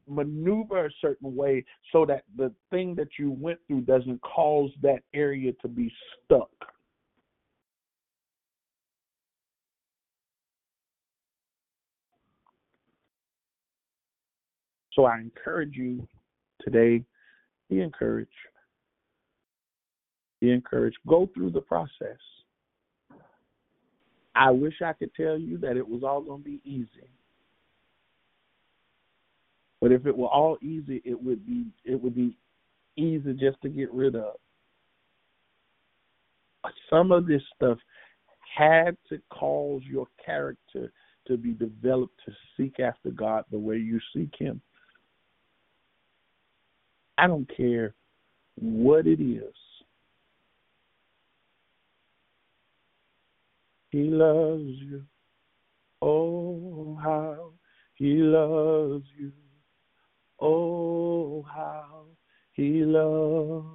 maneuver 0.08 0.86
a 0.86 0.90
certain 1.02 1.36
way 1.36 1.66
so 1.91 2.06
that 2.06 2.24
the 2.38 2.54
thing 2.70 2.95
that 2.95 3.10
you 3.20 3.32
went 3.32 3.60
through 3.68 3.82
doesn't 3.82 4.22
cause 4.22 4.70
that 4.82 5.04
area 5.14 5.52
to 5.62 5.68
be 5.68 5.91
stuck. 6.24 6.49
So 14.94 15.04
I 15.04 15.20
encourage 15.20 15.76
you 15.76 16.08
today, 16.62 17.04
be 17.69 17.81
encouraged. 17.81 18.30
Be 20.39 20.52
encouraged. 20.52 20.98
Go 21.07 21.30
through 21.34 21.52
the 21.52 21.61
process. 21.61 22.18
I 24.35 24.52
wish 24.52 24.81
I 24.85 24.94
could 24.94 25.14
tell 25.15 25.38
you 25.38 25.57
that 25.60 25.77
it 25.77 25.88
was 25.88 26.03
all 26.03 26.22
going 26.22 26.44
to 26.44 26.45
be 26.45 26.61
easy. 26.64 27.10
But 29.81 29.91
if 29.91 30.06
it 30.06 30.15
were 30.15 30.27
all 30.27 30.57
easy, 30.61 31.02
it 31.06 31.22
would 31.22 31.45
be 31.45 31.68
it 31.85 32.02
would 32.02 32.15
be 32.15 32.38
easy 32.95 33.34
just 33.34 33.61
to 33.61 33.69
get 33.69 33.91
rid 33.94 34.15
of. 34.15 34.34
Some 36.89 37.11
of 37.11 37.27
this 37.27 37.41
stuff 37.56 37.77
had 38.57 38.98
to 39.10 39.19
cause 39.30 39.81
your 39.85 40.07
character 40.23 40.91
to 41.27 41.38
be 41.38 41.52
developed 41.52 42.19
to 42.26 42.31
seek 42.56 42.80
after 42.80 43.11
God 43.11 43.44
the 43.52 43.60
way 43.60 43.77
you 43.77 43.99
seek 44.15 44.31
Him. 44.38 44.61
I 47.18 47.27
don't 47.27 47.49
care 47.56 47.94
what 48.56 49.07
it 49.07 49.22
is. 49.22 49.56
He 53.89 54.03
loves 54.03 54.64
you. 54.64 55.03
Oh, 56.02 56.98
how 57.02 57.53
He 57.95 58.15
loves 58.15 59.06
you. 59.18 59.31
Oh, 60.39 61.44
how 61.52 62.06
he 62.53 62.84
loves. 62.85 63.65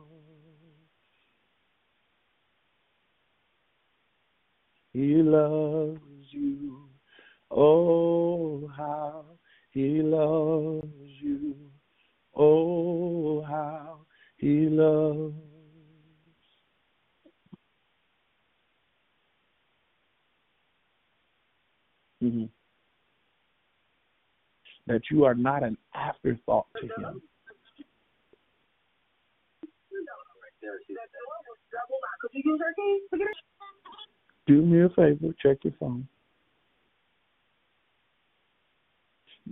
He 4.92 5.22
loves 5.22 6.00
you. 6.30 6.88
Oh, 7.50 8.70
how 8.76 9.24
he 9.70 10.02
loves 10.02 10.86
you. 11.20 11.71
Oh, 12.34 13.42
how 13.42 14.00
he 14.36 14.68
loves. 14.68 15.34
Mhm. 22.22 22.48
That 24.86 25.02
you 25.10 25.24
are 25.24 25.34
not 25.34 25.62
an 25.62 25.76
afterthought 25.94 26.66
to 26.76 26.86
him. 26.86 27.22
Do 34.46 34.62
me 34.62 34.80
a 34.82 34.88
favor, 34.90 35.32
check 35.40 35.64
your 35.64 35.74
phone. 35.74 36.08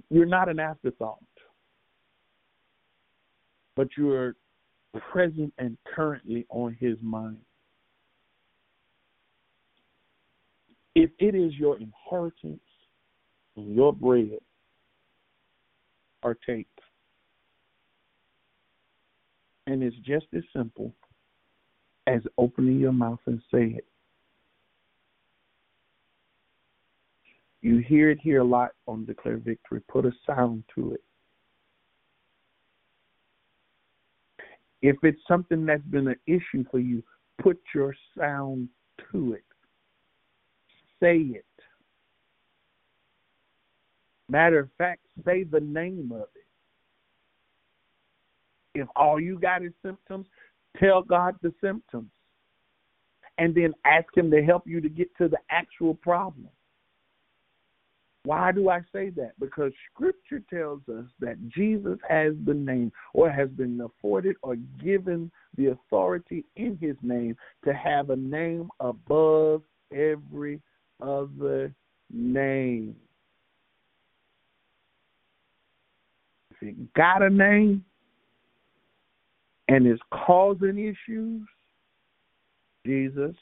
You're 0.09 0.27
not 0.27 0.49
an 0.49 0.59
afterthought, 0.59 1.23
but 3.77 3.89
you 3.97 4.13
are 4.13 4.37
present 5.13 5.53
and 5.59 5.77
currently 5.95 6.47
on 6.51 6.77
his 6.81 6.97
mind. 7.03 7.39
If 10.95 11.11
it 11.19 11.35
is 11.35 11.55
your 11.55 11.79
inheritance, 11.79 12.61
your 13.55 13.93
bread, 13.93 14.39
partake. 16.21 16.67
And 19.67 19.83
it's 19.83 19.97
just 20.05 20.27
as 20.35 20.43
simple 20.55 20.93
as 22.07 22.23
opening 22.39 22.81
your 22.81 22.93
mouth 22.93 23.21
and 23.27 23.41
say 23.53 23.77
it. 23.77 23.87
You 27.63 27.79
hear 27.79 28.11
it 28.11 28.19
here 28.21 28.41
a 28.41 28.45
lot 28.45 28.71
on 28.89 29.05
Declare 29.05 29.37
Victory. 29.39 29.81
Put 29.87 30.07
a 30.07 30.13
sound 30.27 30.65
to 30.75 30.95
it. 30.95 31.05
If 34.83 34.97
it's 35.03 35.21
something 35.29 35.67
that's 35.67 35.85
been 35.85 36.09
an 36.09 36.17
issue 36.27 36.65
for 36.71 36.79
you, 36.79 37.03
put 37.43 37.61
your 37.75 37.95
sound 38.19 38.69
to 39.13 39.35
it. 39.35 39.45
Say 41.01 41.19
it. 41.19 41.45
Matter 44.29 44.61
of 44.61 44.69
fact, 44.79 45.01
say 45.25 45.45
the 45.45 45.61
name 45.61 46.13
of 46.15 46.29
it. 46.35 46.47
If 48.75 48.89
all 48.95 49.21
you 49.21 49.39
got 49.39 49.65
is 49.65 49.73
symptoms, 49.85 50.27
tell 50.79 51.03
God 51.03 51.35
the 51.43 51.53
symptoms. 51.61 52.11
And 53.39 53.55
then 53.55 53.73
ask 53.85 54.07
Him 54.17 54.31
to 54.31 54.43
help 54.43 54.67
you 54.67 54.81
to 54.81 54.89
get 54.89 55.09
to 55.17 55.29
the 55.29 55.39
actual 55.51 55.95
problem. 55.95 56.49
Why 58.25 58.53
do 58.53 58.69
I 58.69 58.81
say 58.93 59.11
that? 59.11 59.33
Because 59.41 59.73
Scripture 59.93 60.43
tells 60.51 60.81
us 60.89 61.07
that 61.21 61.37
Jesus 61.49 61.99
has 62.09 62.35
the 62.45 62.53
name 62.53 62.93
or 63.15 63.31
has 63.31 63.49
been 63.51 63.81
afforded 63.81 64.37
or 64.43 64.57
given 64.83 65.31
the 65.57 65.69
authority 65.69 66.45
in 66.57 66.77
His 66.81 66.97
name 67.03 67.37
to 67.65 67.73
have 67.73 68.11
a 68.11 68.17
name 68.17 68.69
above 68.79 69.63
every 69.91 70.61
other 71.01 71.75
name. 72.13 72.95
If 76.51 76.69
it 76.69 76.95
got 76.95 77.23
a 77.23 77.31
name 77.31 77.85
and 79.69 79.87
is 79.87 80.01
causing 80.13 80.79
issues, 80.79 81.43
Jesus, 82.85 83.37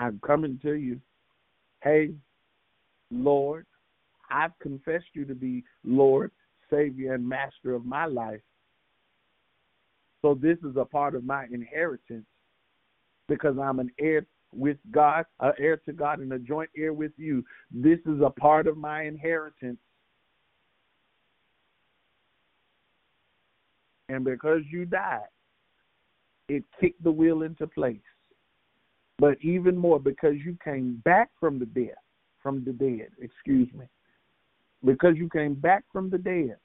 I'm 0.00 0.18
coming 0.26 0.58
to 0.62 0.72
you. 0.72 0.98
Hey, 1.82 2.14
Lord, 3.10 3.66
I've 4.30 4.58
confessed 4.58 5.10
you 5.12 5.26
to 5.26 5.34
be 5.34 5.62
Lord, 5.84 6.30
Savior, 6.70 7.12
and 7.14 7.28
Master 7.28 7.74
of 7.74 7.84
my 7.84 8.06
life. 8.06 8.40
So 10.22 10.34
this 10.34 10.56
is 10.64 10.76
a 10.76 10.86
part 10.86 11.14
of 11.14 11.24
my 11.24 11.46
inheritance 11.52 12.24
because 13.28 13.56
I'm 13.62 13.78
an 13.78 13.90
heir 13.98 14.24
with 14.54 14.78
God, 14.90 15.26
an 15.40 15.52
heir 15.58 15.76
to 15.84 15.92
God, 15.92 16.20
and 16.20 16.32
a 16.32 16.38
joint 16.38 16.70
heir 16.74 16.94
with 16.94 17.12
you. 17.18 17.44
This 17.70 17.98
is 18.06 18.22
a 18.24 18.30
part 18.30 18.66
of 18.66 18.78
my 18.78 19.02
inheritance. 19.02 19.78
And 24.08 24.24
because 24.24 24.62
you 24.70 24.86
died, 24.86 25.28
it 26.48 26.64
kicked 26.80 27.04
the 27.04 27.12
wheel 27.12 27.42
into 27.42 27.66
place. 27.66 28.00
But 29.20 29.36
even 29.42 29.76
more, 29.76 30.00
because 30.00 30.36
you 30.42 30.56
came 30.64 31.02
back 31.04 31.28
from 31.38 31.58
the 31.58 31.66
dead, 31.66 31.94
from 32.42 32.64
the 32.64 32.72
dead, 32.72 33.08
excuse 33.20 33.68
me, 33.74 33.84
because 34.82 35.16
you 35.16 35.28
came 35.28 35.52
back 35.52 35.84
from 35.92 36.08
the 36.08 36.16
dead, 36.16 36.56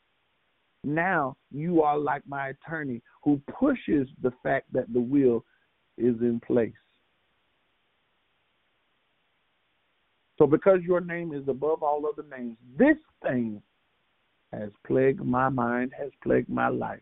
now 0.85 1.35
you 1.51 1.81
are 1.81 1.97
like 1.97 2.21
my 2.25 2.49
attorney 2.49 3.01
who 3.21 3.41
pushes 3.59 4.07
the 4.21 4.31
fact 4.41 4.71
that 4.71 4.91
the 4.93 5.01
will 5.01 5.43
is 5.97 6.15
in 6.21 6.39
place. 6.47 6.71
So, 10.37 10.47
because 10.47 10.79
your 10.81 11.01
name 11.01 11.33
is 11.33 11.47
above 11.49 11.83
all 11.83 12.05
other 12.05 12.25
names, 12.29 12.55
this 12.77 12.97
thing 13.21 13.61
has 14.53 14.69
plagued 14.87 15.25
my 15.25 15.49
mind, 15.49 15.91
has 15.97 16.11
plagued 16.23 16.49
my 16.49 16.69
life. 16.69 17.01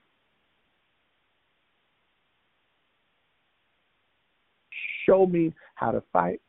Show 5.06 5.26
me 5.26 5.54
how 5.76 5.92
to 5.92 6.04
fight. 6.12 6.42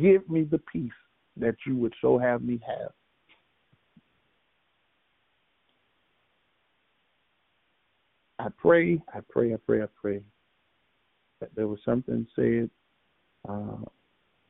Give 0.00 0.28
me 0.28 0.44
the 0.44 0.60
peace 0.72 0.90
that 1.36 1.56
you 1.66 1.76
would 1.76 1.94
so 2.00 2.18
have 2.18 2.42
me 2.42 2.60
have. 2.66 2.90
I 8.38 8.48
pray, 8.58 9.00
I 9.14 9.20
pray, 9.30 9.54
I 9.54 9.56
pray, 9.64 9.82
I 9.82 9.86
pray 10.00 10.20
that 11.40 11.54
there 11.54 11.68
was 11.68 11.78
something 11.84 12.26
said 12.34 12.70
uh, 13.48 13.84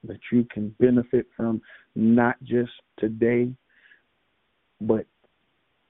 that 0.04 0.20
you 0.30 0.46
can 0.52 0.74
benefit 0.80 1.26
from, 1.36 1.60
not 1.94 2.36
just 2.42 2.72
today, 2.98 3.50
but 4.80 5.06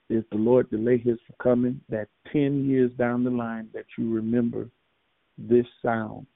if 0.09 0.29
the 0.31 0.37
Lord 0.37 0.71
delay 0.71 0.99
his 0.99 1.19
coming, 1.43 1.81
that 1.89 2.09
10 2.33 2.69
years 2.69 2.91
down 2.99 3.25
the 3.25 3.31
line 3.31 3.69
that 3.73 3.87
you 3.97 4.13
remember 4.13 4.69
this 5.39 5.67
sound. 5.83 6.27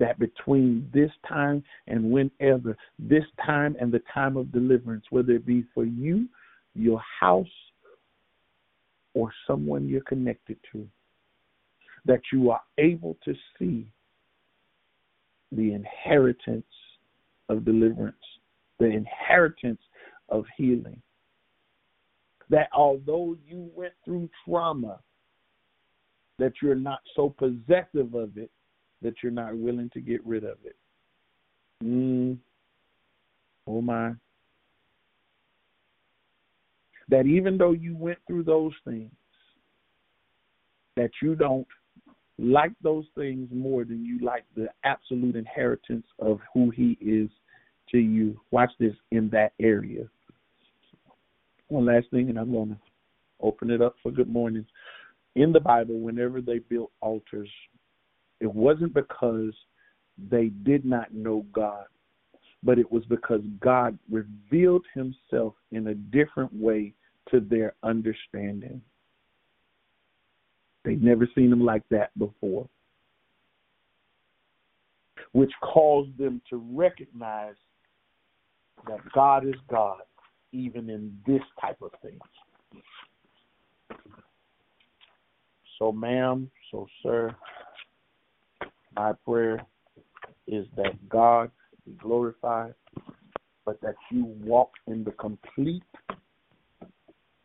That 0.00 0.18
between 0.18 0.90
this 0.92 1.10
time 1.28 1.62
and 1.86 2.10
whenever, 2.10 2.76
this 2.98 3.24
time 3.44 3.76
and 3.78 3.92
the 3.92 4.02
time 4.12 4.36
of 4.36 4.50
deliverance, 4.50 5.04
whether 5.10 5.32
it 5.32 5.46
be 5.46 5.64
for 5.74 5.84
you, 5.84 6.26
your 6.74 7.00
house, 7.20 7.46
or 9.14 9.30
someone 9.46 9.88
you're 9.88 10.00
connected 10.02 10.56
to, 10.72 10.88
that 12.06 12.22
you 12.32 12.50
are 12.50 12.62
able 12.78 13.16
to 13.24 13.34
see 13.58 13.86
the 15.52 15.74
inheritance 15.74 16.64
of 17.50 17.64
deliverance, 17.64 18.16
the 18.78 18.86
inheritance 18.86 19.80
of 20.30 20.44
healing. 20.56 21.00
That 22.48 22.68
although 22.72 23.36
you 23.46 23.70
went 23.74 23.92
through 24.04 24.30
trauma, 24.44 25.00
that 26.38 26.52
you're 26.62 26.74
not 26.74 27.00
so 27.14 27.28
possessive 27.28 28.14
of 28.14 28.38
it 28.38 28.50
that 29.02 29.14
you're 29.22 29.32
not 29.32 29.56
willing 29.56 29.90
to 29.90 30.00
get 30.00 30.24
rid 30.26 30.44
of 30.44 30.58
it. 30.64 30.76
Mm. 31.84 32.38
Oh 33.66 33.80
my. 33.80 34.12
That 37.08 37.26
even 37.26 37.58
though 37.58 37.72
you 37.72 37.96
went 37.96 38.18
through 38.26 38.44
those 38.44 38.72
things, 38.84 39.10
that 40.96 41.10
you 41.22 41.34
don't 41.34 41.66
like 42.38 42.72
those 42.82 43.04
things 43.16 43.48
more 43.52 43.84
than 43.84 44.04
you 44.04 44.18
like 44.20 44.44
the 44.56 44.68
absolute 44.84 45.36
inheritance 45.36 46.06
of 46.18 46.40
who 46.54 46.70
he 46.70 46.96
is 47.00 47.28
to 47.90 47.98
you. 47.98 48.40
Watch 48.50 48.70
this 48.78 48.94
in 49.10 49.28
that 49.30 49.52
area. 49.60 50.04
One 51.68 51.86
last 51.86 52.06
thing, 52.10 52.28
and 52.28 52.38
I'm 52.38 52.52
going 52.52 52.70
to 52.70 52.76
open 53.40 53.70
it 53.70 53.82
up 53.82 53.94
for 54.02 54.10
good 54.10 54.28
morning. 54.28 54.66
In 55.36 55.52
the 55.52 55.60
Bible, 55.60 56.00
whenever 56.00 56.40
they 56.40 56.58
built 56.58 56.90
altars, 57.00 57.48
it 58.40 58.52
wasn't 58.52 58.94
because 58.94 59.54
they 60.30 60.46
did 60.64 60.84
not 60.84 61.12
know 61.14 61.46
God, 61.52 61.84
but 62.62 62.78
it 62.78 62.90
was 62.90 63.04
because 63.06 63.42
God 63.60 63.98
revealed 64.10 64.84
himself 64.94 65.54
in 65.72 65.88
a 65.88 65.94
different 65.94 66.52
way 66.54 66.94
to 67.30 67.40
their 67.40 67.74
understanding. 67.82 68.80
They'd 70.84 71.02
never 71.02 71.28
seen 71.34 71.52
him 71.52 71.64
like 71.64 71.82
that 71.90 72.10
before. 72.18 72.68
which 75.32 75.52
caused 75.62 76.16
them 76.18 76.40
to 76.50 76.56
recognize 76.72 77.54
that 78.86 78.98
God 79.12 79.46
is 79.46 79.54
God, 79.68 80.00
even 80.52 80.90
in 80.90 81.16
this 81.26 81.42
type 81.60 81.80
of 81.82 81.92
thing. 82.02 82.18
So, 85.78 85.92
ma'am, 85.92 86.50
so, 86.70 86.86
sir, 87.02 87.34
my 88.94 89.12
prayer 89.24 89.64
is 90.46 90.66
that 90.76 91.08
God 91.08 91.50
be 91.86 91.92
glorified, 91.92 92.74
but 93.64 93.80
that 93.82 93.94
you 94.10 94.24
walk 94.42 94.72
in 94.86 95.04
the 95.04 95.12
complete 95.12 95.82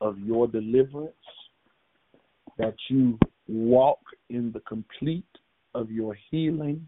of 0.01 0.19
your 0.19 0.47
deliverance, 0.47 1.13
that 2.57 2.75
you 2.89 3.17
walk 3.47 3.99
in 4.29 4.51
the 4.51 4.59
complete 4.61 5.25
of 5.73 5.91
your 5.91 6.17
healing, 6.31 6.87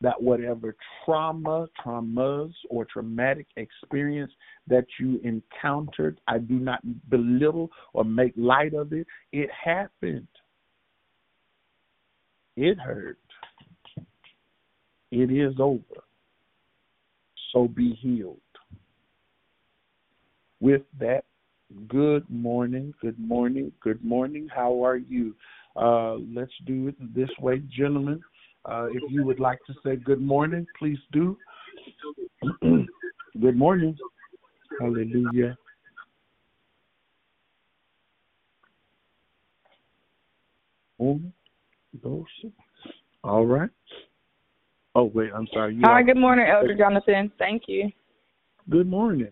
that 0.00 0.20
whatever 0.20 0.76
trauma, 1.04 1.66
traumas, 1.84 2.52
or 2.68 2.84
traumatic 2.84 3.46
experience 3.56 4.32
that 4.66 4.84
you 5.00 5.20
encountered, 5.24 6.20
I 6.28 6.38
do 6.38 6.54
not 6.54 6.80
belittle 7.08 7.70
or 7.94 8.04
make 8.04 8.34
light 8.36 8.74
of 8.74 8.92
it. 8.92 9.06
It 9.32 9.48
happened. 9.50 10.28
It 12.56 12.78
hurt. 12.78 13.18
It 15.10 15.30
is 15.30 15.54
over. 15.58 15.82
So 17.52 17.68
be 17.68 17.94
healed. 17.94 18.38
With 20.60 20.82
that, 20.98 21.24
good 21.88 22.28
morning, 22.30 22.94
good 23.00 23.18
morning, 23.18 23.72
good 23.80 24.04
morning. 24.04 24.48
How 24.54 24.84
are 24.84 24.96
you? 24.96 25.34
Uh, 25.76 26.14
let's 26.34 26.52
do 26.66 26.88
it 26.88 27.14
this 27.14 27.28
way, 27.40 27.60
gentlemen. 27.76 28.22
Uh, 28.64 28.86
if 28.86 29.02
you 29.10 29.24
would 29.24 29.40
like 29.40 29.58
to 29.66 29.74
say 29.84 29.96
good 29.96 30.22
morning, 30.22 30.66
please 30.78 30.98
do. 31.12 31.36
good 33.40 33.56
morning. 33.56 33.96
Hallelujah. 34.80 35.56
One, 40.96 41.32
dos. 42.02 42.26
All 43.22 43.46
right. 43.46 43.70
Oh 44.94 45.04
wait, 45.14 45.30
I'm 45.34 45.46
sorry. 45.52 45.74
You 45.74 45.80
Hi, 45.84 46.00
are- 46.00 46.02
good 46.02 46.16
morning, 46.16 46.46
Elder 46.48 46.74
Jonathan. 46.76 47.30
Thank 47.38 47.64
you. 47.66 47.90
Good 48.70 48.88
morning. 48.88 49.28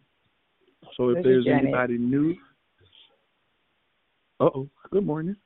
So 0.96 1.10
if 1.10 1.16
This 1.16 1.24
there's 1.24 1.44
Janet. 1.46 1.64
anybody 1.64 1.98
new, 1.98 2.34
uh 4.40 4.48
oh, 4.54 4.68
good 4.90 5.06
morning. 5.06 5.36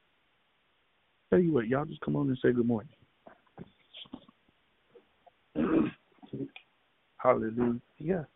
Tell 1.30 1.40
you 1.40 1.52
what, 1.52 1.66
y'all 1.66 1.84
just 1.84 2.00
come 2.00 2.16
on 2.16 2.28
and 2.28 2.38
say 2.42 2.52
good 2.52 2.66
morning. 2.66 2.90
Hallelujah. 7.18 7.80
Good 8.00 8.26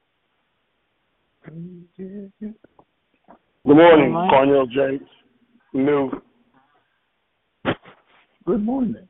morning, 3.65 4.13
Cornell 4.31 4.67
James. 4.67 5.01
New. 5.73 6.11
Good 8.47 8.65
morning. 8.65 9.09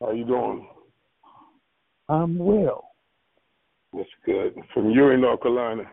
How 0.00 0.10
you 0.12 0.24
doing? 0.24 0.66
I'm 2.08 2.36
well. 2.38 2.88
That's 3.92 4.08
good. 4.26 4.54
From 4.74 4.90
Erie, 4.90 5.20
North 5.20 5.42
Carolina. 5.42 5.84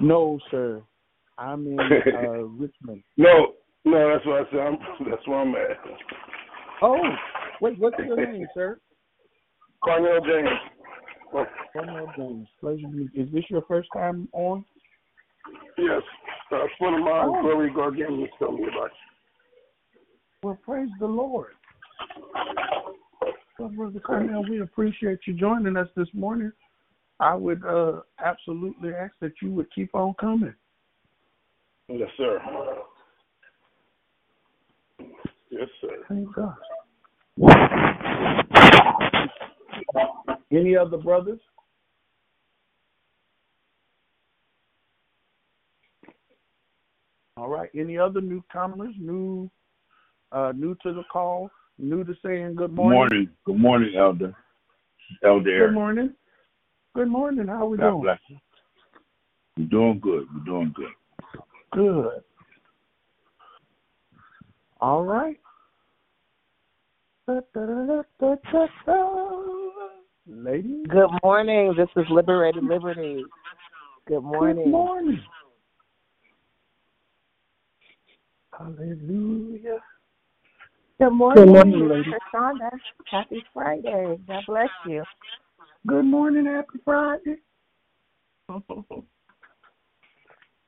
No, 0.00 0.38
sir. 0.50 0.82
I'm 1.36 1.66
in 1.66 1.78
uh, 1.78 2.38
Richmond. 2.58 3.02
No, 3.16 3.52
no, 3.84 4.12
that's 4.12 4.26
what 4.26 4.46
I 4.46 4.50
said. 4.50 4.60
I'm, 4.60 4.78
that's 5.08 5.26
where 5.28 5.38
I'm 5.40 5.54
at. 5.54 5.76
Oh, 6.82 6.98
wait, 7.60 7.78
what's 7.78 7.96
your 7.98 8.16
name, 8.16 8.46
sir? 8.54 8.80
Cornell 9.82 10.20
James. 10.20 11.46
Cornell 11.72 12.12
James. 12.16 12.48
Pleasure 12.60 12.82
to 12.82 12.88
meet 12.88 13.10
you. 13.14 13.24
Is 13.24 13.32
this 13.32 13.44
your 13.48 13.62
first 13.68 13.88
time 13.94 14.28
on? 14.32 14.64
Yes. 15.76 16.02
Uh, 16.50 16.56
a 16.56 16.66
friend 16.78 16.96
of 16.96 17.02
mine, 17.02 17.28
Oh. 17.28 17.40
Chloe 17.42 17.68
Gargan, 17.70 18.18
was 18.18 18.28
telling 18.38 18.56
me 18.56 18.64
about 18.64 18.90
Well, 20.42 20.58
praise 20.64 20.88
the 21.00 21.06
Lord. 21.06 21.52
Well, 23.58 23.70
Brother 23.70 23.98
Cornell, 23.98 24.44
we 24.48 24.60
appreciate 24.60 25.18
you 25.26 25.34
joining 25.34 25.76
us 25.76 25.88
this 25.96 26.06
morning. 26.12 26.52
I 27.18 27.34
would 27.34 27.64
uh, 27.64 28.02
absolutely 28.24 28.90
ask 28.94 29.12
that 29.20 29.32
you 29.42 29.50
would 29.50 29.66
keep 29.74 29.92
on 29.96 30.14
coming. 30.14 30.54
Yes, 31.88 32.08
sir. 32.16 32.38
Yes, 35.50 35.68
sir. 35.80 36.04
Thank 36.08 36.32
God. 36.32 36.54
Any 40.52 40.76
other 40.76 40.98
brothers? 40.98 41.40
All 47.36 47.48
right. 47.48 47.70
Any 47.76 47.98
other 47.98 48.20
newcomers? 48.20 48.94
New, 49.00 49.50
uh, 50.32 50.52
new 50.54 50.74
to 50.82 50.92
the 50.92 51.02
call. 51.10 51.50
New 51.78 52.04
to 52.04 52.14
saying 52.24 52.54
good 52.56 52.70
Good 52.70 52.76
morning. 52.76 52.98
morning. 52.98 53.28
Good 53.44 53.58
morning, 53.58 53.94
Elder. 53.96 54.34
Elder 55.24 55.66
Good 55.68 55.74
morning. 55.74 56.14
Good 56.94 57.08
morning. 57.08 57.46
How 57.46 57.64
are 57.64 57.68
we 57.68 57.78
God 57.78 57.90
doing? 57.90 58.02
bless 58.02 58.18
you. 58.28 58.36
We're 59.56 59.66
doing 59.66 60.00
good. 60.00 60.26
We're 60.34 60.44
doing 60.44 60.74
good. 60.74 60.92
Good. 61.72 62.22
All 64.80 65.04
right. 65.04 65.38
Ladies. 70.26 70.86
Good 70.88 71.10
morning. 71.22 71.74
This 71.76 71.88
is 71.96 72.06
Liberated 72.10 72.64
Liberty. 72.64 73.24
Good 74.06 74.22
morning. 74.22 74.64
Good 74.64 74.70
morning. 74.70 75.20
Hallelujah. 78.58 79.78
Good 81.00 81.10
morning, 81.10 81.44
Good 81.44 81.52
morning. 81.52 82.12
Happy 83.12 83.44
Friday. 83.54 84.18
God 84.26 84.44
bless 84.48 84.68
you. 84.84 85.04
Good 85.86 86.04
morning. 86.04 86.46
Happy 86.46 86.80
Friday. 86.84 87.36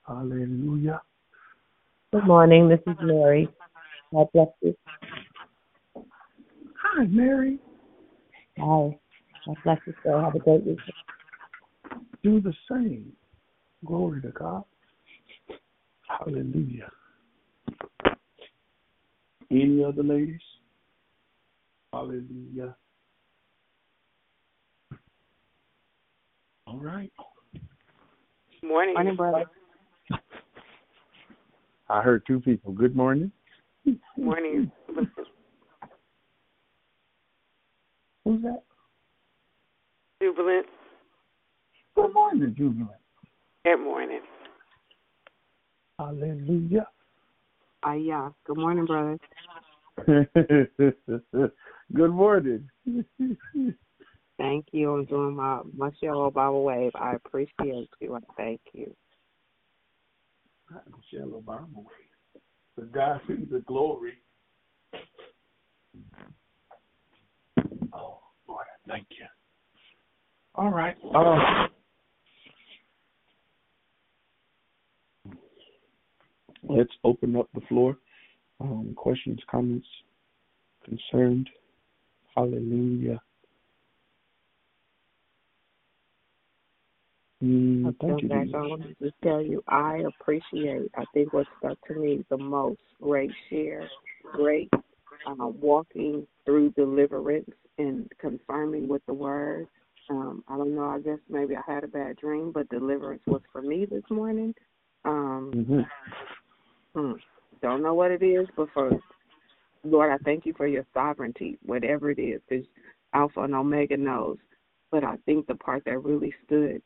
Hallelujah. 0.07 1.03
Good 2.13 2.27
morning. 2.29 2.69
This 2.69 2.79
is 2.87 2.95
Mary. 3.03 3.49
God 4.13 4.29
bless 4.33 4.47
you. 4.63 4.77
Hi, 5.97 7.07
Mary. 7.09 7.59
Hi. 8.59 8.97
God 9.47 9.57
bless 9.65 9.79
you, 9.85 9.95
sir. 10.05 10.23
Have 10.23 10.37
a 10.37 10.39
great 10.39 10.65
week. 10.65 10.79
Do 12.23 12.41
the 12.41 12.55
same. 12.71 13.13
Glory 13.85 14.23
to 14.23 14.29
God. 14.29 14.63
Hallelujah. 16.07 16.93
Any 19.51 19.85
other 19.85 20.03
ladies? 20.03 20.41
Hallelujah. 21.93 22.77
All 26.67 26.79
right. 26.79 27.13
Morning. 28.63 28.95
Morning, 28.95 29.17
brother. 29.17 29.45
I 31.89 32.03
heard 32.03 32.23
two 32.27 32.39
people. 32.41 32.73
Good 32.73 32.95
morning. 32.95 33.33
Morning. 34.17 34.71
Who's 38.25 38.43
that? 38.43 38.63
Jubilant. 40.23 40.67
Good 41.97 42.15
morning, 42.15 42.55
Jubilant. 42.57 42.91
Good 43.65 43.79
morning. 43.79 44.21
Hallelujah. 45.99 46.87
Ah, 47.83 47.95
yeah. 47.95 48.29
Good 48.45 48.59
morning, 48.59 48.85
brother. 48.85 49.19
Good 51.95 52.11
morning. 52.13 52.69
Thank 54.39 54.67
you. 54.73 54.95
I'm 54.95 55.05
doing 55.07 55.37
my 55.37 55.61
my 55.77 55.91
show 56.03 56.31
Bible 56.31 56.65
Wave. 56.65 56.93
I 56.95 57.15
appreciate 57.15 57.89
you 58.01 58.15
and 58.15 58.25
thank 58.37 58.61
you. 58.75 58.95
Michelle 60.87 61.43
Obama. 61.43 61.85
The 62.77 62.85
God 62.85 63.21
be 63.27 63.37
the 63.51 63.61
glory. 63.61 64.15
Oh, 67.93 68.21
Lord, 68.47 68.67
I 68.87 68.91
thank 68.91 69.07
you. 69.11 69.27
All 70.55 70.71
right. 70.71 70.97
Uh, 71.15 71.69
let's 76.77 76.93
open 77.05 77.37
up 77.37 77.49
the 77.55 77.61
floor. 77.63 77.97
Um, 78.61 78.93
questions, 78.97 79.41
comments, 79.51 79.87
concerned. 80.85 81.49
Hallelujah. 82.35 83.21
Mm, 87.43 87.89
I 87.89 88.07
thank 88.07 88.23
you, 88.23 88.31
I 88.55 88.67
want 88.67 88.83
to 88.83 89.13
tell 89.25 89.41
you 89.41 89.65
I 89.67 90.03
appreciate 90.07 90.91
I 90.95 91.05
think 91.15 91.33
what 91.33 91.47
stuck 91.59 91.79
to 91.87 91.95
me 91.95 92.23
the 92.29 92.37
most, 92.37 92.81
great 93.01 93.31
share, 93.49 93.89
great 94.35 94.69
uh, 95.27 95.47
walking 95.47 96.27
through 96.45 96.71
deliverance 96.73 97.49
and 97.79 98.11
confirming 98.21 98.89
with 98.89 99.01
the 99.07 99.15
word. 99.15 99.67
Um, 100.11 100.45
I 100.49 100.57
don't 100.59 100.75
know. 100.75 100.85
I 100.85 101.01
guess 101.01 101.19
maybe 101.31 101.55
I 101.57 101.73
had 101.73 101.85
a 101.85 101.89
bad 101.89 102.17
dream, 102.17 102.53
but 102.53 102.69
deliverance 102.69 103.23
was 103.27 103.41
for 103.53 103.63
me 103.63 103.87
this 103.87 104.05
morning. 104.11 104.55
Um, 105.05 105.53
Mm-hmm. 105.55 105.81
Hmm, 106.95 107.13
don't 107.63 107.83
know 107.83 107.95
what 107.95 108.11
it 108.11 108.23
is, 108.23 108.47
but 108.57 108.69
for 108.73 108.99
Lord, 109.85 110.13
I 110.13 110.19
thank 110.25 110.45
you 110.45 110.53
for 110.57 110.67
your 110.67 110.85
sovereignty, 110.93 111.59
whatever 111.65 112.11
it 112.11 112.19
is, 112.19 112.41
because 112.49 112.67
Alpha 113.15 113.43
and 113.43 113.55
Omega 113.55 113.97
knows. 113.97 114.37
But 114.91 115.05
I 115.05 115.17
think 115.25 115.47
the 115.47 115.55
part 115.55 115.85
that 115.87 116.05
really 116.05 116.35
stood 116.45 116.83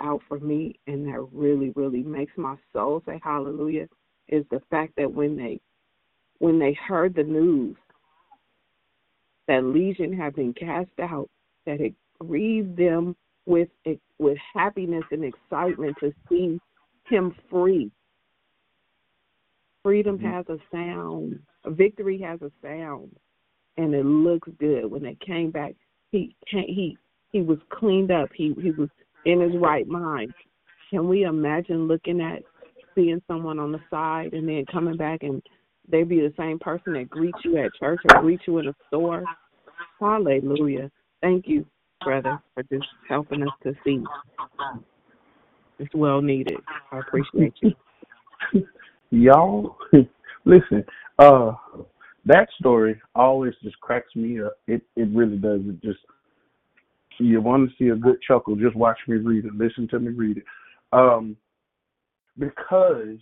out 0.00 0.22
for 0.28 0.38
me 0.38 0.78
and 0.86 1.06
that 1.06 1.26
really, 1.32 1.72
really 1.74 2.02
makes 2.02 2.32
my 2.36 2.56
soul 2.72 3.02
say 3.04 3.20
hallelujah 3.22 3.88
is 4.28 4.44
the 4.50 4.62
fact 4.70 4.92
that 4.96 5.12
when 5.12 5.36
they 5.36 5.60
when 6.38 6.58
they 6.58 6.72
heard 6.74 7.14
the 7.14 7.22
news 7.22 7.76
that 9.48 9.64
Legion 9.64 10.12
had 10.12 10.36
been 10.36 10.52
cast 10.52 10.90
out, 11.00 11.28
that 11.66 11.80
it 11.80 11.94
grieved 12.20 12.76
them 12.76 13.16
with 13.46 13.68
with 14.18 14.38
happiness 14.54 15.04
and 15.10 15.24
excitement 15.24 15.96
to 16.00 16.12
see 16.28 16.60
him 17.08 17.34
free. 17.50 17.90
Freedom 19.82 20.18
mm-hmm. 20.18 20.26
has 20.26 20.44
a 20.48 20.58
sound. 20.72 21.38
Victory 21.66 22.20
has 22.20 22.40
a 22.42 22.50
sound, 22.62 23.14
and 23.76 23.94
it 23.94 24.04
looks 24.04 24.48
good. 24.58 24.86
When 24.86 25.02
they 25.02 25.16
came 25.24 25.50
back, 25.50 25.74
he 26.10 26.34
he 26.46 26.96
he 27.32 27.42
was 27.42 27.58
cleaned 27.70 28.10
up. 28.10 28.30
He 28.34 28.54
he 28.60 28.70
was 28.70 28.88
in 29.24 29.40
his 29.40 29.52
right 29.60 29.86
mind. 29.86 30.32
Can 30.90 31.08
we 31.08 31.24
imagine 31.24 31.86
looking 31.86 32.20
at 32.20 32.42
seeing 32.94 33.22
someone 33.26 33.58
on 33.58 33.72
the 33.72 33.80
side 33.90 34.32
and 34.32 34.48
then 34.48 34.64
coming 34.72 34.96
back 34.96 35.22
and 35.22 35.42
they 35.90 36.02
be 36.02 36.20
the 36.20 36.32
same 36.36 36.58
person 36.58 36.94
that 36.94 37.08
greets 37.10 37.38
you 37.44 37.56
at 37.58 37.70
church 37.78 38.00
or 38.10 38.20
greets 38.22 38.42
you 38.46 38.58
in 38.58 38.68
a 38.68 38.74
store? 38.88 39.24
Hallelujah. 40.00 40.90
Thank 41.20 41.46
you, 41.46 41.66
brother, 42.02 42.40
for 42.54 42.62
just 42.64 42.86
helping 43.08 43.42
us 43.42 43.52
to 43.64 43.74
see. 43.84 44.02
It's 45.78 45.94
well 45.94 46.20
needed. 46.20 46.58
I 46.90 46.98
appreciate 46.98 47.54
you. 47.62 47.72
Y'all, 49.10 49.76
listen. 50.44 50.84
Uh, 51.18 51.52
that 52.26 52.48
story 52.60 53.00
always 53.14 53.54
just 53.62 53.78
cracks 53.80 54.14
me 54.14 54.40
up. 54.42 54.54
It 54.66 54.82
it 54.96 55.08
really 55.14 55.38
does. 55.38 55.60
It 55.64 55.82
just 55.82 56.00
you 57.18 57.40
want 57.40 57.68
to 57.68 57.76
see 57.76 57.90
a 57.90 57.96
good 57.96 58.20
chuckle, 58.26 58.54
just 58.54 58.76
watch 58.76 58.98
me 59.08 59.16
read 59.16 59.44
it. 59.44 59.54
Listen 59.54 59.88
to 59.88 59.98
me 59.98 60.12
read 60.12 60.38
it. 60.38 60.44
Um, 60.92 61.36
because 62.38 63.18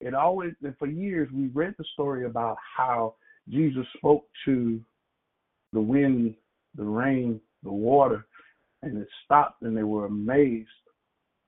it 0.00 0.14
always 0.14 0.52
and 0.62 0.76
for 0.78 0.86
years 0.88 1.28
we 1.32 1.46
read 1.48 1.74
the 1.78 1.84
story 1.94 2.26
about 2.26 2.56
how 2.76 3.14
Jesus 3.48 3.86
spoke 3.96 4.24
to 4.44 4.80
the 5.72 5.80
wind, 5.80 6.34
the 6.76 6.84
rain, 6.84 7.40
the 7.62 7.72
water, 7.72 8.26
and 8.82 8.98
it 8.98 9.08
stopped, 9.24 9.62
and 9.62 9.76
they 9.76 9.84
were 9.84 10.06
amazed. 10.06 10.68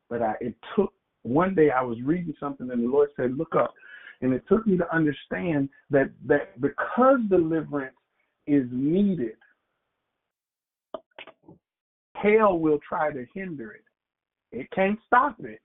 But 0.09 0.23
I, 0.23 0.35
it 0.41 0.55
took 0.77 0.93
one 1.25 1.55
day 1.55 1.71
I 1.71 1.83
was 1.83 2.01
reading 2.03 2.35
something, 2.39 2.71
and 2.71 2.85
the 2.85 2.89
Lord 2.89 3.11
said, 3.17 3.37
"Look 3.37 3.57
up," 3.57 3.75
and 4.21 4.33
it 4.33 4.47
took 4.47 4.67
me 4.67 4.77
to 4.77 4.95
understand 4.95 5.69
that 5.91 6.11
that 6.27 6.61
because 6.61 7.21
deliverance 7.29 7.97
is 8.47 8.67
needed, 8.71 9.37
hell 12.15 12.59
will 12.59 12.79
try 12.87 13.11
to 13.11 13.27
hinder 13.35 13.73
it. 13.73 13.85
It 14.53 14.71
can't 14.71 14.99
stop 15.07 15.43
it. 15.45 15.61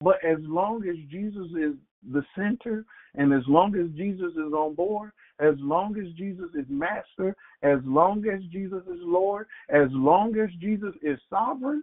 But 0.00 0.22
as 0.24 0.38
long 0.40 0.86
as 0.88 0.96
Jesus 1.10 1.46
is 1.52 1.74
the 2.12 2.24
center, 2.34 2.84
and 3.14 3.32
as 3.32 3.46
long 3.46 3.76
as 3.76 3.90
Jesus 3.96 4.32
is 4.32 4.52
on 4.52 4.74
board, 4.74 5.12
as 5.40 5.54
long 5.58 5.96
as 5.98 6.12
Jesus 6.14 6.50
is 6.54 6.66
master, 6.68 7.36
as 7.62 7.78
long 7.84 8.26
as 8.26 8.42
Jesus 8.50 8.82
is 8.86 9.00
Lord, 9.00 9.46
as 9.68 9.88
long 9.92 10.36
as 10.38 10.50
Jesus 10.60 10.94
is 11.02 11.18
sovereign, 11.28 11.82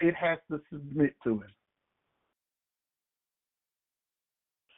it 0.00 0.14
has 0.14 0.38
to 0.50 0.60
submit 0.70 1.14
to 1.24 1.34
him. 1.34 1.52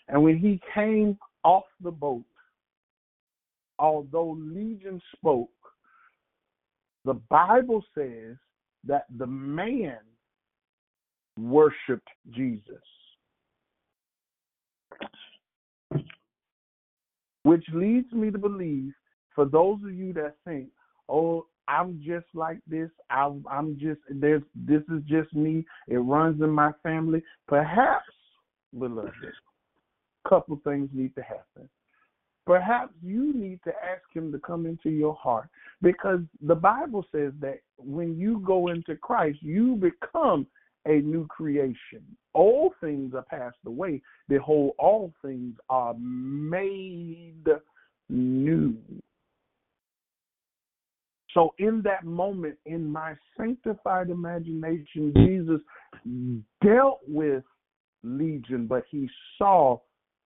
And 0.09 0.23
when 0.23 0.39
he 0.39 0.61
came 0.75 1.19
off 1.45 1.65
the 1.83 1.91
boat, 1.91 2.25
although 3.79 4.37
Legion 4.39 5.01
spoke, 5.17 5.49
the 7.05 7.15
Bible 7.31 7.83
says 7.97 8.37
that 8.87 9.05
the 9.19 9.27
man 9.27 9.99
worshiped 11.39 12.09
Jesus. 12.31 12.83
Which 17.43 17.65
leads 17.75 18.11
me 18.13 18.31
to 18.31 18.39
believe, 18.39 18.93
for 19.35 19.45
those 19.45 19.79
of 19.85 19.93
you 19.93 20.13
that 20.15 20.37
think, 20.47 20.69
oh, 21.09 21.47
I'm 21.69 22.01
just 22.05 22.27
like 22.35 22.59
this, 22.67 22.91
I'm, 23.11 23.45
I'm 23.51 23.79
just, 23.79 24.01
there's, 24.09 24.43
this 24.55 24.83
is 24.93 25.03
just 25.07 25.33
me, 25.35 25.65
it 25.89 25.97
runs 25.97 26.43
in 26.43 26.51
my 26.51 26.73
family, 26.83 27.23
perhaps, 27.49 28.05
beloved, 28.79 29.13
a 30.25 30.29
couple 30.29 30.61
things 30.65 30.89
need 30.93 31.15
to 31.15 31.23
happen. 31.23 31.69
Perhaps 32.47 32.93
you 33.03 33.33
need 33.33 33.61
to 33.65 33.71
ask 33.71 34.03
him 34.13 34.31
to 34.33 34.39
come 34.39 34.67
into 34.67 34.91
your 34.91 35.15
heart 35.15 35.49
because 35.81 36.21
the 36.43 36.55
Bible 36.55 37.05
says 37.11 37.33
that 37.41 37.61
when 37.79 38.19
you 38.19 38.43
go 38.47 38.69
into 38.69 38.97
Christ, 38.97 39.39
you 39.41 39.77
become 39.77 40.47
a 40.87 40.97
new 41.01 41.27
creation. 41.29 42.05
All 42.35 42.75
things 42.81 43.15
are 43.15 43.23
passed 43.23 43.57
away. 43.67 44.03
Behold, 44.29 44.75
all 44.79 45.15
things 45.23 45.55
are 45.71 45.95
made 45.95 47.47
new. 48.11 48.77
So, 51.35 51.53
in 51.59 51.83
that 51.83 52.05
moment, 52.05 52.57
in 52.65 52.91
my 52.91 53.15
sanctified 53.37 54.09
imagination, 54.09 55.13
Jesus 55.17 55.61
dealt 56.65 57.01
with 57.07 57.43
Legion, 58.05 58.67
but 58.69 58.85
he 58.89 59.09
saw 59.37 59.79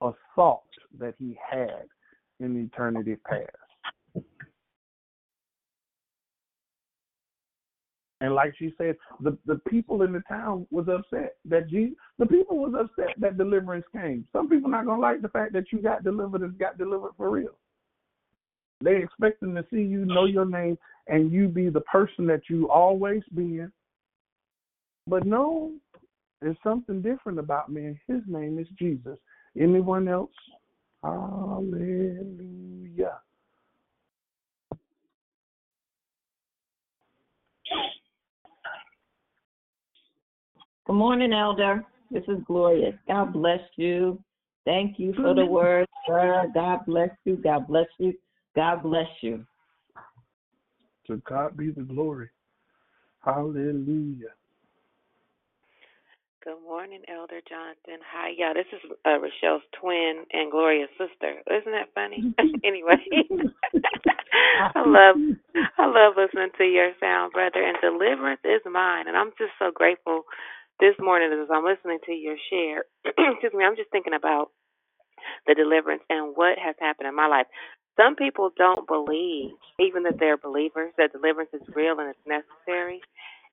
a 0.03 0.13
thought 0.37 0.63
that 0.99 1.15
he 1.19 1.37
had 1.51 1.85
in 2.41 2.57
eternity 2.57 3.17
past. 3.27 3.49
And 8.21 8.35
like 8.35 8.53
she 8.59 8.75
said, 8.77 8.97
the, 9.21 9.39
the 9.47 9.61
people 9.69 10.03
in 10.03 10.13
the 10.13 10.23
town 10.29 10.67
was 10.71 10.89
upset 10.89 11.37
that 11.45 11.69
Jesus, 11.69 11.97
the 12.19 12.27
people 12.27 12.59
was 12.59 12.75
upset 12.79 13.15
that 13.19 13.39
deliverance 13.39 13.85
came. 13.93 14.27
Some 14.33 14.49
people 14.49 14.71
not 14.71 14.87
gonna 14.87 15.01
like 15.01 15.23
the 15.23 15.29
fact 15.29 15.53
that 15.53 15.73
you 15.73 15.81
got 15.81 16.03
delivered 16.03 16.43
and 16.43 16.59
got 16.59 16.79
delivered 16.79 17.13
for 17.17 17.31
real. 17.31 17.57
They 18.83 18.97
expecting 18.97 19.55
to 19.55 19.65
see 19.71 19.83
you 19.83 20.05
know 20.05 20.27
your 20.27 20.45
name 20.45 20.79
and 21.09 21.33
you 21.33 21.49
be 21.49 21.69
the 21.69 21.81
person 21.83 22.27
that 22.27 22.43
you 22.49 22.71
always 22.71 23.23
been. 23.35 23.73
But 25.07 25.27
no, 25.27 25.73
there's 26.41 26.57
something 26.63 27.03
different 27.03 27.39
about 27.39 27.71
me, 27.71 27.87
and 27.87 27.99
his 28.07 28.23
name 28.29 28.59
is 28.59 28.69
Jesus. 28.79 29.19
Anyone 29.59 30.07
else? 30.07 30.31
Hallelujah. 31.03 33.19
Good 40.87 40.93
morning, 40.93 41.33
Elder. 41.33 41.85
This 42.11 42.25
is 42.29 42.39
Gloria. 42.47 42.99
God 43.07 43.33
bless 43.33 43.61
you. 43.77 44.23
Thank 44.65 44.99
you 44.99 45.13
for 45.15 45.35
the 45.35 45.45
word, 45.45 45.87
sir. 46.07 46.51
God 46.55 46.81
bless 46.87 47.11
you. 47.25 47.37
God 47.37 47.67
bless 47.67 47.87
you. 47.99 48.15
God 48.59 48.83
bless 48.83 49.07
you. 49.21 49.47
To 51.07 51.23
God 51.29 51.57
be 51.57 51.71
the 51.71 51.83
glory. 51.83 52.29
Hallelujah. 53.25 54.35
Good 56.43 56.59
morning, 56.67 57.03
Elder 57.07 57.39
Jonathan. 57.49 58.03
Hi, 58.11 58.35
y'all. 58.37 58.55
This 58.59 58.67
is 58.75 58.83
uh, 59.07 59.23
Rochelle's 59.23 59.63
twin 59.81 60.27
and 60.33 60.51
Gloria's 60.51 60.91
sister. 60.99 61.39
Isn't 61.47 61.71
that 61.71 61.95
funny? 61.95 62.35
anyway, 62.67 62.99
I 64.75 64.83
love 64.83 65.15
I 65.79 65.87
love 65.87 66.19
listening 66.19 66.51
to 66.59 66.65
your 66.65 66.91
sound, 66.99 67.35
brother. 67.35 67.63
And 67.63 67.79
deliverance 67.81 68.43
is 68.43 68.63
mine, 68.67 69.07
and 69.07 69.17
I'm 69.17 69.31
just 69.39 69.55
so 69.61 69.71
grateful 69.73 70.23
this 70.81 70.99
morning 70.99 71.31
as 71.31 71.47
I'm 71.47 71.65
listening 71.65 71.99
to 72.07 72.13
your 72.13 72.37
share. 72.51 72.83
Excuse 73.07 73.55
me. 73.55 73.63
I'm 73.63 73.77
just 73.77 73.93
thinking 73.93 74.15
about 74.15 74.51
the 75.47 75.55
deliverance 75.55 76.03
and 76.11 76.35
what 76.35 76.59
has 76.59 76.75
happened 76.81 77.09
in 77.09 77.15
my 77.17 77.27
life. 77.27 77.47
Some 77.99 78.17
people 78.17 78.51
don't 78.59 78.89
believe, 78.89 79.53
even 79.81 80.05
that 80.05 80.21
they're 80.21 80.39
believers, 80.39 80.93
that 80.99 81.13
deliverance 81.13 81.51
is 81.55 81.63
real 81.75 82.01
and 82.01 82.11
it's 82.11 82.27
necessary. 82.29 83.01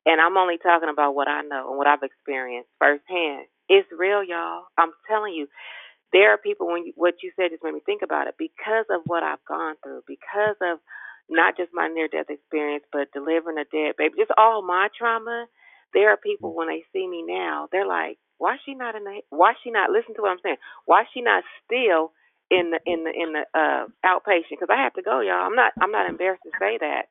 And 0.06 0.22
I'm 0.22 0.38
only 0.38 0.58
talking 0.60 0.90
about 0.90 1.16
what 1.16 1.28
I 1.28 1.44
know 1.44 1.70
and 1.70 1.78
what 1.78 1.88
I've 1.88 2.04
experienced 2.04 2.70
firsthand. 2.80 3.48
It's 3.70 3.90
real, 3.98 4.24
y'all. 4.24 4.66
I'm 4.78 4.94
telling 5.10 5.34
you, 5.34 5.48
there 6.14 6.32
are 6.34 6.38
people 6.40 6.68
when 6.68 6.86
you, 6.88 6.94
what 6.96 7.16
you 7.24 7.32
said 7.36 7.52
just 7.52 7.64
made 7.64 7.74
me 7.76 7.82
think 7.86 8.02
about 8.04 8.28
it 8.28 8.36
because 8.40 8.86
of 8.92 9.02
what 9.08 9.24
I've 9.24 9.44
gone 9.48 9.76
through, 9.84 10.04
because 10.08 10.56
of 10.62 10.80
not 11.30 11.58
just 11.58 11.72
my 11.74 11.90
near 11.90 12.08
death 12.08 12.30
experience, 12.30 12.86
but 12.94 13.12
delivering 13.14 13.60
a 13.60 13.66
dead 13.68 13.96
baby, 13.98 14.16
just 14.18 14.32
all 14.38 14.62
my 14.64 14.90
trauma. 14.98 15.48
There 15.94 16.12
are 16.12 16.18
people 16.18 16.56
when 16.56 16.68
they 16.70 16.84
see 16.94 17.08
me 17.08 17.24
now, 17.28 17.68
they're 17.72 17.88
like, 17.88 18.20
"Why 18.38 18.56
is 18.56 18.62
she 18.66 18.76
not 18.76 18.96
in 18.96 19.04
the? 19.06 19.22
Why 19.30 19.52
is 19.52 19.58
she 19.64 19.72
not? 19.72 19.92
Listen 19.92 20.16
to 20.16 20.22
what 20.24 20.32
I'm 20.32 20.40
saying. 20.44 20.58
Why 20.86 21.02
is 21.04 21.08
she 21.14 21.22
not 21.22 21.44
still 21.66 22.12
in 22.56 22.72
the 22.72 22.80
in 22.88 23.04
the 23.06 23.12
in 23.12 23.34
the 23.34 23.44
uh 23.54 23.86
outpatient 24.08 24.56
because 24.60 24.72
I 24.72 24.84
have 24.84 24.96
to 24.96 25.04
go, 25.04 25.22
y'all. 25.22 25.46
I'm 25.48 25.56
not 25.56 25.74
I'm 25.82 25.92
not 25.92 26.10
embarrassed 26.10 26.44
to 26.46 26.52
say 26.60 26.80
that. 26.80 27.08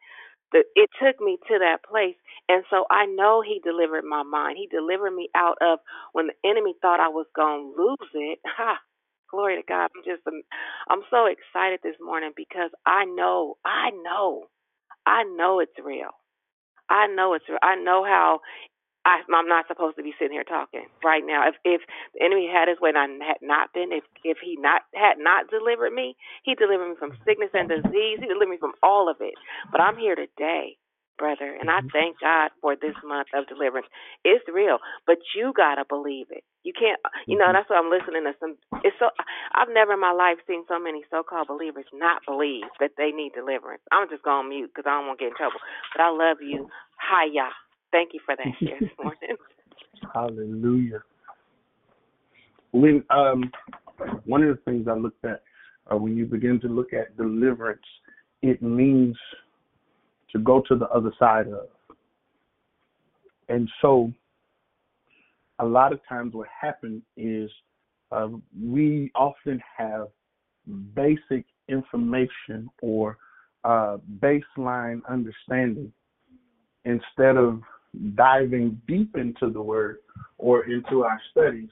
That 0.53 0.65
it 0.77 0.91
took 1.03 1.21
me 1.21 1.39
to 1.49 1.59
that 1.61 1.85
place, 1.85 2.17
and 2.49 2.65
so 2.71 2.87
I 2.91 3.07
know 3.07 3.43
He 3.43 3.61
delivered 3.65 4.05
my 4.05 4.25
mind. 4.25 4.59
He 4.59 4.69
delivered 4.69 5.13
me 5.13 5.29
out 5.37 5.59
of 5.63 5.81
when 6.13 6.29
the 6.29 6.39
enemy 6.49 6.75
thought 6.83 7.01
I 7.01 7.09
was 7.09 7.27
gonna 7.37 7.65
lose 7.77 8.13
it. 8.15 8.41
Ha! 8.59 8.79
Glory 9.31 9.57
to 9.57 9.63
God. 9.69 9.91
I'm 9.97 10.05
just 10.07 10.27
um, 10.29 10.43
I'm 10.91 11.03
so 11.11 11.27
excited 11.27 11.81
this 11.85 11.97
morning 12.01 12.33
because 12.37 12.71
I 12.87 13.05
know 13.07 13.57
I 13.67 13.91
know 14.05 14.47
I 15.07 15.25
know 15.25 15.61
it's 15.61 15.79
real. 15.85 16.11
I 16.91 17.09
know 17.09 17.35
it's 17.35 17.45
real. 17.49 17.59
I 17.63 17.77
know 17.77 18.05
how 18.05 18.41
I, 19.05 19.21
I'm 19.33 19.49
not 19.49 19.69
supposed 19.69 19.97
to 19.97 20.03
be 20.03 20.15
sitting 20.19 20.33
here 20.33 20.45
talking 20.45 20.87
right 21.05 21.23
now. 21.25 21.49
If 21.49 21.57
if 21.65 21.81
the 22.15 22.25
enemy 22.25 22.49
had 22.49 22.69
his 22.69 22.81
way 22.81 22.91
and 22.95 22.99
I 22.99 23.09
had 23.25 23.41
not 23.43 23.73
been, 23.73 23.93
if 23.93 24.05
if 24.25 24.39
he 24.43 24.57
not 24.59 24.83
had 24.95 25.19
not 25.19 25.51
delivered 25.51 25.93
me, 25.93 26.17
he 26.43 26.55
delivered 26.55 26.89
me 26.89 26.97
from 26.99 27.17
sickness 27.27 27.51
and 27.53 27.69
disease. 27.69 28.19
He 28.21 28.27
delivered 28.27 28.57
me 28.57 28.59
from 28.59 28.73
all 28.83 29.09
of 29.09 29.17
it. 29.21 29.35
But 29.71 29.81
I'm 29.81 29.97
here 29.97 30.17
today, 30.17 30.77
brother, 31.19 31.53
and 31.53 31.69
I 31.69 31.81
mm-hmm. 31.81 31.93
thank 31.93 32.21
God 32.21 32.51
for 32.61 32.77
this 32.77 32.97
month 33.05 33.29
of 33.35 33.47
deliverance. 33.47 33.89
It's 34.25 34.45
real, 34.49 34.79
but 35.07 35.19
you 35.37 35.53
gotta 35.55 35.85
believe 35.89 36.27
it. 36.31 36.45
You 36.65 36.73
can't, 36.73 36.99
you 37.29 37.37
know. 37.37 37.45
Mm-hmm. 37.45 37.61
That's 37.61 37.69
what 37.69 37.77
I'm 37.79 37.93
listening 37.93 38.25
to. 38.25 38.33
Some. 38.41 38.57
It's 38.83 38.97
so. 38.99 39.13
I've 39.53 39.69
never 39.69 39.95
in 39.95 40.01
my 40.01 40.13
life 40.17 40.41
seen 40.49 40.65
so 40.67 40.81
many 40.81 41.05
so-called 41.11 41.49
believers 41.49 41.85
not 41.93 42.25
believe 42.27 42.73
that 42.81 42.97
they 42.97 43.13
need 43.13 43.37
deliverance. 43.37 43.83
I'm 43.93 44.09
just 44.09 44.25
going 44.25 44.45
to 44.45 44.49
mute 44.49 44.71
because 44.73 44.89
I 44.89 44.97
don't 44.97 45.07
want 45.07 45.21
to 45.21 45.25
get 45.29 45.33
in 45.33 45.37
trouble. 45.37 45.61
But 45.93 46.03
I 46.03 46.09
love 46.09 46.41
you. 46.41 46.73
Hiya. 47.05 47.53
Thank 47.95 48.13
you 48.13 48.19
for 48.27 48.35
that 48.35 48.47
share 48.59 48.81
this 48.81 48.91
morning. 49.03 49.37
Hallelujah. 50.13 51.01
When 52.73 53.05
um, 53.09 53.53
one 54.25 54.43
of 54.43 54.49
the 54.49 54.61
things 54.65 54.89
I 54.89 54.95
looked 54.95 55.25
at 55.25 55.45
uh, 55.93 55.97
when 55.97 56.17
you 56.17 56.27
begin 56.27 56.59
to 56.63 56.67
look 56.67 56.93
at 56.93 57.17
deliverance, 57.17 57.87
it 58.43 58.61
means 58.61 59.17
to 60.33 60.41
go 60.41 60.61
to 60.67 60.75
the 60.75 60.89
other 60.89 61.13
side 61.21 61.47
of. 61.47 61.69
And 63.49 63.71
so, 63.81 64.13
a 65.61 65.65
lot 65.65 65.93
of 65.93 66.01
times, 66.09 66.35
what 66.35 66.49
happens 66.49 67.03
is 67.17 67.49
uh, 68.11 68.27
we 68.61 69.13
often 69.15 69.63
have 69.77 70.09
basic 70.97 71.45
information 71.69 72.69
or 72.83 73.19
uh, 73.63 73.99
baseline 74.19 75.01
understanding 75.09 75.93
instead 76.85 77.37
of 77.37 77.61
diving 78.15 78.81
deep 78.87 79.17
into 79.17 79.51
the 79.51 79.63
word 79.63 79.99
or 80.39 80.65
into 80.65 81.05
our 81.05 81.21
studies. 81.31 81.69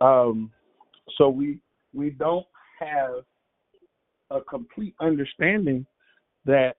Um, 0.00 0.50
so 1.16 1.28
we 1.28 1.58
we 1.92 2.10
don't 2.10 2.46
have 2.78 3.24
a 4.30 4.40
complete 4.40 4.94
understanding 5.00 5.86
that 6.44 6.76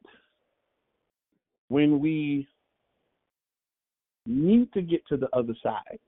when 1.70 2.00
we 2.00 2.48
need 4.26 4.72
to 4.74 4.82
get 4.82 5.06
to 5.08 5.18
the 5.18 5.30
other 5.34 5.56
side, 5.64 6.00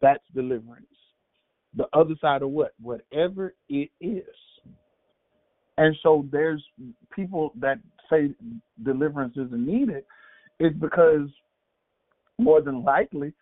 that's 0.00 0.24
deliverance. 0.34 0.86
The 1.74 1.86
other 1.92 2.14
side 2.20 2.42
of 2.42 2.50
what? 2.50 2.72
Whatever 2.80 3.54
it 3.68 3.90
is. 4.00 4.24
And 5.78 5.94
so 6.02 6.26
there's 6.32 6.64
people 7.14 7.52
that 7.60 7.78
say 8.10 8.30
deliverance 8.82 9.34
isn't 9.36 9.66
needed 9.66 10.04
is 10.60 10.72
because 10.80 11.28
more 12.38 12.60
than 12.60 12.84
likely 12.84 13.32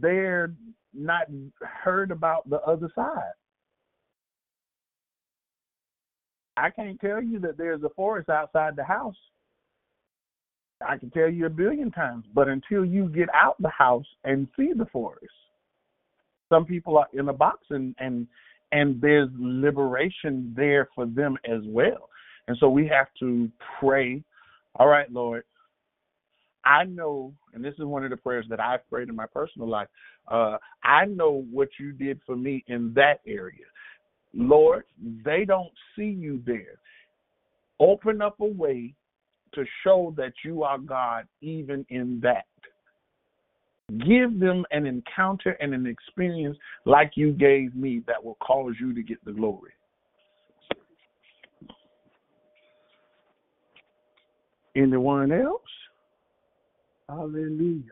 they're 0.00 0.52
not 0.94 1.26
heard 1.60 2.10
about 2.10 2.48
the 2.48 2.60
other 2.60 2.90
side. 2.94 3.32
I 6.56 6.70
can't 6.70 7.00
tell 7.00 7.22
you 7.22 7.38
that 7.40 7.56
there's 7.56 7.82
a 7.82 7.88
forest 7.90 8.28
outside 8.28 8.76
the 8.76 8.84
house. 8.84 9.16
I 10.86 10.98
can 10.98 11.10
tell 11.10 11.28
you 11.28 11.46
a 11.46 11.50
billion 11.50 11.90
times, 11.90 12.24
but 12.34 12.48
until 12.48 12.84
you 12.84 13.08
get 13.08 13.28
out 13.34 13.56
the 13.60 13.70
house 13.70 14.06
and 14.24 14.48
see 14.56 14.72
the 14.76 14.86
forest, 14.86 15.32
some 16.48 16.64
people 16.66 16.98
are 16.98 17.06
in 17.14 17.28
a 17.28 17.32
box 17.32 17.66
and 17.70 17.94
and 17.98 18.26
and 18.72 19.00
there's 19.00 19.28
liberation 19.38 20.52
there 20.56 20.88
for 20.94 21.06
them 21.06 21.36
as 21.44 21.60
well. 21.64 22.08
And 22.48 22.56
so 22.58 22.68
we 22.68 22.86
have 22.88 23.08
to 23.20 23.50
pray, 23.80 24.22
all 24.76 24.88
right, 24.88 25.10
Lord, 25.10 25.44
I 26.64 26.84
know, 26.84 27.32
and 27.54 27.64
this 27.64 27.74
is 27.74 27.84
one 27.84 28.04
of 28.04 28.10
the 28.10 28.16
prayers 28.16 28.46
that 28.48 28.60
I've 28.60 28.88
prayed 28.88 29.08
in 29.08 29.16
my 29.16 29.26
personal 29.26 29.68
life. 29.68 29.88
Uh, 30.28 30.58
I 30.84 31.06
know 31.06 31.44
what 31.50 31.68
you 31.78 31.92
did 31.92 32.20
for 32.24 32.36
me 32.36 32.64
in 32.68 32.92
that 32.94 33.20
area. 33.26 33.64
Lord, 34.34 34.84
they 35.24 35.44
don't 35.44 35.72
see 35.96 36.04
you 36.04 36.42
there. 36.46 36.78
Open 37.80 38.22
up 38.22 38.36
a 38.40 38.46
way 38.46 38.94
to 39.54 39.64
show 39.84 40.14
that 40.16 40.32
you 40.44 40.62
are 40.62 40.78
God 40.78 41.26
even 41.40 41.84
in 41.90 42.20
that. 42.22 42.46
Give 43.98 44.38
them 44.38 44.64
an 44.70 44.86
encounter 44.86 45.50
and 45.60 45.74
an 45.74 45.86
experience 45.86 46.56
like 46.86 47.12
you 47.14 47.32
gave 47.32 47.74
me 47.74 48.02
that 48.06 48.22
will 48.22 48.36
cause 48.36 48.74
you 48.80 48.94
to 48.94 49.02
get 49.02 49.22
the 49.24 49.32
glory. 49.32 49.72
Anyone 54.74 55.32
else? 55.32 55.60
Hallelujah. 57.08 57.82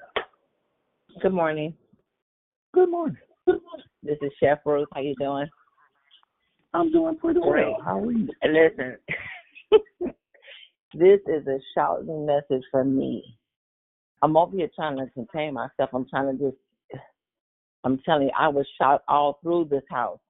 Good 1.20 1.35
morning. 1.35 1.74
Good 2.73 2.90
morning. 2.90 3.19
This 4.02 4.16
is 4.23 4.31
Chef 4.40 4.61
Ruth. 4.65 4.89
How 4.94 5.01
you 5.01 5.15
doing? 5.20 5.47
I'm 6.73 6.90
doing 6.90 7.19
pretty 7.19 7.40
Great. 7.40 7.66
well. 7.66 7.82
How 7.85 7.98
are 7.98 8.12
you? 8.12 8.28
Listen, 8.43 8.97
this 10.94 11.20
is 11.27 11.47
a 11.47 11.59
shouting 11.74 12.24
message 12.24 12.65
for 12.70 12.85
me. 12.85 13.24
I'm 14.23 14.36
over 14.39 14.57
here 14.57 14.70
trying 14.74 14.97
to 14.97 15.07
contain 15.12 15.55
myself. 15.55 15.90
I'm 15.93 16.07
trying 16.09 16.39
to 16.39 16.44
just, 16.44 16.57
I'm 17.85 17.98
telling 18.07 18.28
you, 18.28 18.32
I 18.39 18.48
was 18.48 18.66
shout 18.78 19.02
all 19.07 19.39
through 19.43 19.69
this 19.70 19.82
house. 19.90 20.20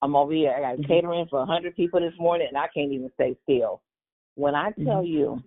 I'm 0.00 0.16
over 0.16 0.32
here. 0.32 0.54
I 0.56 0.60
got 0.60 0.74
mm-hmm. 0.76 0.90
catering 0.90 1.26
for 1.28 1.40
100 1.40 1.76
people 1.76 2.00
this 2.00 2.14
morning, 2.18 2.46
and 2.48 2.56
I 2.56 2.68
can't 2.72 2.92
even 2.92 3.10
stay 3.14 3.36
still. 3.42 3.82
When 4.38 4.54
I 4.54 4.70
tell 4.70 5.02
mm-hmm. 5.02 5.06
you 5.06 5.42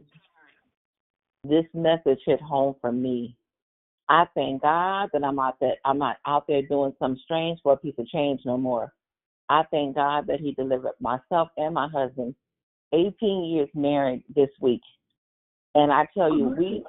this 1.45 1.63
message 1.73 2.19
hit 2.26 2.41
home 2.41 2.76
for 2.81 2.91
me, 2.91 3.38
I 4.09 4.26
thank 4.35 4.63
God 4.63 5.11
that 5.13 5.23
I'm 5.23 5.39
out 5.39 5.61
there. 5.61 5.76
I'm 5.85 5.97
not 5.97 6.18
out 6.27 6.43
there 6.45 6.61
doing 6.61 6.93
some 6.99 7.18
strange 7.23 7.59
for 7.63 7.72
a 7.72 7.77
piece 7.77 7.93
of 7.97 8.05
change 8.07 8.41
no 8.43 8.57
more. 8.57 8.91
I 9.47 9.63
thank 9.72 9.95
God 9.95 10.27
that 10.27 10.41
He 10.41 10.51
delivered 10.51 10.91
myself 10.99 11.47
and 11.55 11.73
my 11.73 11.88
husband 11.88 12.35
18 12.91 13.45
years 13.45 13.69
married 13.73 14.26
this 14.35 14.49
week. 14.59 14.81
And 15.73 15.89
I 15.89 16.05
tell 16.13 16.38
you, 16.38 16.53
we, 16.59 16.84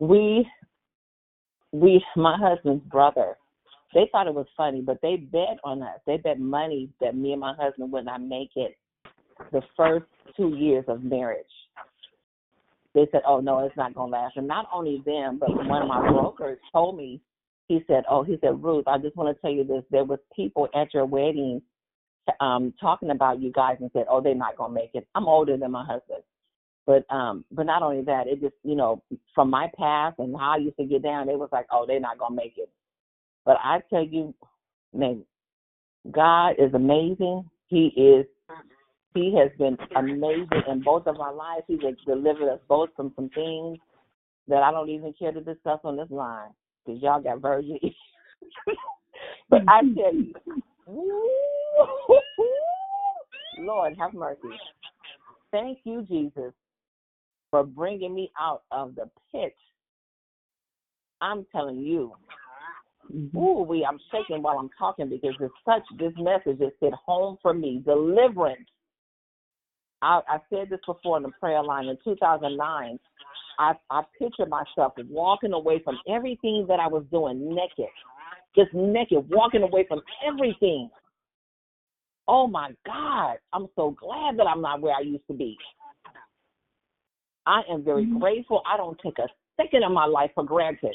we, 0.00 0.48
we, 1.70 2.04
my 2.16 2.36
husband's 2.36 2.84
brother, 2.86 3.36
they 3.94 4.08
thought 4.10 4.26
it 4.26 4.34
was 4.34 4.48
funny, 4.56 4.80
but 4.80 4.98
they 5.02 5.14
bet 5.14 5.58
on 5.62 5.84
us. 5.84 6.00
They 6.04 6.16
bet 6.16 6.40
money 6.40 6.90
that 7.00 7.14
me 7.14 7.30
and 7.30 7.40
my 7.40 7.54
husband 7.56 7.92
would 7.92 8.06
not 8.06 8.22
make 8.22 8.50
it 8.56 8.76
the 9.52 9.62
first 9.76 10.06
two 10.36 10.54
years 10.56 10.84
of 10.88 11.02
marriage. 11.02 11.46
They 12.94 13.06
said, 13.12 13.22
oh, 13.26 13.40
no, 13.40 13.58
it's 13.58 13.76
not 13.76 13.94
going 13.94 14.10
to 14.10 14.18
last. 14.18 14.36
And 14.36 14.48
not 14.48 14.68
only 14.72 15.02
them, 15.04 15.38
but 15.38 15.50
one 15.66 15.82
of 15.82 15.88
my 15.88 16.08
brokers 16.10 16.58
told 16.72 16.96
me, 16.96 17.20
he 17.68 17.80
said, 17.86 18.04
oh, 18.08 18.22
he 18.22 18.38
said, 18.40 18.62
Ruth, 18.62 18.86
I 18.86 18.96
just 18.98 19.16
want 19.16 19.36
to 19.36 19.40
tell 19.42 19.50
you 19.50 19.64
this. 19.64 19.82
There 19.90 20.04
was 20.04 20.18
people 20.34 20.68
at 20.74 20.94
your 20.94 21.04
wedding 21.04 21.60
um 22.40 22.74
talking 22.80 23.10
about 23.10 23.40
you 23.40 23.52
guys 23.52 23.76
and 23.80 23.90
said, 23.92 24.06
"Oh, 24.10 24.20
they're 24.20 24.34
not 24.34 24.56
gonna 24.56 24.74
make 24.74 24.90
it." 24.94 25.06
I'm 25.14 25.26
older 25.28 25.56
than 25.56 25.70
my 25.70 25.84
husband, 25.84 26.22
but 26.86 27.04
um, 27.14 27.44
but 27.50 27.66
not 27.66 27.82
only 27.82 28.02
that, 28.02 28.26
it 28.26 28.40
just 28.40 28.54
you 28.62 28.74
know 28.74 29.02
from 29.34 29.50
my 29.50 29.70
past 29.78 30.18
and 30.18 30.36
how 30.36 30.52
I 30.52 30.56
used 30.56 30.76
to 30.78 30.84
get 30.84 31.02
down, 31.02 31.28
it 31.28 31.38
was 31.38 31.50
like, 31.52 31.66
"Oh, 31.70 31.86
they're 31.86 32.00
not 32.00 32.18
gonna 32.18 32.34
make 32.34 32.54
it." 32.56 32.70
But 33.44 33.58
I 33.62 33.80
tell 33.90 34.04
you, 34.04 34.34
man, 34.92 35.24
God 36.10 36.56
is 36.58 36.74
amazing. 36.74 37.48
He 37.68 37.86
is. 37.96 38.26
He 39.16 39.34
has 39.34 39.50
been 39.58 39.78
amazing 39.96 40.62
in 40.68 40.82
both 40.82 41.06
of 41.06 41.18
our 41.20 41.32
lives. 41.32 41.64
He 41.66 41.78
has 41.86 41.94
delivered 42.06 42.52
us 42.52 42.60
both 42.68 42.90
from 42.94 43.14
some 43.16 43.30
things 43.30 43.78
that 44.46 44.62
I 44.62 44.70
don't 44.70 44.90
even 44.90 45.14
care 45.18 45.32
to 45.32 45.40
discuss 45.40 45.80
on 45.84 45.96
this 45.96 46.10
line 46.10 46.50
because 46.84 47.00
y'all 47.00 47.22
got 47.22 47.40
virgin. 47.40 47.78
but 49.48 49.62
I 49.68 49.80
tell 49.80 50.12
you, 50.14 50.34
Lord, 53.58 53.94
have 53.98 54.12
mercy. 54.12 54.40
Thank 55.50 55.78
you, 55.84 56.02
Jesus, 56.02 56.52
for 57.50 57.64
bringing 57.64 58.14
me 58.14 58.30
out 58.38 58.64
of 58.70 58.96
the 58.96 59.08
pit. 59.32 59.56
I'm 61.22 61.46
telling 61.52 61.78
you. 61.78 62.12
Mm-hmm. 63.10 63.38
Ooh, 63.38 63.62
we 63.62 63.82
I'm 63.82 63.98
shaking 64.12 64.42
while 64.42 64.58
I'm 64.58 64.68
talking 64.78 65.08
because 65.08 65.34
it's 65.40 65.54
such 65.64 65.84
this 65.98 66.12
message 66.18 66.60
is 66.60 66.72
hit 66.82 66.92
home 66.92 67.38
for 67.40 67.54
me. 67.54 67.80
Deliverance. 67.82 68.66
I, 70.06 70.20
I 70.28 70.38
said 70.50 70.70
this 70.70 70.78
before 70.86 71.16
in 71.16 71.24
the 71.24 71.32
prayer 71.40 71.62
line 71.62 71.86
in 71.86 71.98
2009. 72.04 72.98
I 73.58 73.72
I 73.90 74.02
pictured 74.18 74.48
myself 74.48 74.92
walking 75.08 75.52
away 75.52 75.80
from 75.82 75.98
everything 76.08 76.66
that 76.68 76.78
I 76.78 76.86
was 76.86 77.04
doing 77.10 77.54
naked, 77.54 77.90
just 78.54 78.72
naked, 78.72 79.28
walking 79.30 79.62
away 79.62 79.84
from 79.88 80.00
everything. 80.26 80.90
Oh 82.28 82.46
my 82.46 82.70
God, 82.84 83.38
I'm 83.52 83.66
so 83.74 83.96
glad 83.98 84.38
that 84.38 84.46
I'm 84.46 84.60
not 84.60 84.80
where 84.80 84.94
I 84.94 85.00
used 85.00 85.26
to 85.28 85.34
be. 85.34 85.56
I 87.46 87.62
am 87.70 87.84
very 87.84 88.06
grateful. 88.06 88.62
I 88.66 88.76
don't 88.76 88.98
take 89.02 89.18
a 89.18 89.28
second 89.56 89.84
of 89.84 89.92
my 89.92 90.06
life 90.06 90.30
for 90.34 90.44
granted. 90.44 90.94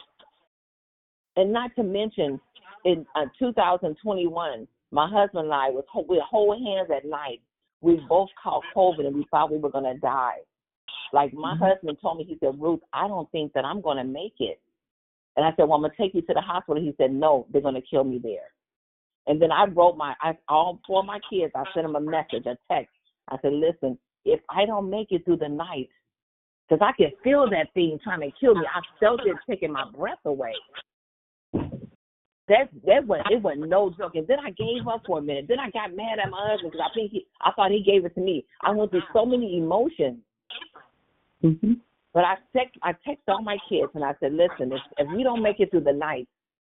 And 1.38 1.52
not 1.52 1.72
to 1.78 1.84
mention, 1.84 2.40
in 2.84 3.06
uh, 3.16 3.26
2021, 3.40 4.68
my 4.92 5.10
husband 5.10 5.46
and 5.46 5.54
I 5.54 5.70
was 5.70 5.86
we 6.08 6.22
hold 6.30 6.58
hands 6.58 6.90
at 6.96 7.10
night. 7.10 7.42
We 7.82 7.99
both 8.08 8.30
caught 8.41 8.64
COVID 8.76 9.06
and 9.06 9.16
we 9.16 9.26
thought 9.32 9.52
we 9.52 9.58
were 9.58 9.72
gonna 9.72 9.98
die. 9.98 10.38
Like 11.14 11.34
my 11.34 11.53
mm-hmm. 11.53 11.64
husband 11.64 11.98
told 12.02 12.18
me, 12.18 12.24
he 12.24 12.38
said, 12.40 12.60
Ruth, 12.60 12.80
I 12.94 13.08
don't 13.08 13.30
think 13.32 13.53
that 13.53 13.66
I'm 13.66 13.82
gonna 13.82 14.03
make 14.03 14.36
it. 14.40 14.62
And 15.36 15.45
I 15.45 15.49
said, 15.52 15.64
Well, 15.64 15.74
I'm 15.74 15.82
gonna 15.82 15.94
take 15.99 16.14
you 16.14 16.22
to 16.22 16.34
the 16.34 16.41
hospital. 16.41 16.82
He 16.82 16.94
said, 16.98 17.12
No, 17.12 17.48
they're 17.52 17.62
gonna 17.62 17.82
kill 17.82 18.03
me 18.03 18.20
there. 18.22 18.52
And 19.28 19.41
then 19.41 19.52
I 19.52 19.66
wrote 19.66 19.98
my 19.98 20.14
I 20.22 20.38
all 20.48 20.80
four 20.88 20.99
of 21.02 21.06
my 21.06 21.20
kids, 21.30 21.52
I 21.56 21.64
sent 21.74 21.86
them 21.86 21.95
a 21.95 22.02
message, 22.02 22.45
a 22.45 22.58
text. 22.72 22.94
I 23.30 23.38
said, 23.41 23.53
Listen, 23.53 23.98
if 24.26 24.40
I 24.49 24.66
don't 24.66 24.90
make 24.90 25.12
it 25.12 25.26
through 25.26 25.38
the 25.38 25.49
night, 25.49 25.90
because 26.72 26.88
I 26.88 26.95
could 26.95 27.12
feel 27.24 27.49
that 27.49 27.74
thing 27.74 27.99
trying 28.02 28.22
to 28.22 28.32
kill 28.40 28.56
me. 28.56 28.66
I 28.74 28.80
felt 28.99 29.20
it 29.26 29.36
taking 29.49 29.74
my 29.74 29.84
breath 29.94 30.20
away. 30.26 30.53
That 32.52 32.68
that 32.86 33.07
was 33.07 33.22
it 33.32 33.41
was 33.41 33.56
no 33.57 33.91
joke. 33.98 34.15
And 34.15 34.28
then 34.28 34.40
I 34.45 34.49
gave 34.52 34.86
up 34.86 35.03
for 35.07 35.19
a 35.19 35.22
minute. 35.22 35.45
Then 35.48 35.60
I 35.60 35.69
got 35.69 35.95
mad 35.95 36.19
at 36.22 36.30
my 36.30 36.49
husband 36.52 36.73
because 36.73 36.86
I 36.91 36.94
think 36.94 37.11
he 37.11 37.26
I 37.40 37.52
thought 37.53 37.72
he 37.72 37.82
gave 37.82 38.03
it 38.03 38.14
to 38.15 38.19
me. 38.19 38.44
I 38.61 38.72
went 38.72 38.91
through 38.91 39.07
so 39.14 39.26
many 39.26 39.57
emotions. 39.57 40.19
Mm-hmm. 41.41 41.73
But 42.14 42.26
I 42.26 42.36
text 42.53 42.76
I 42.84 42.91
text 43.07 43.23
all 43.30 43.41
my 43.41 43.57
kids 43.69 43.91
and 43.95 44.03
I 44.03 44.15
said, 44.19 44.34
listen, 44.34 44.73
if 44.73 44.82
if 44.98 45.07
we 45.15 45.23
don't 45.23 45.41
make 45.41 45.61
it 45.61 45.72
through 45.72 45.86
the 45.86 45.94
night, 45.94 46.28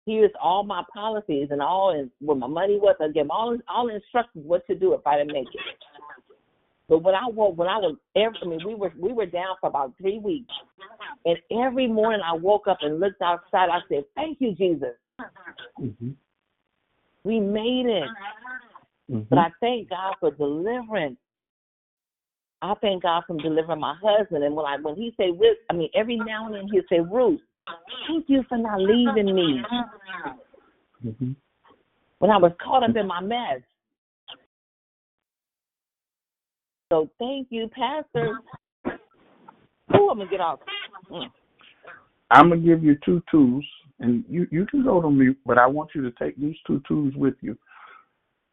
here's 0.04 0.32
all 0.42 0.64
my 0.64 0.82
policies 0.92 1.46
and 1.52 1.62
all 1.62 1.96
and 1.96 2.10
where 2.20 2.36
my 2.36 2.48
money 2.48 2.76
was. 2.76 2.96
I 3.00 3.06
give 3.06 3.14
them 3.14 3.30
all 3.30 3.56
all 3.68 3.88
instructions 3.88 4.44
what 4.44 4.66
to 4.66 4.74
do 4.74 4.94
if 4.94 5.06
I 5.06 5.18
didn't 5.18 5.32
make 5.32 5.46
it. 5.46 5.60
But 6.88 7.04
when 7.04 7.14
I 7.14 7.28
woke, 7.28 7.56
when 7.56 7.68
I 7.68 7.76
was 7.76 7.94
every, 8.16 8.38
I 8.42 8.46
mean, 8.46 8.60
we 8.66 8.74
were 8.74 8.92
we 8.98 9.12
were 9.12 9.26
down 9.26 9.54
for 9.60 9.68
about 9.68 9.94
three 10.00 10.18
weeks, 10.18 10.52
and 11.24 11.38
every 11.52 11.86
morning 11.86 12.22
I 12.24 12.34
woke 12.34 12.66
up 12.66 12.78
and 12.80 12.98
looked 12.98 13.22
outside. 13.22 13.68
I 13.70 13.78
said, 13.88 14.04
"Thank 14.16 14.40
you, 14.40 14.56
Jesus. 14.56 14.96
Mm-hmm. 15.80 16.10
We 17.24 17.40
made 17.40 17.86
it." 17.86 18.08
Mm-hmm. 19.10 19.22
But 19.30 19.38
I 19.38 19.50
thank 19.60 19.90
God 19.90 20.14
for 20.20 20.30
deliverance. 20.30 21.18
I 22.60 22.74
thank 22.80 23.04
God 23.04 23.22
for 23.26 23.36
delivering 23.36 23.80
my 23.80 23.94
husband. 24.02 24.44
And 24.44 24.54
when 24.54 24.66
I 24.66 24.76
when 24.80 24.96
he 24.96 25.14
say, 25.16 25.30
I 25.70 25.72
mean, 25.72 25.88
every 25.94 26.16
now 26.16 26.46
and 26.46 26.54
then 26.54 26.68
he'll 26.72 26.82
say, 26.90 27.00
"Ruth, 27.00 27.40
thank 28.08 28.28
you 28.28 28.44
for 28.48 28.58
not 28.58 28.80
leaving 28.80 29.34
me." 29.34 29.62
Mm-hmm. 31.04 31.32
When 32.18 32.30
I 32.30 32.36
was 32.36 32.52
caught 32.62 32.82
up 32.82 32.96
in 32.96 33.06
my 33.06 33.20
mess. 33.20 33.60
So 36.90 37.08
thank 37.18 37.48
you, 37.50 37.68
Pastor. 37.68 38.40
Oh, 39.94 40.10
I'm 40.10 40.18
gonna 40.18 40.30
get 40.30 40.40
off. 40.40 40.58
Mm. 41.10 41.30
I'm 42.30 42.48
gonna 42.48 42.60
give 42.60 42.82
you 42.82 42.96
two 43.04 43.22
tools, 43.30 43.64
and 44.00 44.24
you 44.28 44.46
you 44.50 44.66
can 44.66 44.84
go 44.84 45.00
to 45.00 45.10
mute, 45.10 45.38
but 45.44 45.58
I 45.58 45.66
want 45.66 45.90
you 45.94 46.02
to 46.02 46.10
take 46.12 46.36
these 46.38 46.56
two 46.66 46.80
tools 46.86 47.14
with 47.16 47.34
you 47.40 47.56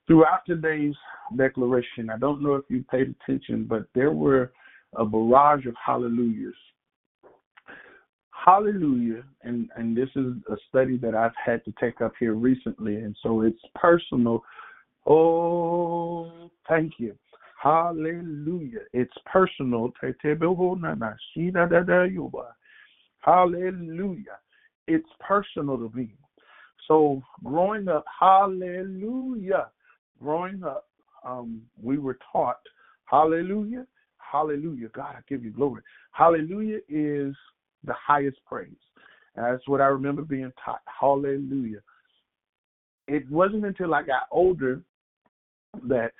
throughout 0.07 0.45
today's 0.45 0.95
declaration. 1.35 2.09
I 2.09 2.17
don't 2.17 2.41
know 2.41 2.55
if 2.55 2.65
you 2.69 2.83
paid 2.89 3.13
attention, 3.21 3.65
but 3.65 3.87
there 3.93 4.11
were 4.11 4.51
a 4.95 5.05
barrage 5.05 5.65
of 5.65 5.75
hallelujahs. 5.83 6.55
Hallelujah, 8.31 9.23
and 9.43 9.69
and 9.75 9.95
this 9.95 10.09
is 10.15 10.33
a 10.51 10.57
study 10.69 10.97
that 10.97 11.15
I've 11.15 11.31
had 11.43 11.63
to 11.65 11.73
take 11.79 12.01
up 12.01 12.13
here 12.19 12.33
recently, 12.33 12.97
and 12.97 13.15
so 13.23 13.41
it's 13.41 13.61
personal. 13.75 14.43
Oh, 15.07 16.49
thank 16.67 16.93
you. 16.97 17.15
Hallelujah. 17.61 18.81
It's 18.93 19.13
personal. 19.25 19.91
Hallelujah. 23.21 24.37
It's 24.87 25.09
personal 25.19 25.77
to 25.77 25.91
me. 25.95 26.13
So 26.87 27.21
growing 27.43 27.87
up, 27.87 28.05
hallelujah. 28.19 29.67
Growing 30.21 30.63
up, 30.63 30.87
um, 31.25 31.61
we 31.81 31.97
were 31.97 32.17
taught, 32.31 32.59
hallelujah, 33.05 33.85
hallelujah. 34.17 34.89
God, 34.93 35.15
I 35.17 35.19
give 35.27 35.43
you 35.43 35.51
glory. 35.51 35.81
Hallelujah 36.11 36.79
is 36.87 37.35
the 37.83 37.93
highest 37.93 38.37
praise. 38.45 38.69
That's 39.35 39.67
what 39.67 39.81
I 39.81 39.87
remember 39.87 40.21
being 40.21 40.51
taught. 40.63 40.81
Hallelujah. 40.99 41.79
It 43.07 43.29
wasn't 43.29 43.65
until 43.65 43.93
I 43.93 44.03
got 44.03 44.23
older 44.31 44.81
that 45.87 46.11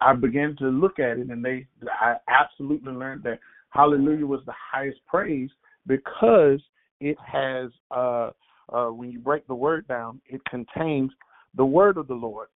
I 0.00 0.14
began 0.14 0.56
to 0.58 0.68
look 0.68 0.98
at 0.98 1.18
it, 1.18 1.30
and 1.30 1.44
they, 1.44 1.66
I 1.88 2.16
absolutely 2.28 2.92
learned 2.92 3.22
that 3.24 3.38
Hallelujah 3.70 4.26
was 4.26 4.40
the 4.46 4.54
highest 4.72 4.98
praise 5.06 5.50
because 5.86 6.60
it 7.00 7.16
has, 7.24 7.70
uh, 7.90 8.30
uh, 8.72 8.88
when 8.88 9.10
you 9.10 9.18
break 9.18 9.46
the 9.46 9.54
word 9.54 9.86
down, 9.88 10.20
it 10.26 10.40
contains 10.46 11.12
the 11.54 11.64
word 11.64 11.96
of 11.96 12.08
the 12.08 12.14
Lord. 12.14 12.48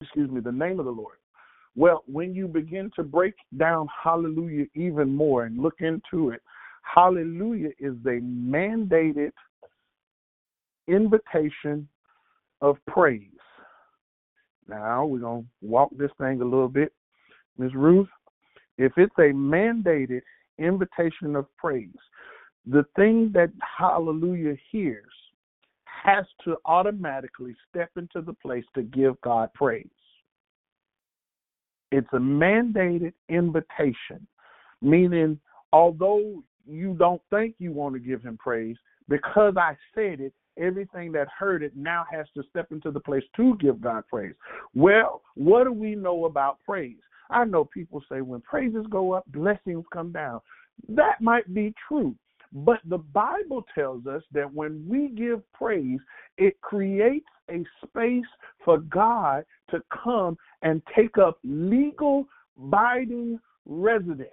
Excuse 0.00 0.30
me, 0.30 0.40
the 0.40 0.52
name 0.52 0.78
of 0.78 0.84
the 0.84 0.90
Lord. 0.90 1.16
Well, 1.74 2.02
when 2.06 2.34
you 2.34 2.48
begin 2.48 2.90
to 2.96 3.02
break 3.02 3.34
down 3.56 3.88
Hallelujah 4.02 4.66
even 4.74 5.14
more 5.14 5.44
and 5.44 5.58
look 5.58 5.80
into 5.80 6.30
it, 6.30 6.42
Hallelujah 6.82 7.70
is 7.78 7.94
a 8.04 8.20
mandated 8.20 9.32
invitation 10.88 11.88
of 12.60 12.76
praise. 12.86 13.28
Now 14.68 15.06
we're 15.06 15.20
gonna 15.20 15.44
walk 15.62 15.90
this 15.96 16.10
thing 16.18 16.40
a 16.40 16.44
little 16.44 16.68
bit, 16.68 16.92
Ms. 17.58 17.74
Ruth. 17.74 18.08
If 18.78 18.92
it's 18.96 19.14
a 19.18 19.32
mandated 19.32 20.22
invitation 20.58 21.36
of 21.36 21.46
praise, 21.56 21.88
the 22.66 22.84
thing 22.96 23.30
that 23.34 23.50
Hallelujah 23.60 24.56
hears 24.70 25.12
has 25.84 26.24
to 26.44 26.56
automatically 26.64 27.54
step 27.68 27.90
into 27.96 28.22
the 28.22 28.32
place 28.34 28.64
to 28.74 28.82
give 28.82 29.20
God 29.20 29.52
praise. 29.54 29.86
It's 31.90 32.08
a 32.12 32.18
mandated 32.18 33.12
invitation, 33.28 34.26
meaning 34.80 35.38
although 35.72 36.42
you 36.66 36.94
don't 36.94 37.22
think 37.30 37.54
you 37.58 37.72
want 37.72 37.94
to 37.94 38.00
give 38.00 38.22
him 38.22 38.38
praise, 38.38 38.76
because 39.08 39.54
I 39.56 39.76
said 39.94 40.20
it, 40.20 40.32
everything 40.58 41.12
that 41.12 41.28
heard 41.36 41.62
it 41.62 41.76
now 41.76 42.04
has 42.10 42.26
to 42.36 42.42
step 42.50 42.72
into 42.72 42.90
the 42.90 43.00
place 43.00 43.24
to 43.36 43.56
give 43.58 43.80
God 43.80 44.04
praise. 44.08 44.34
Well, 44.74 45.22
what 45.34 45.64
do 45.64 45.72
we 45.72 45.94
know 45.94 46.24
about 46.24 46.58
praise? 46.64 46.98
I 47.30 47.44
know 47.44 47.64
people 47.64 48.02
say 48.10 48.20
when 48.20 48.40
praises 48.42 48.86
go 48.90 49.12
up, 49.12 49.24
blessings 49.32 49.84
come 49.92 50.12
down. 50.12 50.40
That 50.88 51.20
might 51.20 51.52
be 51.52 51.74
true. 51.88 52.14
But 52.52 52.80
the 52.84 52.98
Bible 52.98 53.64
tells 53.74 54.06
us 54.06 54.22
that 54.32 54.52
when 54.52 54.84
we 54.86 55.08
give 55.08 55.40
praise, 55.52 56.00
it 56.36 56.60
creates 56.60 57.26
a 57.50 57.64
space 57.84 58.26
for 58.64 58.78
God 58.78 59.44
to 59.70 59.82
come 60.04 60.36
and 60.62 60.82
take 60.94 61.16
up 61.16 61.38
legal 61.44 62.26
binding 62.56 63.40
residence. 63.64 64.28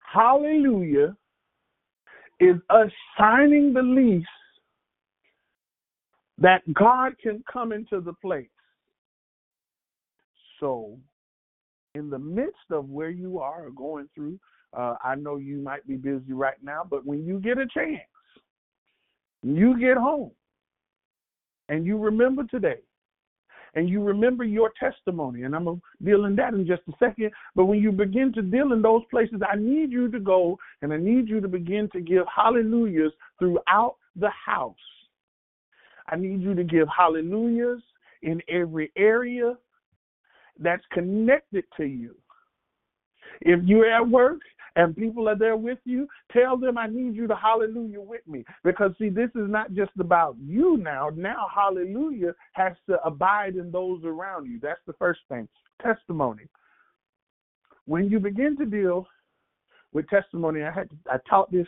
Hallelujah 0.00 1.14
is 2.40 2.56
us 2.70 2.90
signing 3.18 3.74
the 3.74 3.82
lease 3.82 4.24
that 6.38 6.62
God 6.72 7.12
can 7.22 7.44
come 7.52 7.72
into 7.72 8.00
the 8.00 8.14
place. 8.14 8.48
So, 10.58 10.98
in 11.94 12.08
the 12.08 12.18
midst 12.18 12.70
of 12.70 12.88
where 12.88 13.10
you 13.10 13.40
are 13.40 13.68
going 13.70 14.08
through, 14.14 14.38
uh, 14.76 14.94
I 15.02 15.14
know 15.14 15.36
you 15.36 15.58
might 15.58 15.86
be 15.86 15.96
busy 15.96 16.32
right 16.32 16.62
now, 16.62 16.82
but 16.88 17.04
when 17.04 17.24
you 17.24 17.40
get 17.40 17.58
a 17.58 17.66
chance, 17.66 18.00
you 19.42 19.78
get 19.80 19.96
home 19.96 20.30
and 21.68 21.84
you 21.86 21.98
remember 21.98 22.44
today 22.44 22.80
and 23.74 23.88
you 23.88 24.02
remember 24.02 24.44
your 24.44 24.72
testimony, 24.78 25.44
and 25.44 25.54
I'm 25.54 25.64
going 25.64 25.80
to 25.80 26.04
deal 26.04 26.24
in 26.24 26.34
that 26.36 26.54
in 26.54 26.66
just 26.66 26.82
a 26.88 26.92
second. 26.98 27.30
But 27.54 27.66
when 27.66 27.78
you 27.78 27.92
begin 27.92 28.32
to 28.34 28.42
deal 28.42 28.72
in 28.72 28.82
those 28.82 29.02
places, 29.10 29.40
I 29.48 29.56
need 29.56 29.92
you 29.92 30.10
to 30.10 30.18
go 30.18 30.58
and 30.82 30.92
I 30.92 30.96
need 30.96 31.28
you 31.28 31.40
to 31.40 31.48
begin 31.48 31.88
to 31.92 32.00
give 32.00 32.24
hallelujahs 32.34 33.12
throughout 33.38 33.96
the 34.16 34.30
house. 34.30 34.74
I 36.08 36.16
need 36.16 36.42
you 36.42 36.54
to 36.54 36.64
give 36.64 36.88
hallelujahs 36.96 37.82
in 38.22 38.42
every 38.48 38.90
area 38.96 39.54
that's 40.58 40.84
connected 40.92 41.64
to 41.76 41.84
you. 41.84 42.16
If 43.40 43.60
you're 43.64 43.90
at 43.90 44.06
work 44.06 44.40
and 44.76 44.96
people 44.96 45.28
are 45.28 45.36
there 45.36 45.56
with 45.56 45.78
you, 45.84 46.06
tell 46.32 46.56
them 46.56 46.78
I 46.78 46.86
need 46.86 47.14
you 47.14 47.26
to 47.26 47.36
hallelujah 47.36 48.00
with 48.00 48.26
me. 48.26 48.44
Because 48.64 48.92
see, 48.98 49.08
this 49.08 49.30
is 49.34 49.48
not 49.48 49.72
just 49.72 49.92
about 49.98 50.36
you 50.40 50.76
now. 50.76 51.10
Now 51.14 51.46
hallelujah 51.54 52.34
has 52.52 52.72
to 52.88 53.02
abide 53.04 53.56
in 53.56 53.70
those 53.70 54.04
around 54.04 54.46
you. 54.46 54.58
That's 54.60 54.80
the 54.86 54.94
first 54.94 55.20
thing. 55.28 55.48
Testimony. 55.82 56.44
When 57.86 58.08
you 58.08 58.20
begin 58.20 58.56
to 58.58 58.66
deal 58.66 59.06
with 59.92 60.08
testimony. 60.08 60.62
I 60.62 60.70
had 60.70 60.88
I 61.10 61.16
taught 61.28 61.50
this. 61.50 61.66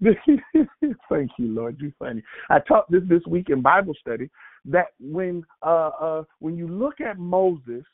this 0.00 0.16
thank 1.08 1.30
you, 1.38 1.48
Lord. 1.48 1.76
You're 1.80 1.92
funny. 1.98 2.22
I 2.50 2.58
taught 2.60 2.90
this 2.90 3.02
this 3.08 3.22
week 3.26 3.50
in 3.50 3.62
Bible 3.62 3.94
study 4.00 4.30
that 4.66 4.88
when 5.00 5.44
uh, 5.62 5.90
uh, 6.00 6.24
when 6.40 6.56
you 6.56 6.68
look 6.68 7.00
at 7.00 7.18
Moses, 7.18 7.84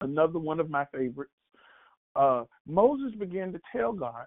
another 0.00 0.38
one 0.38 0.60
of 0.60 0.70
my 0.70 0.84
favorites, 0.86 1.32
uh, 2.16 2.44
Moses 2.66 3.14
began 3.18 3.52
to 3.52 3.60
tell 3.74 3.92
God. 3.92 4.26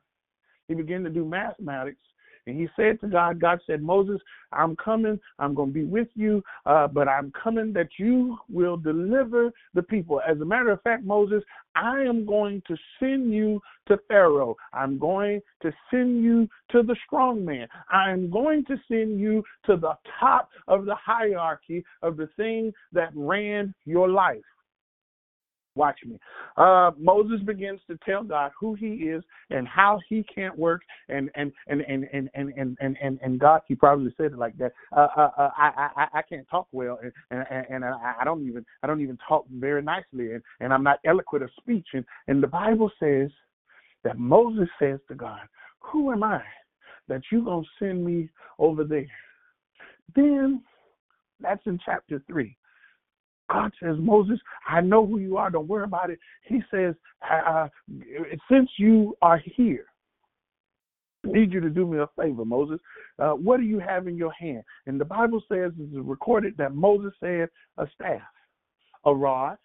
He 0.68 0.74
began 0.74 1.04
to 1.04 1.10
do 1.10 1.26
mathematics 1.26 2.00
and 2.48 2.60
he 2.60 2.68
said 2.76 3.00
to 3.02 3.08
God, 3.08 3.40
God 3.40 3.60
said, 3.66 3.82
Moses, 3.82 4.22
I'm 4.52 4.76
coming. 4.76 5.20
I'm 5.40 5.56
going 5.56 5.70
to 5.70 5.74
be 5.74 5.84
with 5.84 6.10
you, 6.16 6.44
uh, 6.66 6.88
but 6.88 7.08
I'm 7.08 7.32
coming 7.32 7.74
that 7.74 7.90
you 7.98 8.38
will 8.50 8.78
deliver 8.78 9.52
the 9.74 9.82
people. 9.82 10.22
As 10.28 10.40
a 10.40 10.46
matter 10.46 10.70
of 10.70 10.82
fact, 10.84 11.04
Moses, 11.04 11.44
I 11.76 12.02
am 12.02 12.26
going 12.26 12.62
to 12.68 12.78
send 13.00 13.34
you 13.34 13.62
to 13.88 13.98
Pharaoh. 14.08 14.56
I'm 14.74 15.00
going 15.00 15.42
to 15.62 15.72
send 15.90 16.24
you 16.24 16.48
to 16.72 16.84
the 16.84 16.96
strong 17.06 17.44
man. 17.44 17.68
I 17.92 18.12
am 18.12 18.30
going 18.30 18.64
to 18.66 18.76
send 18.88 19.20
you 19.20 19.44
to 19.66 19.76
the 19.76 19.98
top 20.20 20.50
of 20.68 20.86
the 20.86 20.96
hierarchy 20.96 21.84
of 22.04 22.18
the 22.18 22.30
thing 22.38 22.72
that 22.94 23.10
ran 23.16 23.74
your 23.86 24.08
life. 24.08 24.42
Watch 25.76 26.00
me. 26.06 26.18
Uh, 26.56 26.92
Moses 26.98 27.42
begins 27.46 27.82
to 27.90 28.00
tell 28.06 28.24
God 28.24 28.52
who 28.58 28.76
he 28.76 28.88
is 28.88 29.22
and 29.50 29.68
how 29.68 30.00
he 30.08 30.24
can't 30.24 30.58
work, 30.58 30.82
and 31.10 31.30
and 31.36 31.52
and 31.68 31.82
and 31.82 32.08
and 32.14 32.30
and 32.34 32.54
and 32.56 32.78
and, 32.80 32.98
and, 33.02 33.20
and 33.22 33.40
God, 33.40 33.62
he 33.68 33.76
probably 33.76 34.14
said 34.16 34.28
it 34.28 34.38
like 34.38 34.58
that. 34.58 34.72
Uh, 34.96 35.08
uh, 35.18 35.32
uh, 35.38 35.50
I, 35.58 35.90
I 35.96 36.08
I 36.20 36.22
can't 36.22 36.48
talk 36.50 36.68
well, 36.72 36.98
and 37.30 37.46
and, 37.50 37.66
and 37.70 37.86
I, 37.86 38.16
I 38.22 38.24
don't 38.24 38.48
even 38.48 38.66
I 38.84 38.88
don't 38.88 39.02
even 39.02 39.18
talk 39.28 39.46
very 39.52 39.82
nicely, 39.82 40.32
and 40.32 40.42
and 40.62 40.74
I'm 40.74 40.84
not 40.84 41.00
eloquent 41.06 41.44
of 41.44 41.50
speech, 41.60 41.88
and 41.94 42.06
and 42.28 42.42
the 42.42 42.48
Bible 42.48 42.90
says 42.98 43.30
that 44.06 44.18
Moses 44.18 44.70
says 44.80 45.00
to 45.10 45.16
God, 45.16 45.42
"Who 45.80 46.14
am 46.14 46.24
I 46.24 46.42
that 47.10 47.22
you're 47.32 47.44
gonna 47.44 47.68
send 47.80 48.06
me 48.06 48.30
over 48.60 48.86
there?" 48.86 49.12
Then 50.16 50.64
that's 51.42 51.66
in 51.66 51.80
chapter 51.84 52.24
three. 52.28 52.56
God 53.50 53.72
says, 53.82 53.96
Moses, 54.00 54.40
I 54.68 54.82
know 54.82 55.06
who 55.06 55.20
you 55.20 55.38
are. 55.38 55.50
Don't 55.50 55.68
worry 55.68 55.84
about 55.84 56.10
it. 56.10 56.20
He 56.44 56.62
says, 56.72 56.96
uh, 57.30 57.68
since 58.52 58.70
you 58.78 59.16
are 59.22 59.42
here, 59.56 59.86
I 61.26 61.30
need 61.30 61.54
you 61.54 61.60
to 61.60 61.70
do 61.70 61.86
me 61.88 62.00
a 62.00 62.08
favor, 62.20 62.46
Moses. 62.46 62.80
Uh, 63.20 63.32
what 63.32 63.58
do 63.58 63.64
you 63.64 63.80
have 63.80 64.08
in 64.08 64.18
your 64.18 64.32
hand? 64.34 64.64
And 64.86 65.00
the 65.00 65.06
Bible 65.06 65.42
says, 65.48 65.72
it's 65.80 65.96
recorded 65.96 66.56
that 66.58 66.76
Moses 66.76 67.14
said, 67.20 67.50
a 67.78 67.88
staff, 67.94 68.22
a 69.06 69.14
rod. 69.14 69.58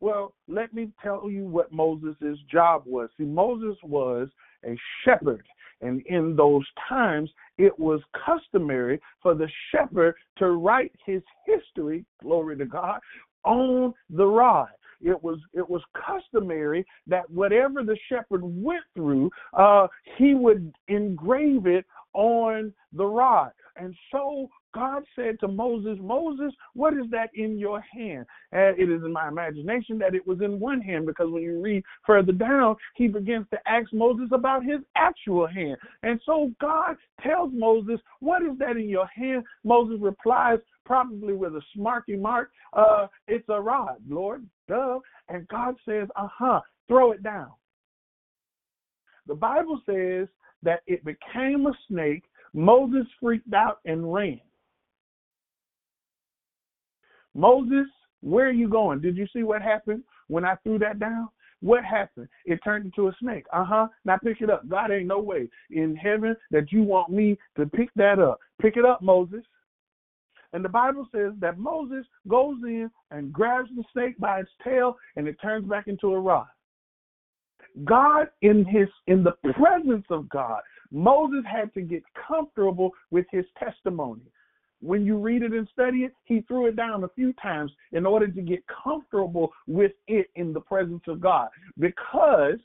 Well, 0.00 0.34
let 0.46 0.72
me 0.72 0.90
tell 1.02 1.28
you 1.28 1.44
what 1.44 1.72
Moses' 1.72 2.38
job 2.50 2.82
was. 2.86 3.10
See, 3.18 3.24
Moses 3.24 3.76
was 3.82 4.28
a 4.64 4.76
shepherd. 5.04 5.44
And 5.80 6.04
in 6.06 6.34
those 6.34 6.64
times, 6.88 7.30
it 7.56 7.76
was 7.78 8.00
customary 8.26 9.00
for 9.22 9.34
the 9.34 9.48
shepherd 9.70 10.14
to 10.38 10.50
write 10.50 10.92
his 11.06 11.22
history, 11.46 12.04
glory 12.22 12.56
to 12.58 12.66
God, 12.66 13.00
on 13.44 13.94
the 14.10 14.26
rod. 14.26 14.68
It 15.00 15.22
was 15.22 15.38
it 15.52 15.68
was 15.68 15.82
customary 15.94 16.84
that 17.06 17.30
whatever 17.30 17.84
the 17.84 17.96
shepherd 18.08 18.42
went 18.42 18.82
through, 18.94 19.30
uh, 19.52 19.86
he 20.16 20.34
would 20.34 20.72
engrave 20.88 21.66
it 21.66 21.86
on 22.14 22.72
the 22.92 23.06
rod. 23.06 23.52
And 23.76 23.94
so 24.10 24.48
God 24.74 25.04
said 25.16 25.40
to 25.40 25.48
Moses, 25.48 25.98
Moses, 26.00 26.52
what 26.74 26.94
is 26.94 27.04
that 27.10 27.30
in 27.34 27.58
your 27.58 27.80
hand? 27.80 28.26
And 28.52 28.78
it 28.78 28.90
is 28.90 29.02
in 29.04 29.12
my 29.12 29.28
imagination 29.28 29.98
that 29.98 30.14
it 30.14 30.26
was 30.26 30.40
in 30.40 30.60
one 30.60 30.80
hand 30.80 31.06
because 31.06 31.30
when 31.30 31.42
you 31.42 31.60
read 31.60 31.82
further 32.06 32.32
down, 32.32 32.76
he 32.94 33.08
begins 33.08 33.46
to 33.50 33.58
ask 33.66 33.92
Moses 33.92 34.28
about 34.32 34.64
his 34.64 34.80
actual 34.96 35.46
hand. 35.46 35.76
And 36.02 36.20
so 36.24 36.52
God 36.60 36.96
tells 37.22 37.50
Moses, 37.54 38.00
What 38.20 38.42
is 38.42 38.58
that 38.58 38.76
in 38.76 38.88
your 38.88 39.06
hand? 39.06 39.44
Moses 39.64 39.98
replies, 40.00 40.58
probably 40.84 41.34
with 41.34 41.54
a 41.54 41.62
smarky 41.76 42.20
mark, 42.20 42.50
uh, 42.72 43.06
It's 43.26 43.48
a 43.48 43.60
rod, 43.60 43.96
Lord. 44.08 44.46
Duh. 44.68 44.98
And 45.28 45.48
God 45.48 45.76
says, 45.86 46.08
Uh 46.16 46.28
huh, 46.32 46.60
throw 46.88 47.12
it 47.12 47.22
down. 47.22 47.50
The 49.26 49.34
Bible 49.34 49.80
says 49.86 50.28
that 50.62 50.80
it 50.86 51.04
became 51.04 51.66
a 51.66 51.72
snake. 51.86 52.24
Moses 52.54 53.06
freaked 53.20 53.52
out 53.52 53.80
and 53.84 54.12
ran. 54.12 54.40
Moses, 57.34 57.86
where 58.20 58.48
are 58.48 58.52
you 58.52 58.68
going? 58.68 59.00
Did 59.00 59.16
you 59.16 59.26
see 59.32 59.42
what 59.42 59.62
happened 59.62 60.02
when 60.28 60.44
I 60.44 60.56
threw 60.56 60.78
that 60.80 60.98
down? 60.98 61.28
What 61.60 61.84
happened? 61.84 62.28
It 62.44 62.60
turned 62.62 62.86
into 62.86 63.08
a 63.08 63.16
snake. 63.20 63.44
Uh 63.52 63.64
huh. 63.64 63.88
Now 64.04 64.18
pick 64.22 64.40
it 64.40 64.50
up. 64.50 64.68
God 64.68 64.90
ain't 64.90 65.06
no 65.06 65.18
way 65.18 65.48
in 65.70 65.96
heaven 65.96 66.36
that 66.50 66.70
you 66.70 66.82
want 66.82 67.10
me 67.10 67.36
to 67.56 67.66
pick 67.66 67.90
that 67.96 68.18
up. 68.18 68.38
Pick 68.60 68.76
it 68.76 68.84
up, 68.84 69.02
Moses. 69.02 69.42
And 70.52 70.64
the 70.64 70.68
Bible 70.68 71.06
says 71.12 71.32
that 71.40 71.58
Moses 71.58 72.06
goes 72.26 72.56
in 72.62 72.90
and 73.10 73.32
grabs 73.32 73.68
the 73.76 73.84
snake 73.92 74.18
by 74.18 74.40
its 74.40 74.50
tail 74.64 74.96
and 75.16 75.28
it 75.28 75.36
turns 75.42 75.68
back 75.68 75.88
into 75.88 76.14
a 76.14 76.20
rod. 76.20 76.46
God 77.84 78.28
in 78.42 78.64
his 78.64 78.88
in 79.06 79.22
the 79.22 79.32
presence 79.52 80.06
of 80.10 80.28
God, 80.28 80.62
Moses 80.90 81.44
had 81.46 81.72
to 81.74 81.82
get 81.82 82.02
comfortable 82.26 82.92
with 83.10 83.26
his 83.30 83.44
testimony 83.58 84.22
when 84.80 85.04
you 85.04 85.16
read 85.18 85.42
it 85.42 85.52
and 85.52 85.68
study 85.72 85.98
it, 85.98 86.12
he 86.24 86.42
threw 86.42 86.66
it 86.66 86.76
down 86.76 87.04
a 87.04 87.08
few 87.08 87.32
times 87.34 87.72
in 87.92 88.06
order 88.06 88.28
to 88.28 88.40
get 88.40 88.62
comfortable 88.66 89.52
with 89.66 89.92
it 90.06 90.28
in 90.36 90.52
the 90.52 90.60
presence 90.60 91.02
of 91.08 91.20
God. 91.20 91.48
Because, 91.78 92.58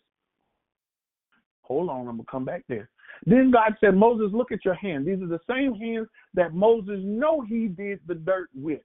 hold 1.62 1.90
on, 1.90 2.02
I'm 2.02 2.06
going 2.06 2.18
to 2.20 2.32
come 2.32 2.46
back 2.46 2.64
there. 2.70 2.90
Then 3.26 3.52
God 3.52 3.76
said, 3.80 3.96
Moses, 3.96 4.32
look 4.34 4.52
at 4.52 4.66
your 4.66 4.74
hands. 4.76 5.06
These 5.06 5.22
are 5.22 5.28
the 5.28 5.40
same 5.50 5.74
hands 5.76 6.08
that 6.34 6.54
Moses 6.54 7.00
know 7.04 7.42
he 7.42 7.68
did 7.68 8.00
the 8.08 8.16
dirt 8.16 8.50
with. 8.56 8.82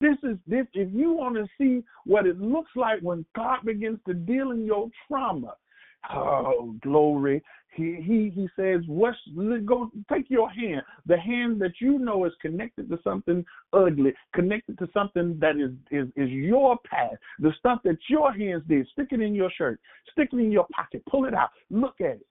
This 0.00 0.16
is 0.24 0.36
this 0.48 0.66
if 0.74 0.92
you 0.92 1.12
want 1.12 1.36
to 1.36 1.46
see 1.56 1.84
what 2.04 2.26
it 2.26 2.40
looks 2.40 2.72
like 2.74 3.00
when 3.02 3.24
God 3.36 3.58
begins 3.64 4.00
to 4.06 4.14
deal 4.14 4.50
in 4.50 4.64
your 4.64 4.88
trauma. 5.06 5.54
Oh, 6.12 6.74
glory. 6.82 7.42
He 7.74 7.96
he 8.02 8.30
he 8.34 8.48
says, 8.54 8.82
"What's 8.86 9.18
go 9.64 9.90
take 10.12 10.28
your 10.28 10.50
hand, 10.50 10.82
the 11.06 11.18
hand 11.18 11.60
that 11.62 11.80
you 11.80 11.98
know 11.98 12.26
is 12.26 12.32
connected 12.42 12.90
to 12.90 12.98
something 13.02 13.44
ugly, 13.72 14.12
connected 14.34 14.78
to 14.78 14.88
something 14.92 15.38
that 15.40 15.56
is 15.56 15.72
is 15.90 16.08
is 16.16 16.28
your 16.30 16.76
past, 16.84 17.16
the 17.38 17.52
stuff 17.58 17.80
that 17.84 17.96
your 18.08 18.32
hands 18.32 18.62
did. 18.68 18.86
Stick 18.88 19.08
it 19.12 19.20
in 19.20 19.34
your 19.34 19.50
shirt, 19.50 19.80
stick 20.10 20.30
it 20.32 20.36
in 20.36 20.52
your 20.52 20.66
pocket, 20.72 21.02
pull 21.06 21.24
it 21.24 21.34
out, 21.34 21.50
look 21.70 22.00
at 22.00 22.16
it." 22.16 22.26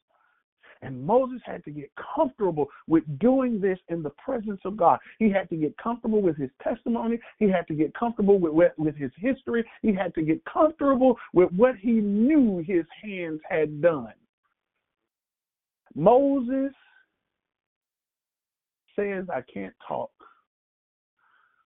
And 0.84 1.04
Moses 1.04 1.42
had 1.44 1.64
to 1.66 1.72
get 1.72 1.92
comfortable 2.16 2.68
with 2.88 3.04
doing 3.20 3.60
this 3.60 3.78
in 3.90 4.02
the 4.04 4.10
presence 4.12 4.62
of 4.66 4.78
God. 4.78 5.00
He 5.20 5.30
had 5.30 5.50
to 5.50 5.56
get 5.56 5.78
comfortable 5.78 6.22
with 6.22 6.38
his 6.38 6.50
testimony. 6.64 7.20
He 7.38 7.50
had 7.50 7.68
to 7.68 7.76
get 7.76 7.94
comfortable 7.94 8.40
with, 8.40 8.72
with 8.78 8.96
his 8.96 9.12
history. 9.16 9.64
He 9.84 9.94
had 9.94 10.14
to 10.16 10.24
get 10.24 10.44
comfortable 10.46 11.18
with 11.34 11.52
what 11.52 11.76
he 11.76 11.92
knew 11.92 12.64
his 12.66 12.86
hands 13.04 13.42
had 13.48 13.80
done. 13.82 14.14
Moses 15.96 16.74
says, 18.96 19.26
I 19.34 19.42
can't 19.54 19.74
talk. 19.88 20.12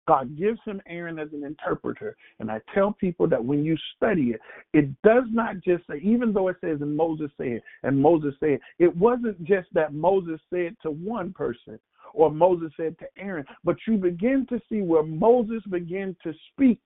God 0.09 0.37
gives 0.37 0.59
him 0.65 0.83
Aaron 0.89 1.21
as 1.21 1.29
an 1.33 1.45
interpreter. 1.45 2.17
And 2.41 2.51
I 2.51 2.61
tell 2.75 2.93
people 2.93 3.29
that 3.29 3.45
when 3.45 3.65
you 3.65 3.77
study 3.97 4.35
it, 4.35 4.41
it 4.73 4.91
does 5.03 5.25
not 5.31 5.61
just 5.61 5.87
say, 5.89 6.01
even 6.03 6.33
though 6.33 6.49
it 6.49 6.57
says, 6.61 6.81
and 6.81 6.97
Moses 6.97 7.31
said, 7.37 7.63
and 7.85 8.01
Moses 8.01 8.35
said, 8.41 8.59
it 8.79 8.95
wasn't 8.97 9.43
just 9.45 9.69
that 9.73 9.95
Moses 9.95 10.41
said 10.53 10.75
to 10.83 10.91
one 10.91 11.33
person 11.33 11.79
or 12.13 12.29
Moses 12.29 12.73
said 12.77 12.99
to 12.99 13.07
Aaron, 13.19 13.45
but 13.63 13.77
you 13.87 13.97
begin 13.99 14.47
to 14.49 14.61
see 14.69 14.81
where 14.81 15.05
Moses 15.05 15.63
began 15.71 16.17
to 16.25 16.33
speak 16.53 16.81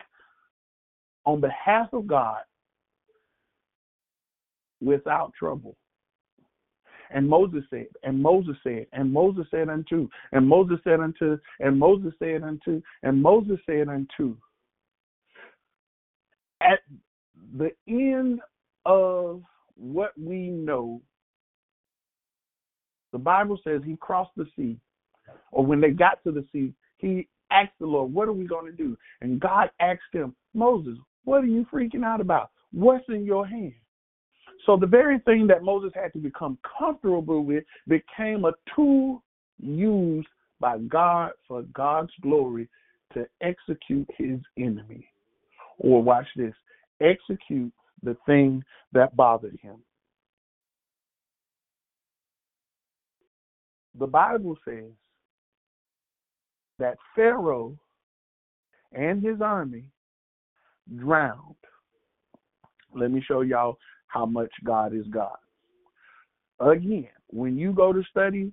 on 1.24 1.40
behalf 1.40 1.88
of 1.94 2.06
God 2.06 2.42
without 4.82 5.32
trouble. 5.38 5.76
And 7.14 7.28
Moses 7.28 7.62
said, 7.70 7.86
and 8.02 8.20
Moses 8.20 8.56
said, 8.64 8.86
and 8.92 9.12
Moses 9.12 9.46
said 9.52 9.68
unto, 9.68 10.08
and 10.32 10.46
Moses 10.46 10.78
said 10.82 10.98
unto, 10.98 11.38
and 11.60 11.78
Moses 11.78 12.12
said 12.18 12.42
unto, 12.42 12.82
and 13.04 13.22
Moses 13.22 13.58
said 13.66 13.88
unto. 13.88 14.36
At 16.60 16.80
the 17.56 17.70
end 17.86 18.40
of 18.84 19.42
what 19.76 20.10
we 20.18 20.48
know, 20.48 21.00
the 23.12 23.18
Bible 23.18 23.60
says 23.62 23.80
he 23.84 23.96
crossed 23.96 24.32
the 24.36 24.46
sea, 24.56 24.76
or 25.52 25.64
when 25.64 25.80
they 25.80 25.90
got 25.90 26.20
to 26.24 26.32
the 26.32 26.44
sea, 26.52 26.74
he 26.98 27.28
asked 27.52 27.78
the 27.78 27.86
Lord, 27.86 28.12
What 28.12 28.26
are 28.26 28.32
we 28.32 28.44
going 28.44 28.66
to 28.66 28.76
do? 28.76 28.98
And 29.20 29.38
God 29.38 29.70
asked 29.78 30.02
him, 30.12 30.34
Moses, 30.52 30.98
what 31.22 31.44
are 31.44 31.46
you 31.46 31.64
freaking 31.72 32.04
out 32.04 32.20
about? 32.20 32.50
What's 32.72 33.04
in 33.08 33.24
your 33.24 33.46
hand? 33.46 33.74
So 34.64 34.76
the 34.76 34.86
very 34.86 35.18
thing 35.20 35.46
that 35.48 35.62
Moses 35.62 35.92
had 35.94 36.12
to 36.14 36.18
become 36.18 36.58
comfortable 36.78 37.44
with 37.44 37.64
became 37.86 38.44
a 38.44 38.52
tool 38.74 39.22
used 39.58 40.28
by 40.58 40.78
God 40.78 41.32
for 41.46 41.62
God's 41.74 42.12
glory 42.22 42.68
to 43.12 43.26
execute 43.42 44.08
his 44.16 44.40
enemy. 44.58 45.06
Or 45.78 46.02
watch 46.02 46.26
this 46.36 46.54
execute 47.00 47.72
the 48.02 48.16
thing 48.26 48.62
that 48.92 49.16
bothered 49.16 49.58
him. 49.60 49.76
The 53.98 54.06
Bible 54.06 54.56
says 54.66 54.92
that 56.78 56.96
Pharaoh 57.14 57.76
and 58.92 59.22
his 59.22 59.40
army 59.40 59.84
drowned. 60.96 61.54
Let 62.94 63.10
me 63.10 63.22
show 63.26 63.42
y'all 63.42 63.78
how 64.14 64.24
much 64.24 64.52
God 64.64 64.94
is 64.94 65.06
God. 65.08 65.36
Again, 66.60 67.08
when 67.26 67.58
you 67.58 67.72
go 67.72 67.92
to 67.92 68.02
study, 68.08 68.52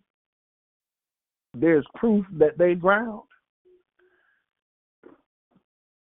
there's 1.53 1.85
proof 1.95 2.25
that 2.39 2.57
they 2.57 2.73
drowned. 2.73 3.21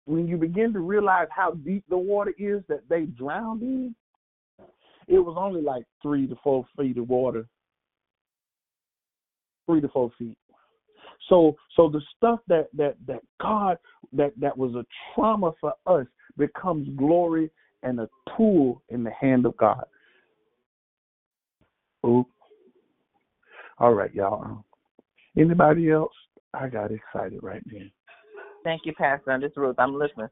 When 0.04 0.28
you 0.28 0.36
begin 0.36 0.72
to 0.74 0.80
realize 0.80 1.28
how 1.30 1.52
deep 1.52 1.84
the 1.88 1.96
water 1.96 2.34
is 2.38 2.62
that 2.68 2.82
they 2.88 3.06
drowned 3.06 3.62
in, 3.62 3.94
it 5.08 5.18
was 5.18 5.36
only 5.38 5.62
like 5.62 5.84
three 6.02 6.26
to 6.26 6.36
four 6.44 6.66
feet 6.78 6.98
of 6.98 7.08
water. 7.08 7.46
Three 9.66 9.80
to 9.80 9.88
four 9.88 10.12
feet. 10.18 10.36
So 11.28 11.56
so 11.76 11.88
the 11.88 12.02
stuff 12.16 12.40
that 12.46 12.68
that 12.74 12.96
that 13.06 13.20
God 13.40 13.78
that 14.12 14.32
that 14.38 14.56
was 14.56 14.74
a 14.74 14.84
trauma 15.14 15.52
for 15.60 15.72
us 15.86 16.06
becomes 16.36 16.88
glory 16.96 17.50
and 17.82 18.00
a 18.00 18.08
tool 18.36 18.82
in 18.88 19.04
the 19.04 19.10
hand 19.10 19.46
of 19.46 19.56
God. 19.56 19.84
Oop. 22.06 22.26
All 23.78 23.92
right, 23.92 24.14
y'all. 24.14 24.42
Um, 24.44 24.64
anybody 25.36 25.90
else? 25.90 26.12
I 26.54 26.68
got 26.68 26.90
excited 26.90 27.40
right 27.42 27.62
now. 27.70 27.84
Thank 28.64 28.82
you, 28.84 28.92
Pastor. 28.94 29.38
This 29.40 29.50
is 29.50 29.56
Ruth. 29.56 29.76
I'm 29.78 29.94
listening. 29.94 30.28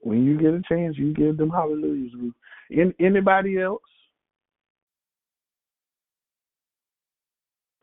When 0.00 0.24
you 0.24 0.38
get 0.38 0.54
a 0.54 0.62
chance, 0.68 0.96
you 0.96 1.12
give 1.12 1.36
them 1.36 1.50
hallelujahs, 1.50 2.12
Ruth. 2.14 2.34
In, 2.70 2.94
anybody 3.00 3.60
else? 3.60 3.82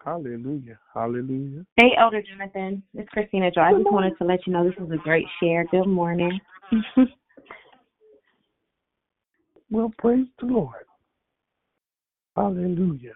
Hallelujah. 0.07 0.79
Hallelujah. 0.93 1.65
Hey, 1.75 1.89
Elder 1.99 2.21
Jonathan. 2.21 2.81
It's 2.93 3.09
Christina 3.09 3.51
Joy. 3.51 3.59
I 3.59 3.73
just 3.73 3.91
wanted 3.91 4.17
to 4.19 4.23
let 4.23 4.39
you 4.47 4.53
know 4.53 4.63
this 4.63 4.73
was 4.79 4.89
a 4.89 5.03
great 5.03 5.25
share. 5.41 5.65
Good 5.65 5.85
morning. 5.85 6.39
Well, 9.69 9.91
praise 9.97 10.27
the 10.39 10.45
Lord. 10.45 10.85
Hallelujah. 12.37 13.15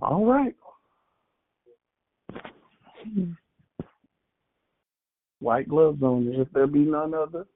All 0.00 0.24
right. 0.24 0.54
White 5.40 5.68
gloves 5.68 6.00
on 6.04 6.26
there, 6.26 6.42
if 6.42 6.52
there 6.52 6.68
be 6.68 6.84
none 6.84 7.14
other. 7.14 7.46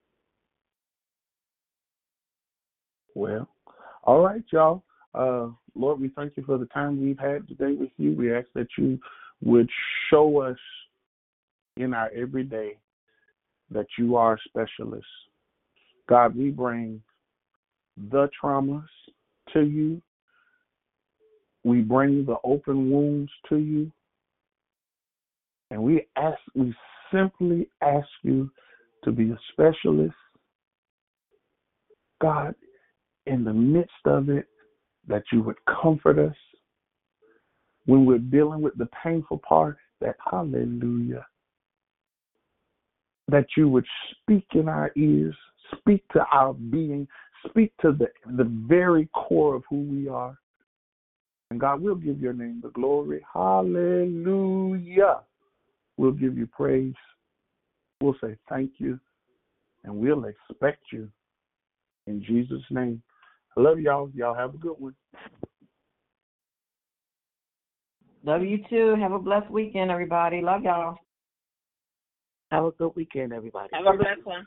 Well, 3.14 3.48
all 4.02 4.24
right, 4.24 4.42
y'all. 4.50 4.82
Uh, 5.14 5.48
Lord, 5.74 6.00
we 6.00 6.08
thank 6.08 6.36
you 6.36 6.42
for 6.44 6.58
the 6.58 6.66
time 6.66 7.00
we've 7.00 7.18
had 7.18 7.48
today 7.48 7.74
with 7.78 7.90
you. 7.96 8.12
We 8.12 8.34
ask 8.34 8.46
that 8.54 8.68
you 8.76 8.98
would 9.42 9.68
show 10.10 10.40
us 10.42 10.58
in 11.76 11.94
our 11.94 12.10
everyday 12.14 12.76
that 13.70 13.86
you 13.98 14.16
are 14.16 14.34
a 14.34 14.38
specialist. 14.48 15.06
God, 16.08 16.36
we 16.36 16.50
bring 16.50 17.02
the 18.10 18.28
traumas 18.42 18.86
to 19.52 19.62
you. 19.62 20.00
We 21.64 21.80
bring 21.80 22.24
the 22.24 22.36
open 22.44 22.90
wounds 22.90 23.30
to 23.48 23.56
you. 23.56 23.90
And 25.70 25.82
we 25.82 26.06
ask 26.16 26.38
we 26.54 26.74
simply 27.12 27.68
ask 27.82 28.08
you 28.22 28.50
to 29.04 29.12
be 29.12 29.30
a 29.30 29.38
specialist. 29.52 30.14
God, 32.20 32.54
in 33.26 33.44
the 33.44 33.52
midst 33.52 33.92
of 34.06 34.30
it, 34.30 34.46
that 35.08 35.24
you 35.32 35.42
would 35.42 35.56
comfort 35.82 36.18
us. 36.18 36.36
When 37.86 38.04
we're 38.04 38.18
dealing 38.18 38.60
with 38.60 38.76
the 38.76 38.88
painful 39.02 39.38
part, 39.38 39.78
that 40.00 40.16
hallelujah, 40.30 41.26
that 43.28 43.46
you 43.56 43.68
would 43.68 43.86
speak 44.12 44.46
in 44.54 44.68
our 44.68 44.92
ears, 44.96 45.34
speak 45.78 46.02
to 46.12 46.24
our 46.32 46.52
being, 46.52 47.08
speak 47.48 47.72
to 47.80 47.92
the, 47.92 48.08
the 48.36 48.44
very 48.66 49.08
core 49.14 49.54
of 49.54 49.62
who 49.68 49.82
we 49.82 50.08
are. 50.08 50.38
And 51.50 51.58
God, 51.58 51.80
we'll 51.80 51.94
give 51.94 52.20
your 52.20 52.34
name 52.34 52.60
the 52.62 52.70
glory. 52.70 53.24
Hallelujah. 53.32 55.20
We'll 55.96 56.12
give 56.12 56.36
you 56.36 56.46
praise. 56.46 56.94
We'll 58.02 58.16
say 58.22 58.36
thank 58.48 58.72
you. 58.78 59.00
And 59.84 59.96
we'll 59.96 60.26
expect 60.26 60.82
you 60.92 61.08
in 62.06 62.22
Jesus' 62.22 62.62
name. 62.70 63.02
I 63.58 63.60
love 63.60 63.80
y'all. 63.80 64.08
Y'all 64.14 64.34
have 64.34 64.54
a 64.54 64.58
good 64.58 64.76
one. 64.78 64.94
Love 68.22 68.42
you 68.42 68.58
too. 68.70 68.94
Have 69.00 69.10
a 69.10 69.18
blessed 69.18 69.50
weekend, 69.50 69.90
everybody. 69.90 70.40
Love 70.40 70.62
y'all. 70.62 70.96
Have 72.52 72.64
a 72.66 72.70
good 72.70 72.92
weekend, 72.94 73.32
everybody. 73.32 73.68
Have 73.72 73.92
a 73.92 73.98
blessed 73.98 74.24
one. 74.24 74.46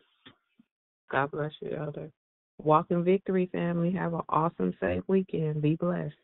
God 1.11 1.29
bless 1.31 1.51
you, 1.61 1.75
Elder. 1.77 2.09
Walk 2.57 2.85
in 2.89 3.03
victory, 3.03 3.49
family. 3.51 3.91
Have 3.91 4.13
an 4.13 4.21
awesome, 4.29 4.73
safe 4.79 5.03
weekend. 5.07 5.61
Be 5.61 5.75
blessed. 5.75 6.15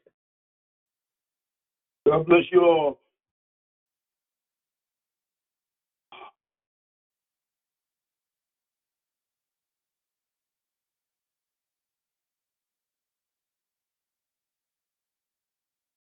God 2.07 2.25
bless 2.25 2.43
you 2.53 2.61
all. 2.61 3.01